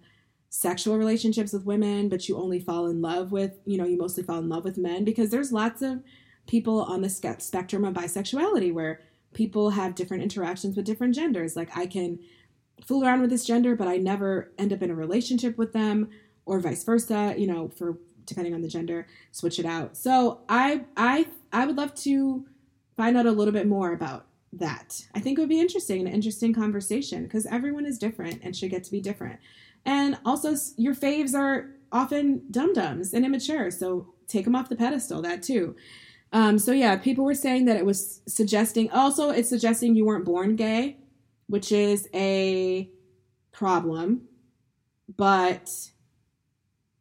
sexual 0.48 0.96
relationships 0.96 1.52
with 1.52 1.64
women, 1.64 2.08
but 2.08 2.28
you 2.28 2.36
only 2.36 2.60
fall 2.60 2.86
in 2.86 3.02
love 3.02 3.32
with, 3.32 3.58
you 3.64 3.76
know, 3.76 3.84
you 3.84 3.98
mostly 3.98 4.22
fall 4.22 4.38
in 4.38 4.48
love 4.48 4.64
with 4.64 4.78
men? 4.78 5.04
Because 5.04 5.30
there's 5.30 5.52
lots 5.52 5.82
of 5.82 6.02
people 6.46 6.82
on 6.82 7.02
the 7.02 7.08
spectrum 7.08 7.84
of 7.84 7.94
bisexuality 7.94 8.72
where 8.72 9.00
people 9.34 9.70
have 9.70 9.94
different 9.94 10.22
interactions 10.22 10.76
with 10.76 10.86
different 10.86 11.14
genders. 11.14 11.56
Like 11.56 11.76
I 11.76 11.86
can 11.86 12.18
fool 12.84 13.04
around 13.04 13.20
with 13.20 13.30
this 13.30 13.44
gender, 13.44 13.74
but 13.74 13.88
I 13.88 13.96
never 13.96 14.52
end 14.58 14.72
up 14.72 14.82
in 14.82 14.90
a 14.90 14.94
relationship 14.94 15.58
with 15.58 15.72
them, 15.72 16.10
or 16.44 16.60
vice 16.60 16.84
versa, 16.84 17.34
you 17.36 17.46
know, 17.46 17.68
for 17.68 17.98
depending 18.24 18.54
on 18.54 18.62
the 18.62 18.68
gender, 18.68 19.06
switch 19.32 19.58
it 19.58 19.66
out. 19.66 19.96
So 19.96 20.40
I 20.48 20.84
I 20.96 21.26
I 21.52 21.66
would 21.66 21.76
love 21.76 21.94
to 21.96 22.46
find 22.96 23.16
out 23.16 23.26
a 23.26 23.32
little 23.32 23.52
bit 23.52 23.66
more 23.66 23.92
about 23.92 24.26
that. 24.52 25.06
I 25.14 25.20
think 25.20 25.38
it 25.38 25.42
would 25.42 25.48
be 25.48 25.60
interesting, 25.60 26.06
an 26.06 26.12
interesting 26.12 26.54
conversation 26.54 27.24
because 27.24 27.46
everyone 27.46 27.86
is 27.86 27.98
different 27.98 28.40
and 28.42 28.56
should 28.56 28.70
get 28.70 28.84
to 28.84 28.90
be 28.90 29.00
different. 29.00 29.38
And 29.84 30.18
also, 30.24 30.54
your 30.76 30.94
faves 30.94 31.34
are 31.34 31.70
often 31.92 32.42
dum 32.50 32.72
dums 32.72 33.14
and 33.14 33.24
immature, 33.24 33.70
so 33.70 34.12
take 34.26 34.44
them 34.44 34.56
off 34.56 34.68
the 34.68 34.76
pedestal. 34.76 35.22
That 35.22 35.42
too. 35.42 35.76
Um, 36.32 36.58
so 36.58 36.72
yeah, 36.72 36.96
people 36.96 37.24
were 37.24 37.34
saying 37.34 37.66
that 37.66 37.76
it 37.76 37.86
was 37.86 38.20
suggesting. 38.26 38.90
Also, 38.90 39.30
it's 39.30 39.48
suggesting 39.48 39.94
you 39.94 40.04
weren't 40.04 40.24
born 40.24 40.56
gay, 40.56 40.96
which 41.46 41.70
is 41.70 42.08
a 42.14 42.90
problem. 43.52 44.22
But 45.16 45.70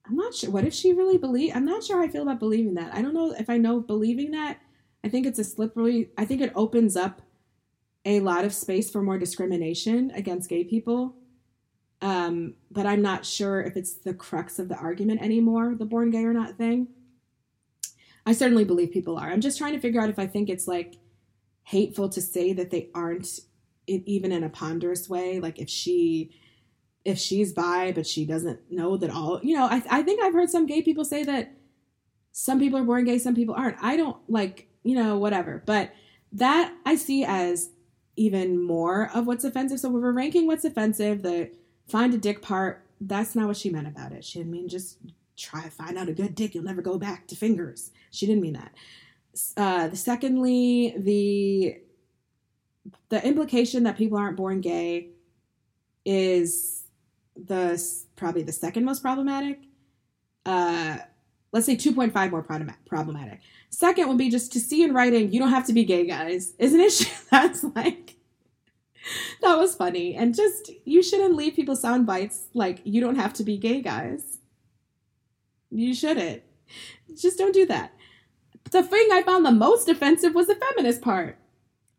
I'm 0.05 0.15
not 0.15 0.35
sure. 0.35 0.51
What 0.51 0.65
if 0.65 0.73
she 0.73 0.93
really 0.93 1.17
believe? 1.17 1.53
I'm 1.55 1.65
not 1.65 1.83
sure 1.83 1.97
how 1.97 2.03
I 2.03 2.07
feel 2.07 2.21
about 2.21 2.39
believing 2.39 2.75
that. 2.75 2.93
I 2.93 3.01
don't 3.01 3.15
know 3.15 3.31
if 3.31 3.49
I 3.49 3.57
know 3.57 3.79
believing 3.79 4.31
that 4.31 4.59
I 5.05 5.09
think 5.09 5.27
it's 5.27 5.37
a 5.37 5.43
slippery, 5.43 6.09
I 6.17 6.25
think 6.25 6.41
it 6.41 6.51
opens 6.55 6.97
up 6.97 7.21
a 8.05 8.19
lot 8.21 8.43
of 8.43 8.53
space 8.53 8.89
for 8.89 9.03
more 9.03 9.19
discrimination 9.19 10.11
against 10.15 10.49
gay 10.49 10.63
people. 10.63 11.15
Um, 12.01 12.55
but 12.71 12.87
I'm 12.87 13.03
not 13.03 13.23
sure 13.23 13.61
if 13.61 13.77
it's 13.77 13.93
the 13.93 14.15
crux 14.15 14.57
of 14.57 14.67
the 14.67 14.75
argument 14.75 15.21
anymore, 15.21 15.75
the 15.75 15.85
born 15.85 16.09
gay 16.09 16.23
or 16.25 16.33
not 16.33 16.57
thing. 16.57 16.87
I 18.25 18.33
certainly 18.33 18.65
believe 18.65 18.91
people 18.91 19.17
are. 19.17 19.29
I'm 19.29 19.41
just 19.41 19.59
trying 19.59 19.73
to 19.73 19.79
figure 19.79 20.01
out 20.01 20.09
if 20.09 20.17
I 20.17 20.25
think 20.25 20.49
it's 20.49 20.67
like 20.67 20.95
hateful 21.63 22.09
to 22.09 22.21
say 22.21 22.53
that 22.53 22.71
they 22.71 22.89
aren't 22.95 23.39
even 23.85 24.31
in 24.31 24.43
a 24.43 24.49
ponderous 24.49 25.07
way. 25.07 25.39
Like 25.39 25.59
if 25.59 25.69
she 25.69 26.31
if 27.03 27.19
she's 27.19 27.53
bi 27.53 27.91
but 27.91 28.07
she 28.07 28.25
doesn't 28.25 28.59
know 28.71 28.97
that 28.97 29.11
all 29.11 29.39
you 29.43 29.55
know 29.55 29.65
I, 29.65 29.83
I 29.91 30.01
think 30.01 30.23
i've 30.23 30.33
heard 30.33 30.49
some 30.49 30.65
gay 30.65 30.81
people 30.81 31.05
say 31.05 31.23
that 31.23 31.53
some 32.31 32.57
people 32.57 32.79
are 32.79 32.83
born 32.83 33.05
gay 33.05 33.19
some 33.19 33.35
people 33.35 33.53
aren't 33.53 33.77
i 33.79 33.95
don't 33.95 34.17
like 34.27 34.67
you 34.85 34.95
know, 34.95 35.17
whatever. 35.17 35.61
But 35.65 35.93
that 36.31 36.73
I 36.85 36.95
see 36.95 37.25
as 37.25 37.71
even 38.15 38.61
more 38.61 39.09
of 39.13 39.27
what's 39.27 39.43
offensive. 39.43 39.79
So 39.79 39.89
when 39.89 40.01
we're 40.01 40.11
ranking 40.13 40.47
what's 40.47 40.63
offensive, 40.63 41.23
the 41.23 41.51
find 41.87 42.13
a 42.13 42.17
dick 42.17 42.41
part, 42.41 42.85
that's 43.01 43.35
not 43.35 43.47
what 43.47 43.57
she 43.57 43.69
meant 43.69 43.87
about 43.87 44.13
it. 44.13 44.23
She 44.23 44.39
didn't 44.39 44.53
mean 44.53 44.69
just 44.69 44.97
try 45.35 45.63
to 45.63 45.69
find 45.69 45.97
out 45.97 46.07
a 46.07 46.13
good 46.13 46.35
dick, 46.35 46.55
you'll 46.55 46.63
never 46.63 46.81
go 46.81 46.97
back 46.97 47.27
to 47.27 47.35
fingers. 47.35 47.91
She 48.11 48.25
didn't 48.25 48.41
mean 48.41 48.53
that. 48.53 48.73
Uh, 49.57 49.93
secondly, 49.93 50.93
the 50.97 51.81
the 53.09 53.25
implication 53.25 53.83
that 53.83 53.97
people 53.97 54.17
aren't 54.17 54.37
born 54.37 54.61
gay 54.61 55.09
is 56.05 56.85
the 57.35 57.81
probably 58.15 58.43
the 58.43 58.53
second 58.53 58.85
most 58.85 59.01
problematic. 59.01 59.59
Uh, 60.45 60.97
let's 61.55 61.65
say 61.65 61.77
2.5 61.77 62.31
more 62.31 62.43
problematic. 62.85 63.39
Second 63.69 64.09
would 64.09 64.17
be 64.17 64.29
just 64.29 64.51
to 64.51 64.59
see 64.59 64.83
in 64.83 64.93
writing, 64.93 65.31
you 65.31 65.39
don't 65.39 65.51
have 65.51 65.65
to 65.67 65.73
be 65.73 65.85
gay, 65.85 66.05
guys. 66.05 66.53
Isn't 66.59 66.81
it? 66.81 67.09
That's 67.31 67.63
like, 67.73 68.17
that 69.41 69.57
was 69.57 69.73
funny. 69.73 70.15
And 70.15 70.35
just, 70.35 70.69
you 70.83 71.01
shouldn't 71.01 71.35
leave 71.35 71.55
people 71.55 71.77
sound 71.77 72.05
bites 72.05 72.47
like, 72.53 72.81
you 72.83 72.99
don't 72.99 73.15
have 73.15 73.31
to 73.35 73.45
be 73.45 73.57
gay, 73.57 73.81
guys. 73.81 74.39
You 75.71 75.95
shouldn't. 75.95 76.43
Just 77.15 77.37
don't 77.37 77.53
do 77.53 77.65
that. 77.67 77.93
The 78.71 78.83
thing 78.83 79.07
I 79.13 79.23
found 79.23 79.45
the 79.45 79.51
most 79.51 79.87
offensive 79.87 80.35
was 80.35 80.47
the 80.47 80.55
feminist 80.55 81.01
part. 81.01 81.37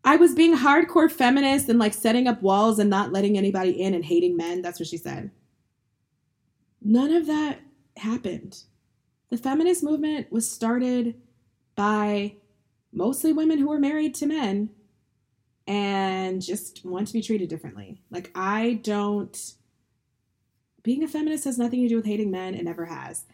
I 0.04 0.16
was 0.16 0.34
being 0.34 0.54
hardcore 0.54 1.11
feminist 1.11 1.70
and 1.70 1.78
like 1.78 1.94
setting 1.94 2.28
up 2.28 2.42
walls 2.42 2.78
and 2.78 2.90
not 2.90 3.11
letting 3.11 3.38
anybody 3.38 3.70
in 3.70 3.94
and 3.94 4.04
hating 4.04 4.36
men. 4.36 4.61
That's 4.61 4.78
what 4.78 4.88
she 4.88 4.98
said. 4.98 5.30
None 6.82 7.12
of 7.12 7.26
that 7.26 7.61
happened. 7.96 8.59
The 9.31 9.37
feminist 9.37 9.83
movement 9.83 10.31
was 10.31 10.51
started 10.51 11.14
by 11.74 12.37
mostly 12.93 13.33
women 13.33 13.59
who 13.59 13.68
were 13.68 13.79
married 13.79 14.14
to 14.16 14.27
men 14.27 14.70
and 15.66 16.41
just 16.41 16.85
want 16.85 17.09
to 17.09 17.12
be 17.12 17.22
treated 17.22 17.49
differently. 17.49 18.01
Like, 18.11 18.31
I 18.35 18.81
don't. 18.83 19.55
Being 20.83 21.03
a 21.03 21.09
feminist 21.09 21.45
has 21.45 21.59
nothing 21.59 21.83
to 21.83 21.89
do 21.89 21.97
with 21.97 22.07
hating 22.07 22.31
men. 22.31 22.55
It 22.55 22.64
never 22.64 22.85
has. 22.85 23.24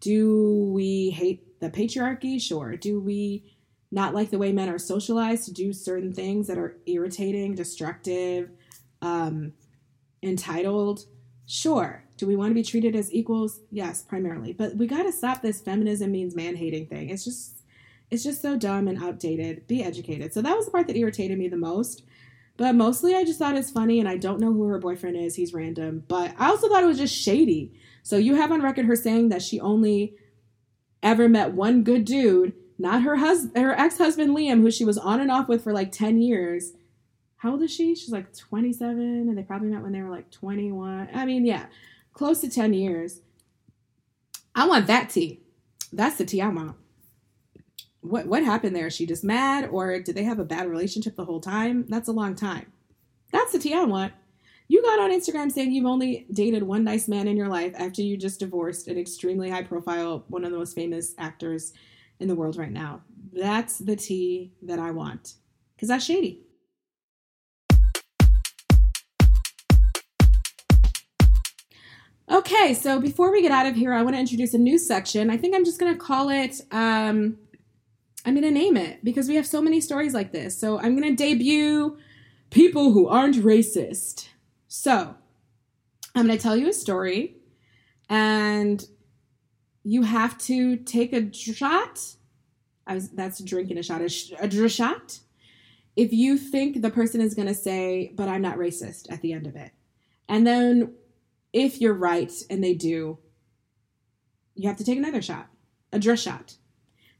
Do 0.00 0.70
we 0.72 1.10
hate 1.10 1.60
the 1.60 1.70
patriarchy? 1.70 2.40
Sure. 2.40 2.76
Do 2.76 3.00
we 3.00 3.44
not 3.92 4.14
like 4.14 4.30
the 4.30 4.38
way 4.38 4.52
men 4.52 4.68
are 4.68 4.78
socialized 4.78 5.44
to 5.44 5.52
do 5.52 5.72
certain 5.72 6.12
things 6.12 6.48
that 6.48 6.58
are 6.58 6.76
irritating, 6.86 7.54
destructive, 7.54 8.50
um, 9.00 9.52
entitled? 10.22 11.06
Sure. 11.46 12.02
Do 12.16 12.26
we 12.26 12.36
want 12.36 12.50
to 12.50 12.54
be 12.54 12.62
treated 12.62 12.96
as 12.96 13.12
equals? 13.12 13.60
Yes, 13.70 14.02
primarily. 14.02 14.52
But 14.52 14.76
we 14.76 14.86
got 14.86 15.02
to 15.02 15.12
stop 15.12 15.42
this 15.42 15.60
feminism 15.60 16.12
means 16.12 16.34
man 16.34 16.56
hating 16.56 16.86
thing. 16.86 17.10
It's 17.10 17.24
just 17.24 17.56
it's 18.10 18.24
just 18.24 18.40
so 18.40 18.56
dumb 18.56 18.88
and 18.88 19.02
outdated. 19.02 19.66
Be 19.66 19.82
educated. 19.82 20.32
So 20.32 20.40
that 20.42 20.56
was 20.56 20.66
the 20.66 20.70
part 20.70 20.86
that 20.86 20.96
irritated 20.96 21.38
me 21.38 21.48
the 21.48 21.56
most. 21.56 22.04
But 22.56 22.74
mostly 22.74 23.14
I 23.14 23.24
just 23.24 23.38
thought 23.38 23.56
it's 23.56 23.70
funny 23.70 24.00
and 24.00 24.08
I 24.08 24.16
don't 24.16 24.40
know 24.40 24.52
who 24.52 24.64
her 24.64 24.78
boyfriend 24.78 25.16
is. 25.16 25.34
He's 25.34 25.52
random. 25.52 26.04
But 26.08 26.34
I 26.38 26.48
also 26.48 26.68
thought 26.68 26.82
it 26.82 26.86
was 26.86 26.98
just 26.98 27.14
shady. 27.14 27.72
So 28.02 28.16
you 28.16 28.36
have 28.36 28.52
on 28.52 28.62
record 28.62 28.86
her 28.86 28.96
saying 28.96 29.28
that 29.30 29.42
she 29.42 29.60
only 29.60 30.14
ever 31.02 31.28
met 31.28 31.52
one 31.52 31.82
good 31.82 32.04
dude, 32.04 32.54
not 32.78 33.02
her 33.02 33.16
husband 33.16 33.62
her 33.62 33.72
ex-husband 33.72 34.34
Liam, 34.34 34.60
who 34.62 34.70
she 34.70 34.84
was 34.84 34.96
on 34.96 35.20
and 35.20 35.30
off 35.30 35.48
with 35.48 35.64
for 35.64 35.72
like 35.72 35.92
10 35.92 36.20
years. 36.22 36.72
How 37.38 37.52
old 37.52 37.62
is 37.62 37.70
she? 37.70 37.94
She's 37.94 38.12
like 38.12 38.34
27 38.34 38.98
and 38.98 39.36
they 39.36 39.42
probably 39.42 39.68
met 39.68 39.82
when 39.82 39.92
they 39.92 40.00
were 40.00 40.10
like 40.10 40.30
21. 40.30 41.10
I 41.12 41.26
mean, 41.26 41.44
yeah, 41.44 41.66
close 42.16 42.40
to 42.40 42.50
10 42.50 42.72
years. 42.74 43.20
I 44.54 44.66
want 44.66 44.86
that 44.88 45.10
tea. 45.10 45.42
That's 45.92 46.16
the 46.16 46.24
tea 46.24 46.42
I 46.42 46.48
want 46.48 46.76
what 48.08 48.26
what 48.26 48.44
happened 48.44 48.74
there? 48.74 48.86
Is 48.86 48.94
she 48.94 49.06
just 49.06 49.24
mad, 49.24 49.68
or 49.70 50.00
did 50.00 50.14
they 50.14 50.24
have 50.24 50.38
a 50.38 50.44
bad 50.44 50.68
relationship 50.68 51.16
the 51.16 51.24
whole 51.24 51.40
time? 51.40 51.86
That's 51.88 52.08
a 52.08 52.12
long 52.12 52.34
time. 52.34 52.72
That's 53.32 53.52
the 53.52 53.58
tea 53.58 53.74
I 53.74 53.84
want. 53.84 54.12
You 54.68 54.82
got 54.82 54.98
on 54.98 55.12
Instagram 55.12 55.50
saying 55.50 55.72
you've 55.72 55.86
only 55.86 56.26
dated 56.32 56.62
one 56.62 56.82
nice 56.82 57.06
man 57.06 57.28
in 57.28 57.36
your 57.36 57.48
life 57.48 57.72
after 57.78 58.02
you 58.02 58.16
just 58.16 58.40
divorced 58.40 58.88
an 58.88 58.98
extremely 58.98 59.48
high 59.48 59.62
profile, 59.62 60.24
one 60.28 60.44
of 60.44 60.50
the 60.50 60.58
most 60.58 60.74
famous 60.74 61.14
actors 61.18 61.72
in 62.18 62.26
the 62.26 62.34
world 62.34 62.56
right 62.56 62.72
now. 62.72 63.02
That's 63.32 63.78
the 63.78 63.96
tea 63.96 64.52
that 64.62 64.78
I 64.78 64.90
want 64.90 65.34
because 65.74 65.88
that's 65.88 66.04
shady. 66.04 66.45
Okay, 72.30 72.74
so 72.74 73.00
before 73.00 73.30
we 73.30 73.40
get 73.40 73.52
out 73.52 73.66
of 73.66 73.76
here, 73.76 73.92
I 73.92 74.02
want 74.02 74.16
to 74.16 74.20
introduce 74.20 74.52
a 74.52 74.58
new 74.58 74.78
section. 74.78 75.30
I 75.30 75.36
think 75.36 75.54
I'm 75.54 75.64
just 75.64 75.78
going 75.78 75.92
to 75.92 75.98
call 75.98 76.28
it 76.28 76.60
um, 76.72 77.38
I'm 78.26 78.34
going 78.34 78.42
to 78.42 78.50
name 78.50 78.76
it 78.76 79.04
because 79.04 79.28
we 79.28 79.36
have 79.36 79.46
so 79.46 79.62
many 79.62 79.80
stories 79.80 80.12
like 80.12 80.32
this. 80.32 80.58
So 80.58 80.80
I'm 80.80 80.98
going 80.98 81.08
to 81.08 81.14
debut 81.14 81.96
people 82.50 82.90
who 82.92 83.06
aren't 83.06 83.36
racist. 83.36 84.28
So 84.66 85.14
I'm 86.12 86.26
going 86.26 86.36
to 86.36 86.42
tell 86.42 86.56
you 86.56 86.68
a 86.68 86.72
story 86.72 87.36
and 88.10 88.84
you 89.84 90.02
have 90.02 90.36
to 90.38 90.76
take 90.76 91.12
a 91.12 91.32
shot. 91.32 92.00
I 92.84 92.94
was, 92.94 93.10
that's 93.10 93.40
drinking 93.44 93.78
a 93.78 93.82
shot, 93.84 94.02
a, 94.02 94.08
sh- 94.08 94.32
a 94.32 94.68
shot. 94.68 95.20
If 95.94 96.12
you 96.12 96.36
think 96.36 96.82
the 96.82 96.90
person 96.90 97.20
is 97.20 97.32
going 97.32 97.48
to 97.48 97.54
say, 97.54 98.12
but 98.16 98.28
I'm 98.28 98.42
not 98.42 98.58
racist 98.58 99.10
at 99.10 99.22
the 99.22 99.32
end 99.32 99.46
of 99.46 99.54
it. 99.54 99.70
And 100.28 100.44
then 100.44 100.94
if 101.56 101.80
you're 101.80 101.94
right 101.94 102.30
and 102.50 102.62
they 102.62 102.74
do, 102.74 103.18
you 104.54 104.68
have 104.68 104.76
to 104.76 104.84
take 104.84 104.98
another 104.98 105.22
shot, 105.22 105.48
a 105.90 105.98
dress 105.98 106.20
shot. 106.20 106.56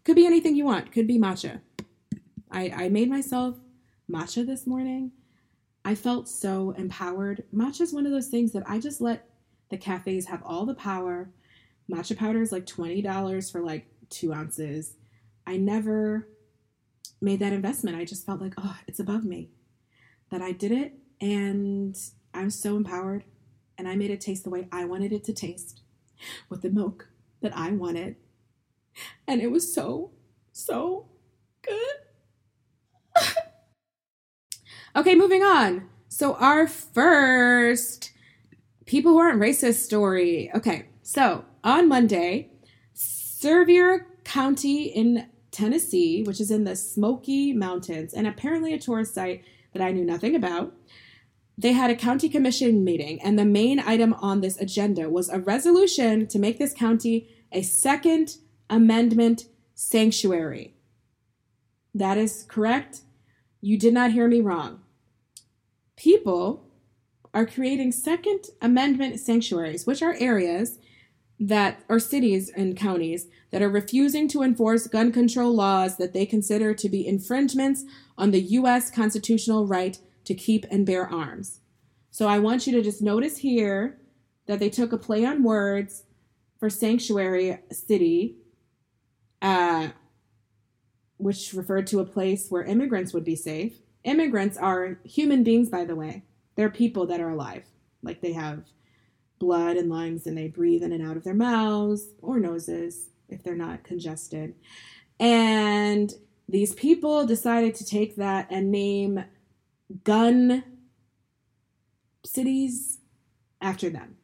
Could 0.05 0.14
be 0.14 0.26
anything 0.26 0.55
you 0.55 0.66
want. 0.66 0.93
Could 0.93 1.07
be 1.07 1.18
matcha. 1.18 1.62
I, 2.51 2.68
I 2.68 2.89
made 2.91 3.09
myself 3.09 3.57
matcha 4.12 4.47
this 4.47 4.66
morning. 4.66 5.12
I 5.87 5.95
felt 5.95 6.28
so 6.28 6.72
empowered. 6.72 7.45
Matcha 7.55 7.80
is 7.80 7.95
one 7.95 8.05
of 8.05 8.12
those 8.12 8.28
things 8.28 8.53
that 8.53 8.68
I 8.68 8.78
just 8.78 9.01
let 9.01 9.26
the 9.70 9.78
cafes 9.78 10.26
have 10.26 10.43
all 10.45 10.66
the 10.66 10.74
power. 10.74 11.30
Matcha 11.91 12.14
powder 12.14 12.43
is 12.43 12.53
like 12.53 12.66
$20 12.66 13.51
for 13.51 13.62
like 13.62 13.87
two 14.11 14.34
ounces. 14.34 14.97
I 15.47 15.57
never 15.57 16.28
made 17.22 17.41
that 17.41 17.55
investment. 17.55 17.97
I 17.97 18.05
just 18.05 18.26
felt 18.26 18.43
like, 18.43 18.53
oh, 18.59 18.76
it's 18.87 19.01
above 19.01 19.24
me 19.24 19.49
that 20.30 20.43
I 20.43 20.53
did 20.53 20.72
it. 20.72 20.93
And 21.22 21.97
I'm 22.34 22.51
so 22.51 22.76
empowered. 22.76 23.24
And 23.79 23.89
I 23.89 23.97
made 23.97 24.11
it 24.11 24.20
taste 24.20 24.45
the 24.45 24.51
way 24.51 24.68
I 24.72 24.85
wanted 24.85 25.12
it 25.12 25.24
to 25.24 25.33
taste 25.33 25.83
with 26.49 26.62
the 26.62 26.70
milk 26.70 27.09
that 27.43 27.57
I 27.57 27.70
wanted 27.72 28.16
and 29.27 29.41
it 29.41 29.51
was 29.51 29.72
so, 29.72 30.12
so 30.53 31.07
good. 31.62 31.97
okay, 34.97 35.14
moving 35.14 35.43
on. 35.43 35.89
So, 36.09 36.35
our 36.35 36.66
first 36.66 38.12
people 38.87 39.12
who 39.12 39.18
aren't 39.18 39.41
racist 39.41 39.85
story. 39.85 40.51
Okay, 40.55 40.87
so 41.03 41.45
on 41.64 41.89
Monday, 41.89 42.53
Sevier 42.95 44.07
County 44.24 44.85
in 44.85 45.29
Tennessee, 45.51 46.22
which 46.22 46.41
is 46.41 46.51
in 46.51 46.64
the 46.64 46.77
Smoky 46.77 47.53
Mountains 47.53 48.14
and 48.14 48.27
apparently 48.27 48.72
a 48.72 48.79
tourist 48.79 49.14
site 49.14 49.45
that 49.72 49.83
I 49.83 49.93
knew 49.93 50.05
nothing 50.05 50.35
about, 50.35 50.74
they 51.59 51.72
had 51.72 51.90
a 51.90 51.96
county 51.96 52.28
commission 52.28 52.84
meeting, 52.84 53.20
and 53.22 53.38
the 53.38 53.44
main 53.44 53.80
item 53.80 54.14
on 54.14 54.40
this 54.40 54.61
agenda 54.61 55.09
was 55.09 55.28
a 55.28 55.38
resolution 55.38 56.26
to 56.26 56.38
make 56.38 56.59
this 56.59 56.74
county 56.74 57.28
a 57.52 57.62
second 57.62 58.36
Amendment 58.68 59.46
sanctuary. 59.74 60.74
That 61.94 62.18
is 62.18 62.44
correct. 62.48 63.02
You 63.61 63.78
did 63.78 63.94
not 63.94 64.11
hear 64.11 64.28
me 64.28 64.40
wrong. 64.40 64.80
People 65.96 66.66
are 67.32 67.46
creating 67.46 67.92
Second 67.92 68.44
Amendment 68.61 69.20
sanctuaries, 69.20 69.86
which 69.86 70.02
are 70.02 70.16
areas 70.18 70.78
that 71.38 71.82
are 71.88 71.98
cities 71.98 72.50
and 72.50 72.76
counties 72.76 73.28
that 73.50 73.62
are 73.62 73.68
refusing 73.68 74.26
to 74.28 74.42
enforce 74.42 74.86
gun 74.86 75.12
control 75.12 75.54
laws 75.54 75.96
that 75.96 76.12
they 76.12 76.26
consider 76.26 76.74
to 76.74 76.88
be 76.88 77.07
infringements 77.07 77.84
on 78.16 78.30
the 78.30 78.40
U.S. 78.40 78.90
constitutional 78.90 79.66
right 79.66 79.98
to 80.27 80.35
keep 80.35 80.66
and 80.70 80.87
bear 80.87 81.07
arms. 81.12 81.61
So 82.11 82.29
I 82.29 82.39
want 82.39 82.66
you 82.66 82.72
to 82.74 82.83
just 82.83 83.03
notice 83.03 83.39
here 83.39 83.99
that 84.47 84.59
they 84.59 84.70
took 84.70 84.93
a 84.93 84.99
play 84.99 85.24
on 85.24 85.43
words 85.43 86.05
for 86.59 86.70
sanctuary 86.70 87.59
city 87.72 88.37
uh, 89.43 89.89
which 91.18 91.53
referred 91.55 91.87
to 91.89 92.01
a 92.01 92.05
place 92.05 92.51
where 92.51 92.62
immigrants 92.62 93.12
would 93.12 93.24
be 93.24 93.37
safe. 93.37 93.79
Immigrants 94.05 94.57
are 94.57 94.99
human 95.05 95.43
beings, 95.43 95.68
by 95.68 95.85
the 95.85 95.97
way. 95.97 96.22
They're 96.57 96.70
people 96.70 97.07
that 97.07 97.20
are 97.20 97.31
alive. 97.31 97.64
Like 98.03 98.20
they 98.20 98.33
have 98.33 98.64
blood 99.39 99.77
and 99.77 99.91
lungs 99.91 100.27
and 100.27 100.37
they 100.37 100.49
breathe 100.49 100.83
in 100.83 100.93
and 100.93 101.07
out 101.07 101.16
of 101.16 101.24
their 101.24 101.35
mouths 101.35 102.12
or 102.22 102.39
noses 102.39 103.11
if 103.29 103.43
they're 103.43 103.55
not 103.55 103.85
congested. 103.85 104.55
And 105.18 106.12
these 106.49 106.74
people 106.74 107.27
decided 107.27 107.74
to 107.77 107.85
take 107.85 108.16
that 108.16 108.47
and 108.51 108.70
name 108.70 109.24
gun 110.05 110.64
cities 112.24 112.99
after 113.61 113.89
them. 113.91 114.16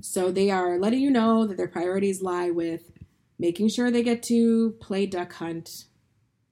So 0.00 0.30
they 0.30 0.50
are 0.50 0.78
letting 0.78 1.00
you 1.00 1.10
know 1.10 1.46
that 1.46 1.56
their 1.56 1.68
priorities 1.68 2.22
lie 2.22 2.50
with 2.50 2.92
making 3.38 3.68
sure 3.68 3.90
they 3.90 4.02
get 4.02 4.22
to 4.24 4.72
play 4.80 5.06
duck 5.06 5.32
hunt 5.34 5.86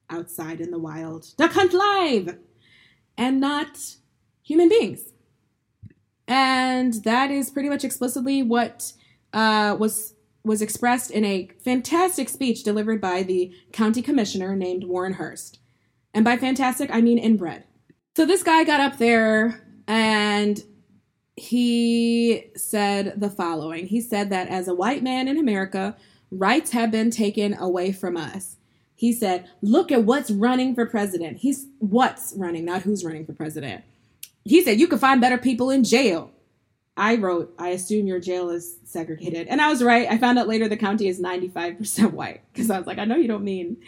outside 0.09 0.61
in 0.61 0.71
the 0.71 0.79
wild, 0.79 1.35
duck 1.37 1.53
hunt 1.53 1.73
live, 1.73 2.39
and 3.17 3.41
not 3.41 3.97
human 4.43 4.69
beings. 4.69 5.13
And 6.27 6.95
that 7.05 7.31
is 7.31 7.51
pretty 7.51 7.69
much 7.69 7.85
explicitly 7.85 8.43
what 8.43 8.93
uh, 9.33 9.77
was 9.79 10.15
was 10.45 10.61
expressed 10.61 11.11
in 11.11 11.25
a 11.25 11.49
fantastic 11.65 12.29
speech 12.29 12.65
delivered 12.65 13.01
by 13.01 13.23
the 13.23 13.55
county 13.73 14.03
commissioner 14.03 14.57
named 14.57 14.85
Warren 14.85 15.15
Hurst. 15.15 15.61
And 16.15 16.25
by 16.25 16.37
fantastic, 16.37 16.91
I 16.93 17.01
mean 17.01 17.19
inbred. 17.19 17.65
So 18.17 18.27
this 18.27 18.43
guy 18.43 18.65
got 18.65 18.81
up 18.81 18.99
there 18.99 19.67
and 19.89 20.63
he 21.37 22.51
said 22.57 23.15
the 23.19 23.31
following. 23.31 23.87
He 23.87 24.01
said 24.01 24.31
that 24.31 24.49
as 24.49 24.69
a 24.69 24.75
white 24.75 25.03
man 25.03 25.29
in 25.29 25.39
America 25.39 25.97
rights 26.31 26.73
have 26.73 26.91
been 26.91 27.11
taken 27.11 27.55
away 27.55 27.93
from 27.93 28.17
us. 28.17 28.57
He 28.95 29.13
said, 29.13 29.49
Look 29.61 29.91
at 29.91 30.05
what's 30.05 30.31
running 30.31 30.75
for 30.75 30.87
president. 30.87 31.39
He's 31.39 31.67
what's 31.79 32.35
running, 32.37 32.65
not 32.65 32.83
who's 32.83 33.05
running 33.05 33.27
for 33.27 33.33
president. 33.33 33.85
He 34.45 34.63
said, 34.63 34.79
You 34.79 34.89
can 34.89 34.99
find 34.99 35.21
better 35.21 35.39
people 35.39 35.71
in 35.71 35.85
jail. 35.85 36.31
I 36.97 37.17
wrote, 37.17 37.55
I 37.59 37.71
assume 37.71 38.07
your 38.07 38.21
jail 38.21 38.51
is 38.51 38.77
segregated. 38.85 39.49
And 39.49 39.63
I 39.63 39.71
was 39.71 39.83
right. 39.83 40.07
I 40.11 40.19
found 40.19 40.39
out 40.39 40.47
later 40.47 40.69
the 40.69 40.77
county 40.77 41.09
is 41.09 41.21
95% 41.21 42.13
white 42.13 42.43
because 42.53 42.71
I 42.71 42.79
was 42.79 42.87
like, 42.87 42.99
I 42.99 43.07
know 43.07 43.17
you 43.17 43.29
don't 43.29 43.45
mean 43.45 43.79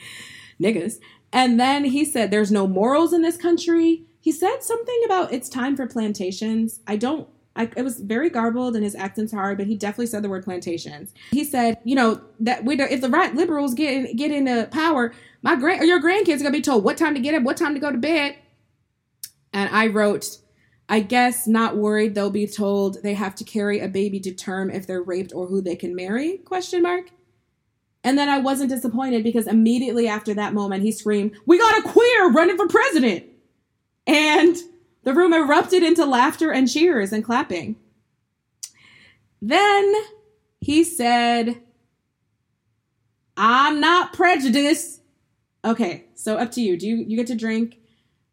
niggas. 0.60 0.98
And 1.34 1.60
then 1.60 1.84
he 1.84 2.04
said, 2.06 2.30
There's 2.30 2.52
no 2.52 2.66
morals 2.66 3.12
in 3.12 3.20
this 3.20 3.36
country. 3.36 4.04
He 4.20 4.32
said 4.32 4.62
something 4.62 5.02
about 5.04 5.34
it's 5.34 5.50
time 5.50 5.76
for 5.76 5.86
plantations. 5.86 6.80
I 6.86 6.96
don't 6.96 7.28
I, 7.56 7.70
it 7.76 7.82
was 7.82 8.00
very 8.00 8.30
garbled 8.30 8.74
and 8.74 8.84
his 8.84 8.94
accent's 8.94 9.32
hard, 9.32 9.58
but 9.58 9.66
he 9.66 9.76
definitely 9.76 10.06
said 10.06 10.22
the 10.22 10.28
word 10.28 10.44
plantations. 10.44 11.12
He 11.30 11.44
said, 11.44 11.78
you 11.84 11.94
know, 11.94 12.20
that 12.40 12.64
we 12.64 12.80
if 12.80 13.00
the 13.00 13.08
right 13.08 13.34
liberals 13.34 13.74
get 13.74 13.92
in, 13.92 14.16
get 14.16 14.30
into 14.30 14.68
power, 14.72 15.12
my 15.42 15.54
grand 15.54 15.82
or 15.82 15.84
your 15.84 16.00
grandkids 16.00 16.36
are 16.36 16.44
gonna 16.44 16.50
be 16.50 16.60
told 16.60 16.84
what 16.84 16.96
time 16.96 17.14
to 17.14 17.20
get 17.20 17.34
up, 17.34 17.42
what 17.42 17.56
time 17.56 17.74
to 17.74 17.80
go 17.80 17.92
to 17.92 17.98
bed. 17.98 18.36
And 19.52 19.70
I 19.70 19.86
wrote, 19.86 20.38
I 20.88 21.00
guess 21.00 21.46
not 21.46 21.76
worried 21.76 22.14
they'll 22.14 22.30
be 22.30 22.46
told 22.46 23.02
they 23.02 23.14
have 23.14 23.34
to 23.36 23.44
carry 23.44 23.78
a 23.80 23.88
baby 23.88 24.18
to 24.20 24.32
term 24.32 24.70
if 24.70 24.86
they're 24.86 25.02
raped 25.02 25.32
or 25.32 25.46
who 25.46 25.60
they 25.60 25.76
can 25.76 25.94
marry? 25.94 26.38
Question 26.38 26.82
mark. 26.82 27.10
And 28.04 28.16
then 28.18 28.28
I 28.28 28.38
wasn't 28.38 28.70
disappointed 28.70 29.24
because 29.24 29.46
immediately 29.46 30.06
after 30.06 30.34
that 30.34 30.54
moment 30.54 30.82
he 30.84 30.92
screamed, 30.92 31.32
"We 31.46 31.58
got 31.58 31.78
a 31.78 31.88
queer 31.88 32.30
running 32.30 32.56
for 32.56 32.68
president!" 32.68 33.24
And 34.06 34.56
the 35.04 35.14
room 35.14 35.32
erupted 35.32 35.82
into 35.82 36.04
laughter 36.04 36.50
and 36.50 36.70
cheers 36.70 37.12
and 37.12 37.24
clapping. 37.24 37.76
Then 39.40 39.94
he 40.60 40.84
said, 40.84 41.60
I'm 43.36 43.80
not 43.80 44.12
prejudiced. 44.12 45.02
Okay, 45.64 46.06
so 46.14 46.36
up 46.36 46.50
to 46.52 46.60
you. 46.60 46.76
Do 46.76 46.86
you 46.86 46.96
you 46.96 47.16
get 47.16 47.26
to 47.28 47.34
drink? 47.34 47.78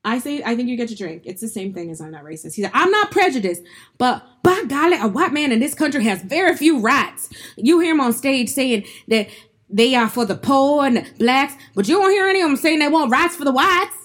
I 0.04 0.20
say 0.20 0.42
I 0.44 0.56
think 0.56 0.70
you 0.70 0.78
get 0.78 0.90
to 0.90 0.96
drink. 0.96 1.24
It's 1.26 1.42
the 1.42 1.48
same 1.48 1.74
thing 1.74 1.92
as 1.92 2.02
I'm 2.02 2.12
not 2.12 2.24
racist. 2.24 2.56
He 2.56 2.62
said, 2.62 2.72
I'm 2.74 2.92
not 2.92 3.12
prejudiced, 3.12 3.64
but 3.98 4.26
by 4.44 4.64
golly, 4.68 4.98
a 4.98 5.08
white 5.08 5.34
man 5.34 5.52
in 5.52 5.60
this 5.60 5.74
country 5.74 6.04
has 6.06 6.22
very 6.22 6.56
few 6.56 6.80
rights. 6.80 7.30
You 7.58 7.80
hear 7.80 7.92
him 7.92 8.02
on 8.02 8.14
stage 8.14 8.50
saying 8.50 8.86
that 9.10 9.28
they 9.72 9.96
are 9.96 10.10
for 10.10 10.26
the 10.26 10.36
poor 10.36 10.86
and 10.86 10.98
the 10.98 11.08
blacks, 11.18 11.56
but 11.74 11.88
you 11.88 12.00
won't 12.00 12.14
hear 12.14 12.28
any 12.28 12.42
of 12.42 12.50
them 12.50 12.58
saying 12.58 12.80
they 12.80 12.88
want 12.88 13.12
rights 13.12 13.36
for 13.36 13.46
the 13.46 13.52
whites 13.52 14.02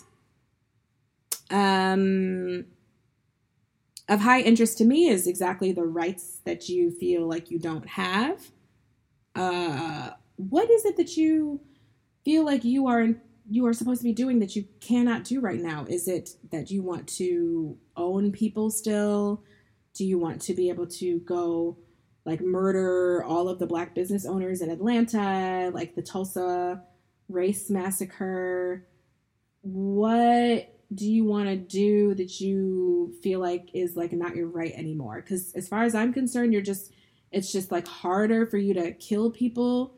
um, 1.51 2.65
of 4.09 4.21
high 4.21 4.41
interest 4.41 4.79
to 4.79 4.85
me 4.85 5.09
is 5.09 5.27
exactly 5.27 5.73
the 5.73 5.85
rights 5.85 6.41
that 6.45 6.69
you 6.69 6.91
feel 6.91 7.27
like 7.27 7.51
you 7.51 7.59
don't 7.59 7.87
have. 7.89 8.51
Uh, 9.35 10.11
what 10.37 10.71
is 10.71 10.85
it 10.85 10.97
that 10.97 11.17
you 11.17 11.61
feel 12.25 12.45
like 12.45 12.65
you 12.65 12.87
are 12.87 13.09
you 13.49 13.65
are 13.65 13.73
supposed 13.73 14.01
to 14.01 14.05
be 14.05 14.13
doing 14.13 14.41
that 14.41 14.57
you 14.57 14.65
cannot 14.81 15.25
do 15.25 15.41
right 15.41 15.61
now? 15.61 15.85
Is 15.89 16.09
it 16.09 16.31
that 16.51 16.71
you 16.71 16.83
want 16.83 17.07
to 17.09 17.79
own 17.97 18.33
people 18.33 18.71
still? 18.71 19.43
Do 19.95 20.05
you 20.05 20.19
want 20.19 20.43
to 20.43 20.55
be 20.55 20.69
able 20.69 20.87
to 20.89 21.21
go 21.21 21.79
like 22.27 22.41
murder 22.43 23.25
all 23.25 23.49
of 23.49 23.59
the 23.59 23.67
black 23.67 23.95
business 23.95 24.27
owners 24.27 24.61
in 24.61 24.69
Atlanta, 24.69 25.71
like 25.73 25.95
the 25.95 26.03
Tulsa 26.03 26.83
race 27.29 27.71
massacre? 27.71 28.87
What 29.63 30.75
do 30.95 31.11
you 31.11 31.25
want 31.25 31.49
to 31.49 31.57
do 31.57 32.15
that 32.15 32.41
you 32.41 33.15
feel 33.23 33.41
like 33.41 33.71
is 33.73 33.97
like 33.97 34.13
not 34.13 34.37
your 34.37 34.49
right 34.49 34.73
anymore? 34.73 35.23
Because 35.23 35.53
as 35.55 35.69
far 35.69 35.85
as 35.85 35.95
I'm 35.95 36.13
concerned, 36.13 36.53
you're 36.53 36.63
just 36.63 36.93
it's 37.33 37.53
just 37.53 37.71
like 37.71 37.87
harder 37.87 38.47
for 38.47 38.59
you 38.59 38.75
to 38.75 38.93
kill 38.93 39.31
people 39.31 39.95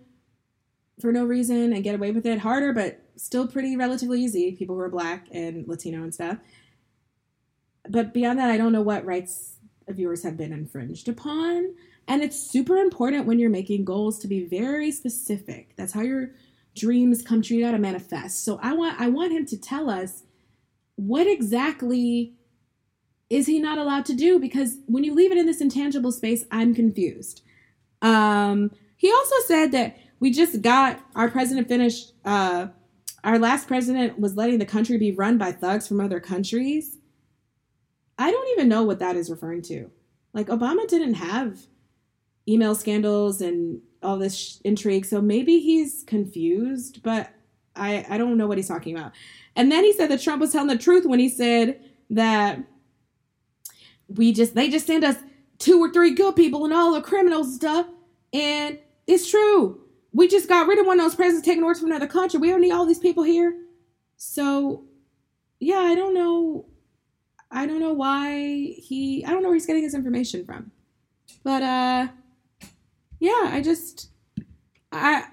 for 1.00 1.12
no 1.12 1.24
reason 1.24 1.72
and 1.72 1.84
get 1.84 1.94
away 1.94 2.10
with 2.10 2.26
it 2.26 2.38
harder, 2.38 2.72
but 2.72 3.00
still 3.16 3.46
pretty 3.46 3.76
relatively 3.76 4.22
easy. 4.22 4.52
People 4.52 4.76
who 4.76 4.82
are 4.82 4.88
black 4.88 5.28
and 5.30 5.66
Latino 5.66 6.02
and 6.02 6.12
stuff. 6.12 6.38
But 7.88 8.12
beyond 8.12 8.38
that, 8.38 8.50
I 8.50 8.56
don't 8.56 8.72
know 8.72 8.82
what 8.82 9.04
rights 9.06 9.56
of 9.86 9.98
yours 9.98 10.22
have 10.22 10.36
been 10.36 10.52
infringed 10.52 11.08
upon. 11.08 11.74
And 12.08 12.22
it's 12.22 12.40
super 12.40 12.78
important 12.78 13.26
when 13.26 13.38
you're 13.38 13.50
making 13.50 13.84
goals 13.84 14.18
to 14.20 14.28
be 14.28 14.46
very 14.46 14.90
specific. 14.90 15.74
That's 15.76 15.92
how 15.92 16.00
your 16.00 16.30
dreams 16.74 17.22
come 17.22 17.42
true. 17.42 17.58
You 17.58 17.64
gotta 17.64 17.78
manifest. 17.78 18.44
So 18.44 18.58
I 18.62 18.72
want 18.72 18.98
I 18.98 19.08
want 19.08 19.32
him 19.32 19.44
to 19.46 19.58
tell 19.58 19.90
us 19.90 20.22
what 20.96 21.26
exactly 21.26 22.34
is 23.30 23.46
he 23.46 23.60
not 23.60 23.76
allowed 23.76 24.06
to 24.06 24.14
do? 24.14 24.38
Because 24.38 24.78
when 24.86 25.04
you 25.04 25.14
leave 25.14 25.30
it 25.30 25.38
in 25.38 25.44
this 25.44 25.60
intangible 25.60 26.10
space, 26.10 26.44
I'm 26.50 26.74
confused. 26.74 27.42
Um, 28.00 28.70
he 28.96 29.12
also 29.12 29.36
said 29.46 29.72
that 29.72 29.98
we 30.18 30.30
just 30.30 30.62
got 30.62 31.00
our 31.14 31.30
president 31.30 31.68
finished. 31.68 32.14
Uh, 32.24 32.68
our 33.22 33.38
last 33.38 33.68
president 33.68 34.18
was 34.18 34.34
letting 34.34 34.58
the 34.58 34.64
country 34.64 34.96
be 34.96 35.12
run 35.12 35.36
by 35.36 35.52
thugs 35.52 35.86
from 35.86 36.00
other 36.00 36.20
countries. 36.20 36.96
I 38.16 38.30
don't 38.30 38.48
even 38.52 38.68
know 38.68 38.82
what 38.82 38.98
that 39.00 39.14
is 39.14 39.30
referring 39.30 39.62
to. 39.62 39.90
Like 40.32 40.46
Obama 40.46 40.88
didn't 40.88 41.14
have 41.14 41.66
email 42.48 42.74
scandals 42.74 43.40
and 43.40 43.80
all 44.02 44.16
this 44.16 44.36
sh- 44.36 44.56
intrigue, 44.64 45.04
so 45.04 45.20
maybe 45.20 45.58
he's 45.60 46.04
confused. 46.06 47.02
But 47.02 47.30
I 47.76 48.06
I 48.08 48.18
don't 48.18 48.36
know 48.36 48.46
what 48.46 48.58
he's 48.58 48.68
talking 48.68 48.96
about. 48.96 49.12
And 49.56 49.70
then 49.72 49.84
he 49.84 49.92
said 49.92 50.10
that 50.10 50.20
Trump 50.20 50.40
was 50.40 50.52
telling 50.52 50.68
the 50.68 50.78
truth 50.78 51.04
when 51.04 51.18
he 51.18 51.28
said 51.28 51.80
that 52.10 52.60
we 54.08 54.32
just 54.32 54.54
they 54.54 54.68
just 54.70 54.86
send 54.86 55.04
us 55.04 55.16
two 55.58 55.80
or 55.80 55.92
three 55.92 56.14
good 56.14 56.36
people 56.36 56.64
and 56.64 56.72
all 56.72 56.94
the 56.94 57.00
criminals 57.00 57.54
stuff. 57.54 57.86
And 58.32 58.78
it's 59.06 59.30
true. 59.30 59.80
We 60.12 60.28
just 60.28 60.48
got 60.48 60.66
rid 60.66 60.78
of 60.78 60.86
one 60.86 60.98
of 60.98 61.04
those 61.04 61.14
presidents 61.14 61.46
taking 61.46 61.62
orders 61.62 61.80
from 61.80 61.90
another 61.90 62.06
country. 62.06 62.38
We 62.38 62.50
don't 62.50 62.60
need 62.60 62.72
all 62.72 62.86
these 62.86 62.98
people 62.98 63.22
here. 63.22 63.54
So 64.16 64.84
yeah, 65.60 65.78
I 65.78 65.94
don't 65.94 66.14
know. 66.14 66.66
I 67.50 67.66
don't 67.66 67.80
know 67.80 67.92
why 67.92 68.74
he 68.76 69.24
I 69.24 69.30
don't 69.30 69.42
know 69.42 69.48
where 69.48 69.56
he's 69.56 69.66
getting 69.66 69.82
his 69.82 69.94
information 69.94 70.44
from. 70.44 70.70
But 71.44 71.62
uh 71.62 72.08
yeah, 73.18 73.50
I 73.52 73.60
just 73.60 74.10
I 74.92 75.24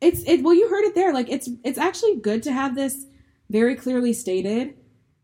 it's 0.00 0.22
it 0.24 0.42
well 0.42 0.54
you 0.54 0.68
heard 0.68 0.84
it 0.84 0.94
there. 0.94 1.12
Like 1.12 1.30
it's 1.30 1.48
it's 1.64 1.78
actually 1.78 2.16
good 2.16 2.42
to 2.44 2.52
have 2.52 2.74
this 2.74 3.06
very 3.50 3.76
clearly 3.76 4.12
stated 4.12 4.74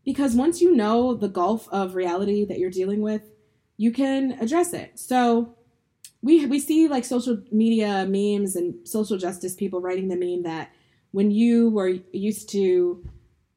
because 0.05 0.35
once 0.35 0.61
you 0.61 0.75
know 0.75 1.13
the 1.13 1.27
gulf 1.27 1.67
of 1.69 1.95
reality 1.95 2.45
that 2.45 2.59
you're 2.59 2.69
dealing 2.69 3.01
with, 3.01 3.23
you 3.77 3.91
can 3.91 4.33
address 4.39 4.73
it. 4.73 4.97
So 4.99 5.55
we 6.21 6.45
we 6.45 6.59
see 6.59 6.87
like 6.87 7.05
social 7.05 7.41
media 7.51 8.05
memes 8.07 8.55
and 8.55 8.87
social 8.87 9.17
justice 9.17 9.55
people 9.55 9.81
writing 9.81 10.07
the 10.07 10.15
meme 10.15 10.43
that 10.43 10.71
when 11.11 11.31
you 11.31 11.69
were 11.69 11.95
used 12.11 12.49
to 12.49 13.03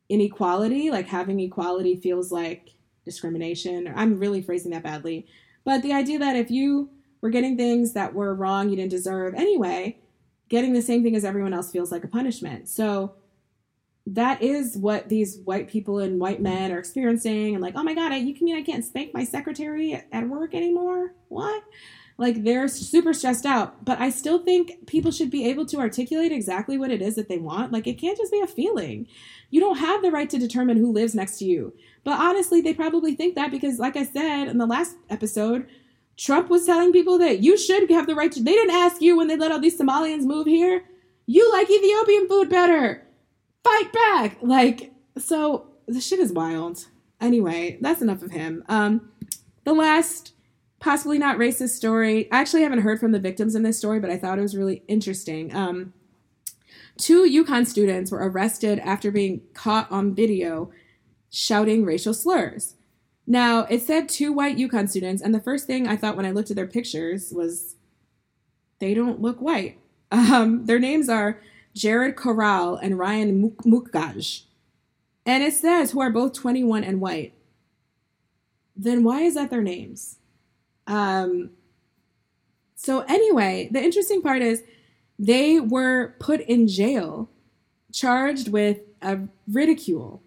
inequality, 0.09 0.91
like 0.91 1.07
having 1.07 1.41
equality 1.41 1.97
feels 1.97 2.33
like 2.33 2.71
discrimination. 3.05 3.93
I'm 3.95 4.19
really 4.19 4.43
phrasing 4.43 4.71
that 4.73 4.83
badly. 4.83 5.27
But 5.65 5.83
the 5.83 5.93
idea 5.93 6.19
that 6.19 6.37
if 6.37 6.51
you 6.51 6.91
were 7.23 7.31
getting 7.31 7.57
things 7.57 7.95
that 7.95 8.13
were 8.13 8.35
wrong, 8.35 8.69
you 8.69 8.77
didn't 8.77 8.91
deserve. 8.91 9.33
Anyway, 9.35 9.99
getting 10.49 10.75
the 10.75 10.83
same 10.83 11.03
thing 11.03 11.17
as 11.17 11.25
everyone 11.25 11.55
else 11.55 11.71
feels 11.71 11.91
like 11.91 12.05
a 12.05 12.09
punishment. 12.09 12.69
So 12.69 13.15
that 14.07 14.43
is 14.43 14.77
what 14.77 15.09
these 15.09 15.39
white 15.45 15.69
people 15.69 15.99
and 16.01 16.21
white 16.21 16.43
men 16.43 16.73
are 16.73 16.79
experiencing. 16.79 17.55
And 17.55 17.63
like 17.63 17.75
oh 17.77 17.83
my 17.85 17.95
god 17.95 18.13
I, 18.13 18.17
you 18.17 18.35
mean 18.45 18.57
i 18.57 18.63
can't 18.63 18.85
spank 18.85 19.15
my 19.15 19.25
secretary 19.25 19.95
at, 19.95 20.09
at 20.13 20.29
work 20.29 20.55
anymore? 20.55 21.15
What? 21.29 21.63
Like 22.19 22.45
they're 22.45 22.69
super 22.69 23.13
stressed 23.13 23.47
out. 23.47 23.85
But 23.85 24.01
i 24.01 24.11
still 24.11 24.41
think 24.41 24.87
people 24.87 25.13
should 25.13 25.31
be 25.31 25.47
able 25.49 25.65
to 25.67 25.79
articulate 25.79 26.33
exactly 26.33 26.77
what 26.77 26.91
it 26.91 27.01
is 27.01 27.15
that 27.15 27.29
they 27.29 27.39
want. 27.39 27.73
Like 27.73 27.87
it 27.87 28.01
can't 28.01 28.19
just 28.19 28.33
be 28.33 28.41
a 28.41 28.47
feeling. 28.47 29.07
You 29.51 29.61
don't 29.61 29.79
have 29.79 30.03
the 30.03 30.11
right 30.11 30.29
to 30.31 30.39
determine 30.39 30.79
who 30.79 30.93
lives 30.93 31.15
next 31.15 31.39
to 31.39 31.45
you. 31.45 31.73
But 32.03 32.19
honestly 32.19 32.61
they 32.61 32.75
probably 32.75 33.15
think 33.15 33.37
that 33.37 33.53
because 33.53 33.79
like 33.79 33.97
i 33.97 34.05
said 34.05 34.49
in 34.49 34.59
the 34.59 34.67
last 34.67 34.97
episode 35.09 35.69
trump 36.23 36.49
was 36.49 36.67
telling 36.67 36.93
people 36.93 37.19
that 37.19 37.41
you 37.41 37.59
should 37.59 37.91
have 37.91 38.07
the 38.07 38.15
right 38.15 38.33
to 38.33 38.43
they 38.43 38.53
didn't 38.53 38.75
ask 38.75 39.01
you 39.01 39.17
when 39.17 39.29
they 39.29 39.37
let 39.37 39.51
all 39.53 39.61
these 39.61 39.79
somalians 39.79 40.23
move 40.23 40.47
here 40.47 40.85
you 41.27 41.51
like 41.53 41.71
ethiopian 41.71 42.29
food 42.29 42.49
better 42.49 43.03
fight 43.63 43.93
back. 43.93 44.39
Like, 44.43 44.93
so 45.19 45.69
the 45.87 46.01
shit 46.01 46.19
is 46.19 46.33
wild. 46.33 46.87
Anyway, 47.21 47.79
that's 47.81 48.03
enough 48.03 48.23
of 48.23 48.33
him. 48.33 48.65
Um, 48.69 49.11
the 49.65 49.73
last 49.73 50.33
possibly 50.81 51.19
not 51.19 51.39
racist 51.39 51.71
story. 51.71 52.31
I 52.33 52.41
actually 52.41 52.63
haven't 52.63 52.81
heard 52.81 52.99
from 52.99 53.13
the 53.13 53.21
victims 53.21 53.55
in 53.55 53.63
this 53.63 53.79
story, 53.79 54.01
but 54.01 54.11
I 54.11 54.19
thought 54.19 54.39
it 54.39 54.43
was 54.43 54.57
really 54.57 54.83
interesting. 54.89 55.55
Um, 55.55 55.93
two 56.99 57.25
UConn 57.25 57.67
students 57.67 58.11
were 58.11 58.29
arrested 58.29 58.81
after 58.81 59.11
being 59.11 59.43
caught 59.55 59.91
on 59.93 60.15
video 60.15 60.73
shouting 61.31 61.85
racial 61.85 62.13
slurs. 62.13 62.75
Now, 63.27 63.65
it 63.65 63.83
said 63.83 64.09
two 64.09 64.33
white 64.33 64.57
UConn 64.57 64.89
students, 64.89 65.23
and 65.23 65.35
the 65.35 65.41
first 65.41 65.67
thing 65.67 65.87
I 65.87 65.97
thought 65.97 66.17
when 66.17 66.27
I 66.27 66.33
looked 66.33 66.51
at 66.51 66.57
their 66.57 66.67
pictures 66.67 67.33
was 67.33 67.77
they 68.79 68.95
don't 68.95 69.21
look 69.21 69.41
white. 69.41 69.79
Um, 70.15 70.67
their 70.67 70.79
names 70.79 71.09
are 71.09 71.41
Jared 71.75 72.17
Karal 72.17 72.79
and 72.83 72.99
Ryan 72.99 73.53
Mucaj. 73.65 74.43
And 75.25 75.43
it 75.43 75.55
says 75.55 75.93
who 75.93 76.01
are 76.01 76.11
both 76.11 76.35
21 76.35 76.85
and 76.85 77.01
white. 77.01 77.33
Then 78.77 79.05
why 79.05 79.23
is 79.23 79.37
that 79.37 79.49
their 79.49 79.63
names? 79.63 80.19
Um, 80.87 81.53
so, 82.75 83.01
anyway, 83.09 83.71
the 83.73 83.83
interesting 83.83 84.21
part 84.21 84.43
is 84.43 84.65
they 85.19 85.61
were 85.61 86.15
put 86.19 86.41
in 86.41 86.69
jail, 86.69 87.31
charged 87.91 88.49
with 88.49 88.81
a 89.01 89.21
ridicule 89.49 90.23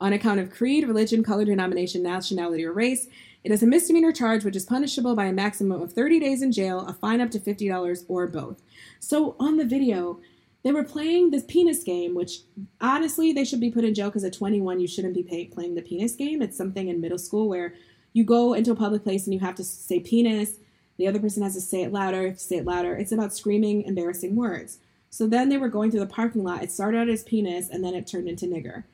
on 0.00 0.12
account 0.12 0.40
of 0.40 0.50
creed, 0.50 0.86
religion, 0.86 1.22
color, 1.22 1.44
denomination, 1.44 2.02
nationality, 2.02 2.64
or 2.64 2.72
race. 2.72 3.08
It 3.44 3.52
is 3.52 3.62
a 3.62 3.66
misdemeanor 3.66 4.12
charge 4.12 4.44
which 4.44 4.56
is 4.56 4.64
punishable 4.66 5.14
by 5.14 5.26
a 5.26 5.32
maximum 5.32 5.80
of 5.80 5.92
30 5.92 6.20
days 6.20 6.42
in 6.42 6.52
jail, 6.52 6.80
a 6.80 6.92
fine 6.92 7.20
up 7.20 7.30
to 7.30 7.38
$50, 7.38 8.04
or 8.08 8.26
both. 8.26 8.62
So, 9.00 9.36
on 9.38 9.56
the 9.56 9.64
video, 9.64 10.20
they 10.66 10.72
were 10.72 10.82
playing 10.82 11.30
this 11.30 11.44
penis 11.46 11.84
game, 11.84 12.14
which 12.14 12.40
honestly 12.80 13.32
they 13.32 13.44
should 13.44 13.60
be 13.60 13.70
put 13.70 13.84
in 13.84 13.94
jail 13.94 14.08
because 14.08 14.24
at 14.24 14.32
21 14.32 14.80
you 14.80 14.88
shouldn't 14.88 15.14
be 15.14 15.22
pay- 15.22 15.46
playing 15.46 15.76
the 15.76 15.82
penis 15.82 16.16
game. 16.16 16.42
It's 16.42 16.56
something 16.56 16.88
in 16.88 17.00
middle 17.00 17.18
school 17.18 17.48
where 17.48 17.74
you 18.12 18.24
go 18.24 18.52
into 18.52 18.72
a 18.72 18.76
public 18.76 19.04
place 19.04 19.26
and 19.26 19.34
you 19.34 19.38
have 19.38 19.54
to 19.54 19.64
say 19.64 20.00
penis. 20.00 20.58
The 20.98 21.06
other 21.06 21.20
person 21.20 21.44
has 21.44 21.54
to 21.54 21.60
say 21.60 21.82
it 21.82 21.92
louder. 21.92 22.34
Say 22.36 22.56
it 22.56 22.64
louder. 22.64 22.96
It's 22.96 23.12
about 23.12 23.32
screaming 23.32 23.82
embarrassing 23.82 24.34
words. 24.34 24.78
So 25.08 25.28
then 25.28 25.50
they 25.50 25.56
were 25.56 25.68
going 25.68 25.92
through 25.92 26.00
the 26.00 26.06
parking 26.06 26.42
lot. 26.42 26.64
It 26.64 26.72
started 26.72 26.98
out 26.98 27.08
as 27.08 27.22
penis 27.22 27.68
and 27.68 27.84
then 27.84 27.94
it 27.94 28.06
turned 28.06 28.28
into 28.28 28.46
nigger. 28.46 28.84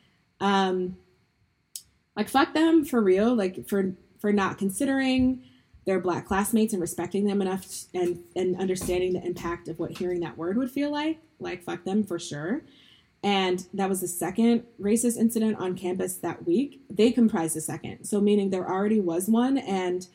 Um, 0.43 0.97
like 2.17 2.29
fuck 2.29 2.53
them 2.53 2.85
for 2.85 3.01
real. 3.01 3.35
Like 3.35 3.67
for 3.69 3.95
for 4.21 4.33
not 4.33 4.59
considering 4.59 5.43
their 5.87 5.99
black 5.99 6.27
classmates 6.27 6.73
and 6.73 6.83
respecting 6.83 7.25
them 7.25 7.41
enough 7.41 7.85
and 7.95 8.23
and 8.37 8.57
understanding 8.61 9.15
the 9.15 9.25
impact 9.25 9.69
of 9.69 9.79
what 9.79 9.97
hearing 9.97 10.21
that 10.21 10.37
word 10.37 10.59
would 10.59 10.71
feel 10.71 10.91
like 10.91 11.21
like 11.39 11.63
fuck 11.63 11.85
them 11.85 12.05
for 12.05 12.19
sure. 12.19 12.63
And 13.25 13.65
that 13.73 13.89
was 13.89 14.01
the 14.01 14.09
second 14.09 14.65
racist 14.81 15.17
incident 15.17 15.57
on 15.59 15.77
campus 15.77 16.17
that 16.17 16.45
week. 16.45 16.83
They 16.91 17.13
comprised 17.13 17.55
the 17.55 17.61
second. 17.61 18.05
So 18.05 18.21
meaning 18.21 18.51
there 18.51 18.69
already 18.69 19.01
was 19.01 19.29
one 19.29 19.59
and 19.59 20.07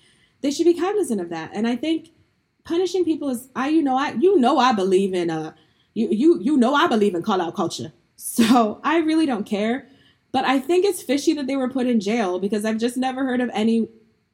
they 0.42 0.52
should 0.52 0.66
be 0.66 0.74
cognizant 0.74 1.22
of 1.22 1.30
that. 1.30 1.52
And 1.54 1.68
i 1.68 1.76
think 1.76 2.10
punishing 2.66 3.06
people 3.06 3.30
is 3.30 3.48
i 3.56 3.70
you 3.70 3.82
know 3.82 3.98
i 3.98 4.12
you 4.12 4.38
know 4.38 4.60
i 4.60 4.74
believe 4.74 5.14
in 5.14 5.30
uh 5.30 5.54
you 5.94 6.10
you 6.12 6.40
you 6.42 6.58
know 6.58 6.76
i 6.76 6.86
believe 6.86 7.16
in 7.16 7.24
call 7.24 7.42
out 7.42 7.56
culture. 7.56 7.94
So 8.20 8.82
i 8.84 8.98
really 8.98 9.28
don't 9.28 9.46
care 9.46 9.88
but 10.38 10.46
i 10.46 10.60
think 10.60 10.86
it's 10.86 11.02
fishy 11.02 11.34
that 11.34 11.48
they 11.48 11.56
were 11.56 11.70
put 11.70 11.88
in 11.88 12.00
jail 12.00 12.40
because 12.40 12.66
i've 12.66 12.78
just 12.78 12.98
never 12.98 13.26
heard 13.26 13.42
of 13.42 13.50
any 13.54 13.88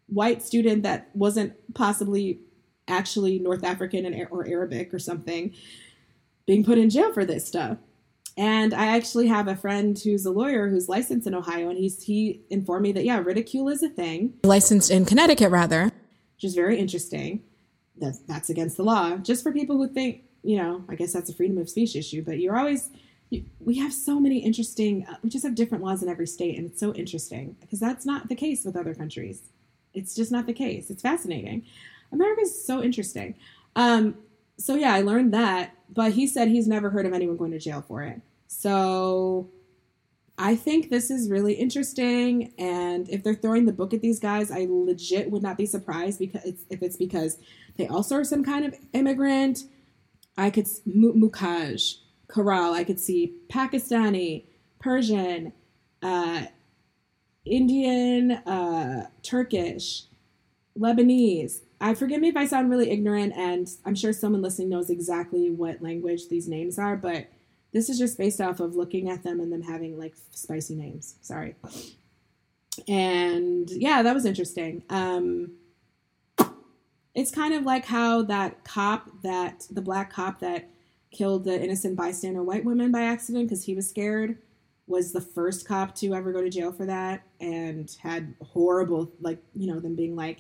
white 0.07 0.41
student 0.43 0.83
that 0.83 1.09
wasn't 1.13 1.53
possibly 1.73 2.39
actually 2.87 3.39
North 3.39 3.63
African 3.63 4.05
and, 4.05 4.27
or 4.29 4.47
Arabic 4.47 4.93
or 4.93 4.99
something 4.99 5.53
being 6.45 6.63
put 6.63 6.77
in 6.77 6.89
jail 6.89 7.13
for 7.13 7.25
this 7.25 7.47
stuff. 7.47 7.77
And 8.35 8.73
I 8.73 8.87
actually 8.87 9.27
have 9.27 9.47
a 9.47 9.55
friend 9.55 9.97
who's 9.97 10.25
a 10.25 10.31
lawyer 10.31 10.67
who's 10.67 10.89
licensed 10.89 11.27
in 11.27 11.35
Ohio, 11.35 11.69
and 11.69 11.77
he's 11.77 12.01
he 12.01 12.41
informed 12.49 12.81
me 12.81 12.91
that 12.93 13.05
yeah, 13.05 13.19
ridicule 13.19 13.69
is 13.69 13.83
a 13.83 13.89
thing. 13.89 14.33
Licensed 14.43 14.89
in 14.89 15.05
Connecticut, 15.05 15.51
rather, 15.51 15.83
which 15.83 16.43
is 16.43 16.55
very 16.55 16.79
interesting. 16.79 17.43
That's 17.95 18.17
that's 18.19 18.49
against 18.49 18.77
the 18.77 18.83
law. 18.83 19.17
Just 19.17 19.43
for 19.43 19.51
people 19.51 19.77
who 19.77 19.87
think, 19.87 20.23
you 20.41 20.57
know, 20.57 20.83
I 20.89 20.95
guess 20.95 21.13
that's 21.13 21.29
a 21.29 21.33
freedom 21.33 21.59
of 21.59 21.69
speech 21.69 21.95
issue. 21.95 22.23
But 22.23 22.39
you're 22.39 22.57
always 22.57 22.89
we 23.59 23.77
have 23.77 23.93
so 23.93 24.19
many 24.19 24.39
interesting. 24.39 25.05
Uh, 25.07 25.15
we 25.23 25.29
just 25.29 25.43
have 25.43 25.55
different 25.55 25.83
laws 25.83 26.03
in 26.03 26.09
every 26.09 26.27
state, 26.27 26.57
and 26.57 26.69
it's 26.69 26.79
so 26.79 26.93
interesting 26.93 27.55
because 27.61 27.79
that's 27.79 28.05
not 28.05 28.29
the 28.29 28.35
case 28.35 28.65
with 28.65 28.75
other 28.75 28.93
countries. 28.93 29.49
It's 29.93 30.15
just 30.15 30.31
not 30.31 30.45
the 30.45 30.53
case. 30.53 30.89
It's 30.89 31.01
fascinating. 31.01 31.65
America's 32.11 32.65
so 32.65 32.81
interesting. 32.81 33.35
Um, 33.75 34.15
so 34.57 34.75
yeah, 34.75 34.93
I 34.93 35.01
learned 35.01 35.33
that, 35.33 35.75
but 35.89 36.13
he 36.13 36.27
said 36.27 36.47
he's 36.47 36.67
never 36.67 36.89
heard 36.89 37.05
of 37.05 37.13
anyone 37.13 37.37
going 37.37 37.51
to 37.51 37.59
jail 37.59 37.81
for 37.81 38.03
it. 38.03 38.21
So 38.47 39.49
I 40.37 40.55
think 40.55 40.89
this 40.89 41.09
is 41.09 41.29
really 41.29 41.53
interesting. 41.53 42.53
And 42.57 43.09
if 43.09 43.23
they're 43.23 43.35
throwing 43.35 43.65
the 43.65 43.73
book 43.73 43.93
at 43.93 44.01
these 44.01 44.19
guys, 44.19 44.51
I 44.51 44.67
legit 44.69 45.29
would 45.31 45.43
not 45.43 45.57
be 45.57 45.65
surprised 45.65 46.19
because 46.19 46.43
it's, 46.45 46.63
if 46.69 46.81
it's 46.81 46.97
because 46.97 47.37
they 47.77 47.87
also 47.87 48.15
are 48.15 48.23
some 48.23 48.43
kind 48.43 48.65
of 48.65 48.75
immigrant 48.93 49.63
I 50.37 50.49
could 50.49 50.65
Mucaj, 50.87 51.97
Karal. 52.33 52.73
I 52.73 52.83
could 52.83 52.99
see 52.99 53.35
Pakistani, 53.49 54.45
Persian, 54.79 55.53
uh, 56.01 56.43
Indian, 57.45 58.31
uh, 58.31 59.07
Turkish, 59.21 60.05
Lebanese. 60.77 61.61
I 61.79 61.93
forgive 61.93 62.21
me 62.21 62.29
if 62.29 62.37
I 62.37 62.45
sound 62.45 62.69
really 62.69 62.89
ignorant, 62.89 63.33
and 63.35 63.69
I'm 63.85 63.95
sure 63.95 64.13
someone 64.13 64.41
listening 64.41 64.69
knows 64.69 64.89
exactly 64.89 65.51
what 65.51 65.81
language 65.81 66.29
these 66.29 66.47
names 66.47 66.79
are, 66.79 66.95
but 66.95 67.27
this 67.73 67.89
is 67.89 67.99
just 67.99 68.17
based 68.17 68.39
off 68.39 68.59
of 68.59 68.75
looking 68.75 69.09
at 69.09 69.23
them 69.23 69.39
and 69.39 69.51
them 69.51 69.61
having 69.61 69.99
like 69.99 70.13
spicy 70.31 70.75
names. 70.75 71.15
Sorry. 71.21 71.55
And 72.87 73.69
yeah, 73.69 74.01
that 74.01 74.13
was 74.13 74.25
interesting. 74.25 74.83
Um, 74.89 75.51
it's 77.13 77.31
kind 77.31 77.53
of 77.53 77.63
like 77.63 77.85
how 77.85 78.23
that 78.23 78.63
cop 78.63 79.09
that 79.21 79.67
the 79.69 79.81
black 79.81 80.11
cop 80.11 80.39
that 80.39 80.69
killed 81.13 81.45
the 81.45 81.61
innocent 81.61 81.95
bystander 81.95 82.43
white 82.43 82.65
woman 82.65 82.91
by 82.91 83.03
accident 83.03 83.47
because 83.47 83.63
he 83.63 83.75
was 83.75 83.87
scared 83.87 84.37
was 84.87 85.13
the 85.13 85.21
first 85.21 85.67
cop 85.67 85.95
to 85.95 86.13
ever 86.13 86.33
go 86.33 86.41
to 86.41 86.49
jail 86.49 86.71
for 86.71 86.85
that 86.85 87.23
and 87.39 87.95
had 88.01 88.33
horrible 88.41 89.09
like 89.21 89.39
you 89.55 89.67
know 89.67 89.79
them 89.79 89.95
being 89.95 90.15
like 90.15 90.39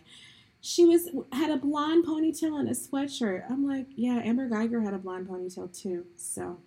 she 0.61 0.85
was 0.85 1.09
had 1.31 1.49
a 1.49 1.57
blonde 1.57 2.05
ponytail 2.05 2.57
and 2.57 2.69
a 2.69 2.71
sweatshirt. 2.71 3.49
I'm 3.49 3.67
like 3.67 3.87
yeah 3.95 4.21
Amber 4.23 4.49
Guyger 4.49 4.83
had 4.83 4.93
a 4.93 4.97
blonde 4.97 5.27
ponytail 5.27 5.77
too 5.77 6.05
so. 6.15 6.57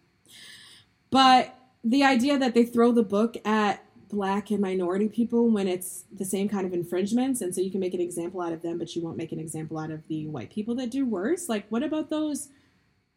But 1.10 1.54
the 1.84 2.02
idea 2.02 2.38
that 2.38 2.54
they 2.54 2.64
throw 2.64 2.92
the 2.92 3.02
book 3.02 3.36
at 3.44 3.82
black 4.08 4.50
and 4.50 4.60
minority 4.60 5.08
people 5.08 5.50
when 5.50 5.66
it's 5.66 6.04
the 6.12 6.24
same 6.24 6.48
kind 6.48 6.66
of 6.66 6.72
infringements 6.72 7.40
and 7.40 7.54
so 7.54 7.60
you 7.60 7.70
can 7.70 7.80
make 7.80 7.94
an 7.94 8.00
example 8.00 8.40
out 8.40 8.52
of 8.52 8.62
them 8.62 8.78
but 8.78 8.94
you 8.94 9.02
won't 9.02 9.16
make 9.16 9.32
an 9.32 9.40
example 9.40 9.78
out 9.78 9.90
of 9.90 10.06
the 10.06 10.28
white 10.28 10.48
people 10.48 10.76
that 10.76 10.90
do 10.90 11.04
worse 11.04 11.48
like 11.48 11.66
what 11.70 11.82
about 11.82 12.08
those 12.08 12.48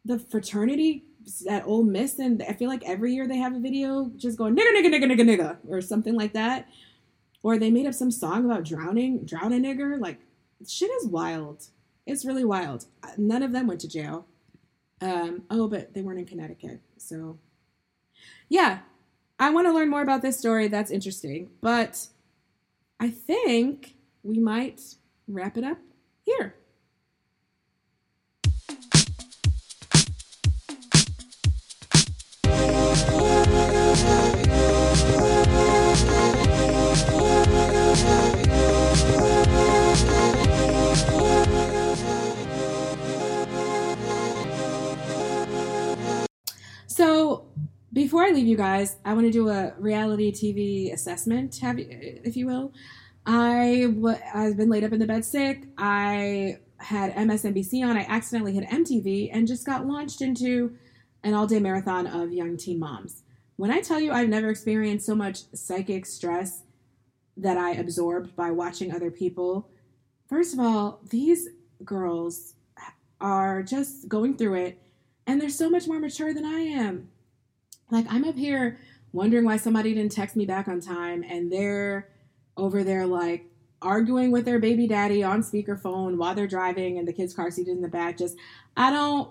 the 0.04 0.18
fraternity 0.18 1.04
at 1.48 1.66
Ole 1.66 1.84
Miss 1.84 2.18
and 2.18 2.42
I 2.42 2.54
feel 2.54 2.68
like 2.68 2.82
every 2.84 3.14
year 3.14 3.28
they 3.28 3.36
have 3.36 3.54
a 3.54 3.60
video 3.60 4.10
just 4.16 4.38
going 4.38 4.56
nigga 4.56 4.74
nigga 4.74 4.92
nigga 4.92 5.04
nigga 5.04 5.20
nigga 5.20 5.56
or 5.68 5.80
something 5.80 6.14
like 6.14 6.32
that 6.32 6.68
or 7.42 7.58
they 7.58 7.70
made 7.70 7.86
up 7.86 7.94
some 7.94 8.10
song 8.10 8.44
about 8.44 8.64
drowning 8.64 9.24
drown 9.24 9.52
a 9.52 9.56
nigger 9.56 10.00
like 10.00 10.18
shit 10.66 10.90
is 10.90 11.06
wild 11.06 11.66
it's 12.06 12.24
really 12.24 12.44
wild 12.44 12.86
none 13.18 13.42
of 13.42 13.52
them 13.52 13.66
went 13.66 13.80
to 13.80 13.88
jail 13.88 14.26
um 15.02 15.42
oh 15.50 15.68
but 15.68 15.92
they 15.92 16.00
weren't 16.00 16.18
in 16.18 16.24
Connecticut 16.24 16.80
so 16.96 17.38
yeah 18.48 18.80
I 19.40 19.48
want 19.48 19.66
to 19.66 19.72
learn 19.72 19.88
more 19.88 20.02
about 20.02 20.20
this 20.20 20.38
story. 20.38 20.68
That's 20.68 20.90
interesting. 20.90 21.48
But 21.62 22.06
I 23.00 23.08
think 23.08 23.94
we 24.22 24.38
might 24.38 24.82
wrap 25.26 25.56
it 25.56 25.64
up 25.64 25.78
here. 26.26 26.54
Before 47.92 48.22
I 48.22 48.30
leave 48.30 48.46
you 48.46 48.56
guys, 48.56 48.96
I 49.04 49.14
want 49.14 49.26
to 49.26 49.32
do 49.32 49.48
a 49.48 49.74
reality 49.78 50.32
TV 50.32 50.92
assessment, 50.92 51.58
have 51.58 51.78
you, 51.78 51.86
if 51.90 52.36
you 52.36 52.46
will. 52.46 52.72
I 53.26 53.86
w- 53.94 54.16
I've 54.34 54.56
been 54.56 54.70
laid 54.70 54.84
up 54.84 54.92
in 54.92 54.98
the 54.98 55.06
bed 55.06 55.24
sick. 55.24 55.64
I 55.76 56.58
had 56.78 57.14
MSNBC 57.14 57.84
on. 57.84 57.96
I 57.96 58.06
accidentally 58.08 58.54
hit 58.54 58.68
MTV 58.68 59.30
and 59.32 59.46
just 59.46 59.66
got 59.66 59.86
launched 59.86 60.22
into 60.22 60.76
an 61.22 61.34
all 61.34 61.46
day 61.46 61.58
marathon 61.58 62.06
of 62.06 62.32
young 62.32 62.56
teen 62.56 62.78
moms. 62.78 63.22
When 63.56 63.70
I 63.70 63.80
tell 63.80 64.00
you 64.00 64.12
I've 64.12 64.28
never 64.28 64.48
experienced 64.48 65.04
so 65.04 65.14
much 65.14 65.42
psychic 65.52 66.06
stress 66.06 66.62
that 67.36 67.58
I 67.58 67.72
absorbed 67.72 68.34
by 68.34 68.50
watching 68.50 68.94
other 68.94 69.10
people, 69.10 69.68
first 70.28 70.54
of 70.54 70.60
all, 70.60 71.00
these 71.10 71.48
girls 71.84 72.54
are 73.20 73.62
just 73.62 74.08
going 74.08 74.36
through 74.36 74.54
it 74.54 74.82
and 75.26 75.40
they're 75.40 75.50
so 75.50 75.68
much 75.68 75.86
more 75.86 75.98
mature 75.98 76.32
than 76.32 76.46
I 76.46 76.60
am. 76.60 77.08
Like 77.90 78.06
I'm 78.08 78.24
up 78.24 78.36
here 78.36 78.78
wondering 79.12 79.44
why 79.44 79.56
somebody 79.56 79.94
didn't 79.94 80.12
text 80.12 80.36
me 80.36 80.46
back 80.46 80.68
on 80.68 80.80
time 80.80 81.24
and 81.28 81.50
they're 81.50 82.08
over 82.56 82.84
there 82.84 83.06
like 83.06 83.46
arguing 83.82 84.30
with 84.30 84.44
their 84.44 84.58
baby 84.58 84.86
daddy 84.86 85.22
on 85.22 85.42
speakerphone 85.42 86.16
while 86.16 86.34
they're 86.34 86.46
driving 86.46 86.98
and 86.98 87.08
the 87.08 87.12
kid's 87.12 87.34
car 87.34 87.50
seat 87.50 87.68
in 87.68 87.80
the 87.80 87.88
back. 87.88 88.18
Just 88.18 88.36
I 88.76 88.90
don't 88.90 89.30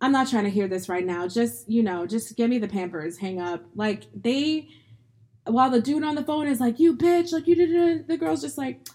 I'm 0.00 0.12
not 0.12 0.28
trying 0.28 0.44
to 0.44 0.50
hear 0.50 0.68
this 0.68 0.88
right 0.90 1.06
now. 1.06 1.26
Just, 1.26 1.70
you 1.70 1.82
know, 1.82 2.06
just 2.06 2.36
give 2.36 2.50
me 2.50 2.58
the 2.58 2.68
pampers, 2.68 3.16
hang 3.16 3.40
up. 3.40 3.64
Like 3.74 4.04
they 4.14 4.68
while 5.44 5.70
the 5.70 5.80
dude 5.80 6.02
on 6.02 6.16
the 6.16 6.24
phone 6.24 6.48
is 6.48 6.60
like, 6.60 6.78
You 6.78 6.96
bitch, 6.96 7.32
like 7.32 7.46
you 7.46 7.54
did 7.54 8.06
the 8.06 8.16
girl's 8.16 8.42
just 8.42 8.58
like 8.58 8.86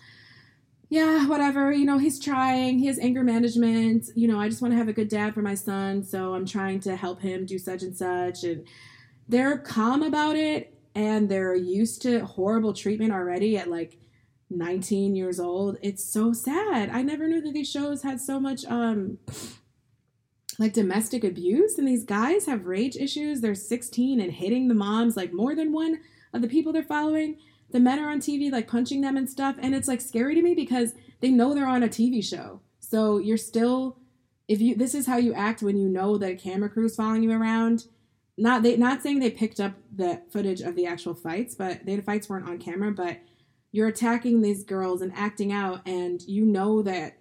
yeah, 0.91 1.25
whatever. 1.25 1.71
You 1.71 1.85
know, 1.85 1.97
he's 1.97 2.19
trying. 2.19 2.77
He 2.77 2.87
has 2.87 2.99
anger 2.99 3.23
management. 3.23 4.09
You 4.13 4.27
know, 4.27 4.41
I 4.41 4.49
just 4.49 4.61
want 4.61 4.73
to 4.73 4.77
have 4.77 4.89
a 4.89 4.93
good 4.93 5.07
dad 5.07 5.33
for 5.33 5.41
my 5.41 5.55
son, 5.55 6.03
so 6.03 6.33
I'm 6.35 6.45
trying 6.45 6.81
to 6.81 6.97
help 6.97 7.21
him 7.21 7.45
do 7.45 7.57
such 7.57 7.81
and 7.81 7.95
such. 7.95 8.43
And 8.43 8.67
they're 9.31 9.57
calm 9.57 10.03
about 10.03 10.35
it 10.35 10.77
and 10.93 11.29
they're 11.29 11.55
used 11.55 12.01
to 12.01 12.25
horrible 12.25 12.73
treatment 12.73 13.13
already 13.13 13.57
at 13.57 13.69
like 13.69 13.97
19 14.49 15.15
years 15.15 15.39
old. 15.39 15.77
It's 15.81 16.03
so 16.03 16.33
sad. 16.33 16.89
I 16.89 17.01
never 17.01 17.29
knew 17.29 17.39
that 17.41 17.53
these 17.53 17.71
shows 17.71 18.03
had 18.03 18.19
so 18.19 18.39
much 18.39 18.65
um 18.65 19.17
like 20.59 20.73
domestic 20.73 21.23
abuse 21.23 21.77
and 21.77 21.87
these 21.87 22.03
guys 22.03 22.45
have 22.45 22.65
rage 22.65 22.97
issues. 22.97 23.39
They're 23.39 23.55
16 23.55 24.19
and 24.19 24.33
hitting 24.33 24.67
the 24.67 24.75
moms 24.75 25.15
like 25.15 25.31
more 25.31 25.55
than 25.55 25.71
one 25.71 26.01
of 26.33 26.41
the 26.41 26.49
people 26.49 26.73
they're 26.73 26.83
following. 26.83 27.37
The 27.71 27.79
men 27.79 27.99
are 27.99 28.09
on 28.09 28.19
TV 28.19 28.51
like 28.51 28.67
punching 28.67 28.99
them 28.99 29.15
and 29.15 29.29
stuff 29.29 29.55
and 29.61 29.73
it's 29.73 29.87
like 29.87 30.01
scary 30.01 30.35
to 30.35 30.41
me 30.41 30.53
because 30.53 30.93
they 31.21 31.29
know 31.29 31.53
they're 31.53 31.65
on 31.65 31.83
a 31.83 31.87
TV 31.87 32.21
show. 32.21 32.59
So 32.81 33.17
you're 33.17 33.37
still 33.37 33.97
if 34.49 34.59
you 34.59 34.75
this 34.75 34.93
is 34.93 35.07
how 35.07 35.15
you 35.15 35.33
act 35.33 35.63
when 35.63 35.77
you 35.77 35.87
know 35.87 36.17
that 36.17 36.31
a 36.31 36.35
camera 36.35 36.69
crew's 36.69 36.97
following 36.97 37.23
you 37.23 37.31
around 37.31 37.85
not 38.37 38.63
they 38.63 38.77
not 38.77 39.01
saying 39.01 39.19
they 39.19 39.31
picked 39.31 39.59
up 39.59 39.73
the 39.93 40.21
footage 40.31 40.61
of 40.61 40.75
the 40.75 40.85
actual 40.85 41.13
fights, 41.13 41.55
but 41.55 41.85
the 41.85 42.01
fights 42.01 42.29
weren't 42.29 42.47
on 42.47 42.57
camera, 42.57 42.91
but 42.91 43.19
you're 43.71 43.87
attacking 43.87 44.41
these 44.41 44.63
girls 44.63 45.01
and 45.01 45.13
acting 45.15 45.51
out 45.51 45.87
and 45.87 46.21
you 46.23 46.45
know 46.45 46.81
that 46.81 47.17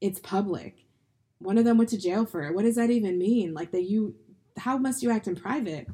it's 0.00 0.20
public. 0.20 0.86
One 1.38 1.58
of 1.58 1.64
them 1.64 1.78
went 1.78 1.90
to 1.90 1.98
jail 1.98 2.24
for 2.24 2.44
it. 2.44 2.54
What 2.54 2.64
does 2.64 2.76
that 2.76 2.90
even 2.90 3.18
mean? 3.18 3.54
Like 3.54 3.72
that 3.72 3.84
you 3.84 4.14
how 4.56 4.76
must 4.76 5.02
you 5.02 5.10
act 5.10 5.28
in 5.28 5.36
private? 5.36 5.88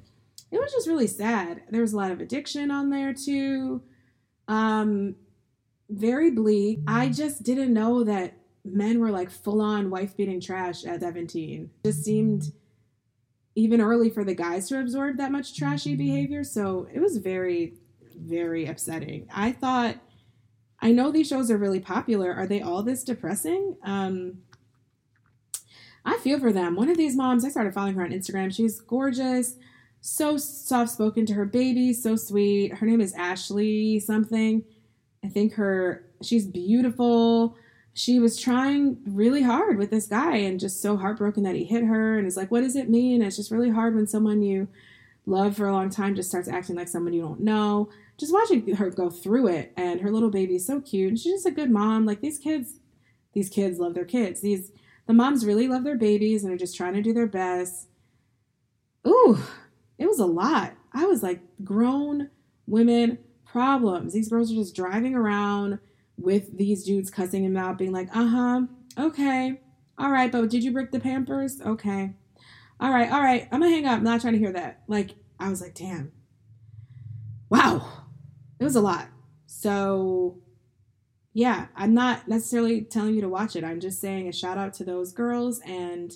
It 0.50 0.58
was 0.58 0.72
just 0.72 0.88
really 0.88 1.06
sad. 1.06 1.62
There 1.70 1.82
was 1.82 1.92
a 1.92 1.96
lot 1.96 2.10
of 2.10 2.20
addiction 2.20 2.70
on 2.70 2.90
there 2.90 3.12
too. 3.12 3.82
Um 4.48 5.16
very 5.90 6.30
bleak. 6.30 6.80
I 6.86 7.08
just 7.10 7.42
didn't 7.42 7.72
know 7.72 8.04
that 8.04 8.34
men 8.64 8.98
were 8.98 9.10
like 9.10 9.30
full 9.30 9.60
on 9.60 9.90
wife 9.90 10.16
beating 10.16 10.40
trash 10.40 10.84
at 10.84 11.00
17. 11.00 11.70
Just 11.84 12.04
seemed 12.04 12.52
even 13.54 13.80
early 13.80 14.10
for 14.10 14.24
the 14.24 14.34
guys 14.34 14.68
to 14.68 14.80
absorb 14.80 15.16
that 15.16 15.32
much 15.32 15.56
trashy 15.56 15.94
behavior. 15.94 16.42
So 16.44 16.88
it 16.92 17.00
was 17.00 17.18
very, 17.18 17.74
very 18.16 18.66
upsetting. 18.66 19.28
I 19.32 19.52
thought, 19.52 19.96
I 20.80 20.90
know 20.92 21.10
these 21.10 21.28
shows 21.28 21.50
are 21.50 21.56
really 21.56 21.80
popular. 21.80 22.32
Are 22.32 22.46
they 22.46 22.60
all 22.60 22.82
this 22.82 23.04
depressing? 23.04 23.76
Um, 23.84 24.38
I 26.04 26.18
feel 26.18 26.38
for 26.38 26.52
them. 26.52 26.76
One 26.76 26.90
of 26.90 26.96
these 26.96 27.16
moms, 27.16 27.44
I 27.44 27.48
started 27.48 27.72
following 27.72 27.94
her 27.94 28.04
on 28.04 28.10
Instagram. 28.10 28.54
She's 28.54 28.80
gorgeous, 28.80 29.56
so 30.00 30.36
soft 30.36 30.90
spoken 30.90 31.24
to 31.26 31.34
her 31.34 31.46
baby, 31.46 31.94
so 31.94 32.16
sweet. 32.16 32.74
Her 32.74 32.86
name 32.86 33.00
is 33.00 33.14
Ashley 33.14 34.00
something. 34.00 34.64
I 35.24 35.28
think 35.28 35.54
her, 35.54 36.04
she's 36.22 36.46
beautiful 36.46 37.56
she 37.94 38.18
was 38.18 38.38
trying 38.38 38.98
really 39.06 39.42
hard 39.42 39.78
with 39.78 39.90
this 39.90 40.06
guy 40.06 40.36
and 40.36 40.58
just 40.58 40.82
so 40.82 40.96
heartbroken 40.96 41.44
that 41.44 41.54
he 41.54 41.64
hit 41.64 41.84
her 41.84 42.18
and 42.18 42.26
it's 42.26 42.36
like, 42.36 42.50
what 42.50 42.62
does 42.62 42.74
it 42.74 42.90
mean? 42.90 43.22
it's 43.22 43.36
just 43.36 43.52
really 43.52 43.70
hard 43.70 43.94
when 43.94 44.06
someone 44.06 44.42
you 44.42 44.66
love 45.26 45.56
for 45.56 45.68
a 45.68 45.72
long 45.72 45.88
time 45.88 46.14
just 46.14 46.28
starts 46.28 46.48
acting 46.48 46.74
like 46.74 46.88
someone 46.88 47.12
you 47.12 47.22
don't 47.22 47.40
know. 47.40 47.88
Just 48.18 48.32
watching 48.32 48.74
her 48.74 48.90
go 48.90 49.10
through 49.10 49.46
it 49.46 49.72
and 49.76 50.00
her 50.00 50.10
little 50.10 50.30
baby 50.30 50.56
is 50.56 50.66
so 50.66 50.80
cute 50.80 51.08
and 51.08 51.18
she's 51.18 51.34
just 51.34 51.46
a 51.46 51.52
good 51.52 51.70
mom. 51.70 52.04
Like 52.04 52.20
these 52.20 52.38
kids, 52.38 52.80
these 53.32 53.48
kids 53.48 53.78
love 53.78 53.94
their 53.94 54.04
kids. 54.04 54.40
These 54.40 54.72
the 55.06 55.12
moms 55.12 55.46
really 55.46 55.68
love 55.68 55.84
their 55.84 55.96
babies 55.96 56.42
and 56.42 56.52
are 56.52 56.58
just 56.58 56.76
trying 56.76 56.94
to 56.94 57.02
do 57.02 57.12
their 57.12 57.26
best. 57.26 57.88
Ooh, 59.06 59.38
it 59.98 60.06
was 60.06 60.18
a 60.18 60.26
lot. 60.26 60.74
I 60.92 61.04
was 61.04 61.22
like 61.22 61.40
grown 61.62 62.30
women 62.66 63.18
problems. 63.44 64.14
These 64.14 64.30
girls 64.30 64.50
are 64.50 64.56
just 64.56 64.74
driving 64.74 65.14
around 65.14 65.78
with 66.16 66.56
these 66.56 66.84
dudes 66.84 67.10
cussing 67.10 67.44
him 67.44 67.56
out, 67.56 67.78
being 67.78 67.92
like, 67.92 68.08
uh 68.14 68.26
huh, 68.26 68.62
okay, 68.98 69.60
all 69.98 70.10
right, 70.10 70.30
but 70.30 70.50
did 70.50 70.64
you 70.64 70.72
break 70.72 70.90
the 70.90 71.00
Pampers? 71.00 71.60
Okay, 71.60 72.14
all 72.80 72.90
right, 72.90 73.10
all 73.10 73.20
right, 73.20 73.48
I'm 73.50 73.60
gonna 73.60 73.70
hang 73.70 73.86
up. 73.86 73.98
I'm 73.98 74.04
not 74.04 74.20
trying 74.20 74.34
to 74.34 74.38
hear 74.38 74.52
that. 74.52 74.82
Like, 74.88 75.10
I 75.38 75.48
was 75.48 75.60
like, 75.60 75.74
damn, 75.74 76.12
wow, 77.48 77.86
it 78.58 78.64
was 78.64 78.76
a 78.76 78.80
lot. 78.80 79.08
So, 79.46 80.38
yeah, 81.32 81.66
I'm 81.76 81.94
not 81.94 82.28
necessarily 82.28 82.82
telling 82.82 83.14
you 83.14 83.20
to 83.22 83.28
watch 83.28 83.56
it. 83.56 83.64
I'm 83.64 83.80
just 83.80 84.00
saying 84.00 84.28
a 84.28 84.32
shout 84.32 84.58
out 84.58 84.74
to 84.74 84.84
those 84.84 85.12
girls 85.12 85.60
and 85.66 86.12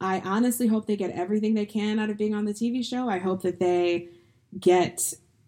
I 0.00 0.20
honestly 0.20 0.66
hope 0.66 0.86
they 0.86 0.96
get 0.96 1.12
everything 1.12 1.54
they 1.54 1.66
can 1.66 1.98
out 1.98 2.10
of 2.10 2.18
being 2.18 2.34
on 2.34 2.44
the 2.44 2.52
TV 2.52 2.84
show. 2.84 3.08
I 3.08 3.18
hope 3.18 3.42
that 3.42 3.58
they 3.58 4.08
get 4.58 5.00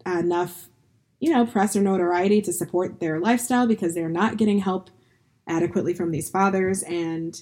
enough, 0.05 0.69
you 1.19 1.31
know, 1.31 1.45
press 1.45 1.75
or 1.75 1.81
notoriety 1.81 2.41
to 2.41 2.53
support 2.53 2.99
their 2.99 3.19
lifestyle 3.19 3.67
because 3.67 3.93
they're 3.93 4.09
not 4.09 4.37
getting 4.37 4.59
help 4.59 4.89
adequately 5.47 5.93
from 5.93 6.11
these 6.11 6.29
fathers. 6.29 6.83
And 6.83 7.41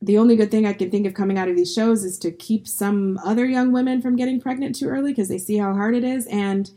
the 0.00 0.18
only 0.18 0.36
good 0.36 0.50
thing 0.50 0.66
I 0.66 0.72
can 0.72 0.90
think 0.90 1.06
of 1.06 1.14
coming 1.14 1.38
out 1.38 1.48
of 1.48 1.56
these 1.56 1.72
shows 1.72 2.04
is 2.04 2.18
to 2.18 2.30
keep 2.30 2.68
some 2.68 3.18
other 3.24 3.44
young 3.44 3.72
women 3.72 4.00
from 4.00 4.16
getting 4.16 4.40
pregnant 4.40 4.76
too 4.76 4.88
early 4.88 5.10
because 5.12 5.28
they 5.28 5.38
see 5.38 5.56
how 5.56 5.74
hard 5.74 5.96
it 5.96 6.04
is 6.04 6.26
and 6.26 6.70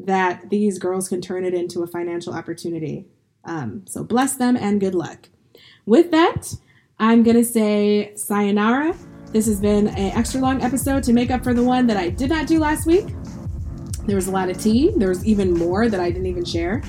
that 0.00 0.48
these 0.50 0.78
girls 0.78 1.08
can 1.08 1.20
turn 1.20 1.44
it 1.44 1.54
into 1.54 1.82
a 1.82 1.86
financial 1.86 2.32
opportunity. 2.32 3.06
Um, 3.44 3.84
so 3.86 4.02
bless 4.02 4.36
them 4.36 4.56
and 4.56 4.80
good 4.80 4.94
luck. 4.94 5.28
With 5.84 6.10
that, 6.12 6.54
I'm 6.98 7.22
going 7.22 7.36
to 7.36 7.44
say 7.44 8.14
sayonara. 8.16 8.94
This 9.32 9.46
has 9.46 9.60
been 9.60 9.88
an 9.88 10.16
extra 10.16 10.40
long 10.40 10.62
episode 10.62 11.02
to 11.04 11.12
make 11.12 11.30
up 11.30 11.44
for 11.44 11.52
the 11.52 11.62
one 11.62 11.86
that 11.88 11.96
I 11.96 12.08
did 12.08 12.30
not 12.30 12.46
do 12.46 12.58
last 12.58 12.86
week. 12.86 13.06
There 14.06 14.16
was 14.16 14.26
a 14.26 14.30
lot 14.30 14.48
of 14.48 14.60
tea. 14.60 14.92
There 14.96 15.08
was 15.08 15.24
even 15.24 15.52
more 15.52 15.88
that 15.88 16.00
I 16.00 16.10
didn't 16.10 16.26
even 16.26 16.44
share. 16.44 16.82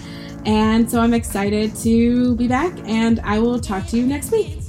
And 0.46 0.90
so 0.90 1.02
I'm 1.02 1.14
excited 1.14 1.76
to 1.78 2.36
be 2.36 2.48
back, 2.48 2.74
and 2.86 3.20
I 3.22 3.40
will 3.40 3.60
talk 3.60 3.88
to 3.88 3.98
you 3.98 4.06
next 4.06 4.32
week. 4.32 4.60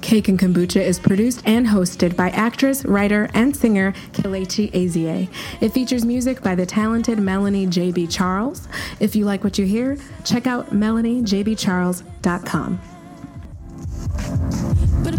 Cake 0.00 0.28
and 0.28 0.38
Kombucha 0.38 0.80
is 0.80 0.98
produced 0.98 1.42
and 1.44 1.66
hosted 1.66 2.16
by 2.16 2.30
actress, 2.30 2.86
writer, 2.86 3.28
and 3.34 3.54
singer 3.54 3.92
Kelechi 4.12 4.72
Ezie. 4.72 5.28
It 5.60 5.68
features 5.70 6.06
music 6.06 6.40
by 6.40 6.54
the 6.54 6.64
talented 6.64 7.18
Melanie 7.18 7.66
J.B. 7.66 8.06
Charles. 8.06 8.68
If 9.00 9.14
you 9.14 9.26
like 9.26 9.44
what 9.44 9.58
you 9.58 9.66
hear, 9.66 9.98
check 10.24 10.46
out 10.46 10.70
melaniejbcharles.com. 10.70 12.80
But 15.04 15.14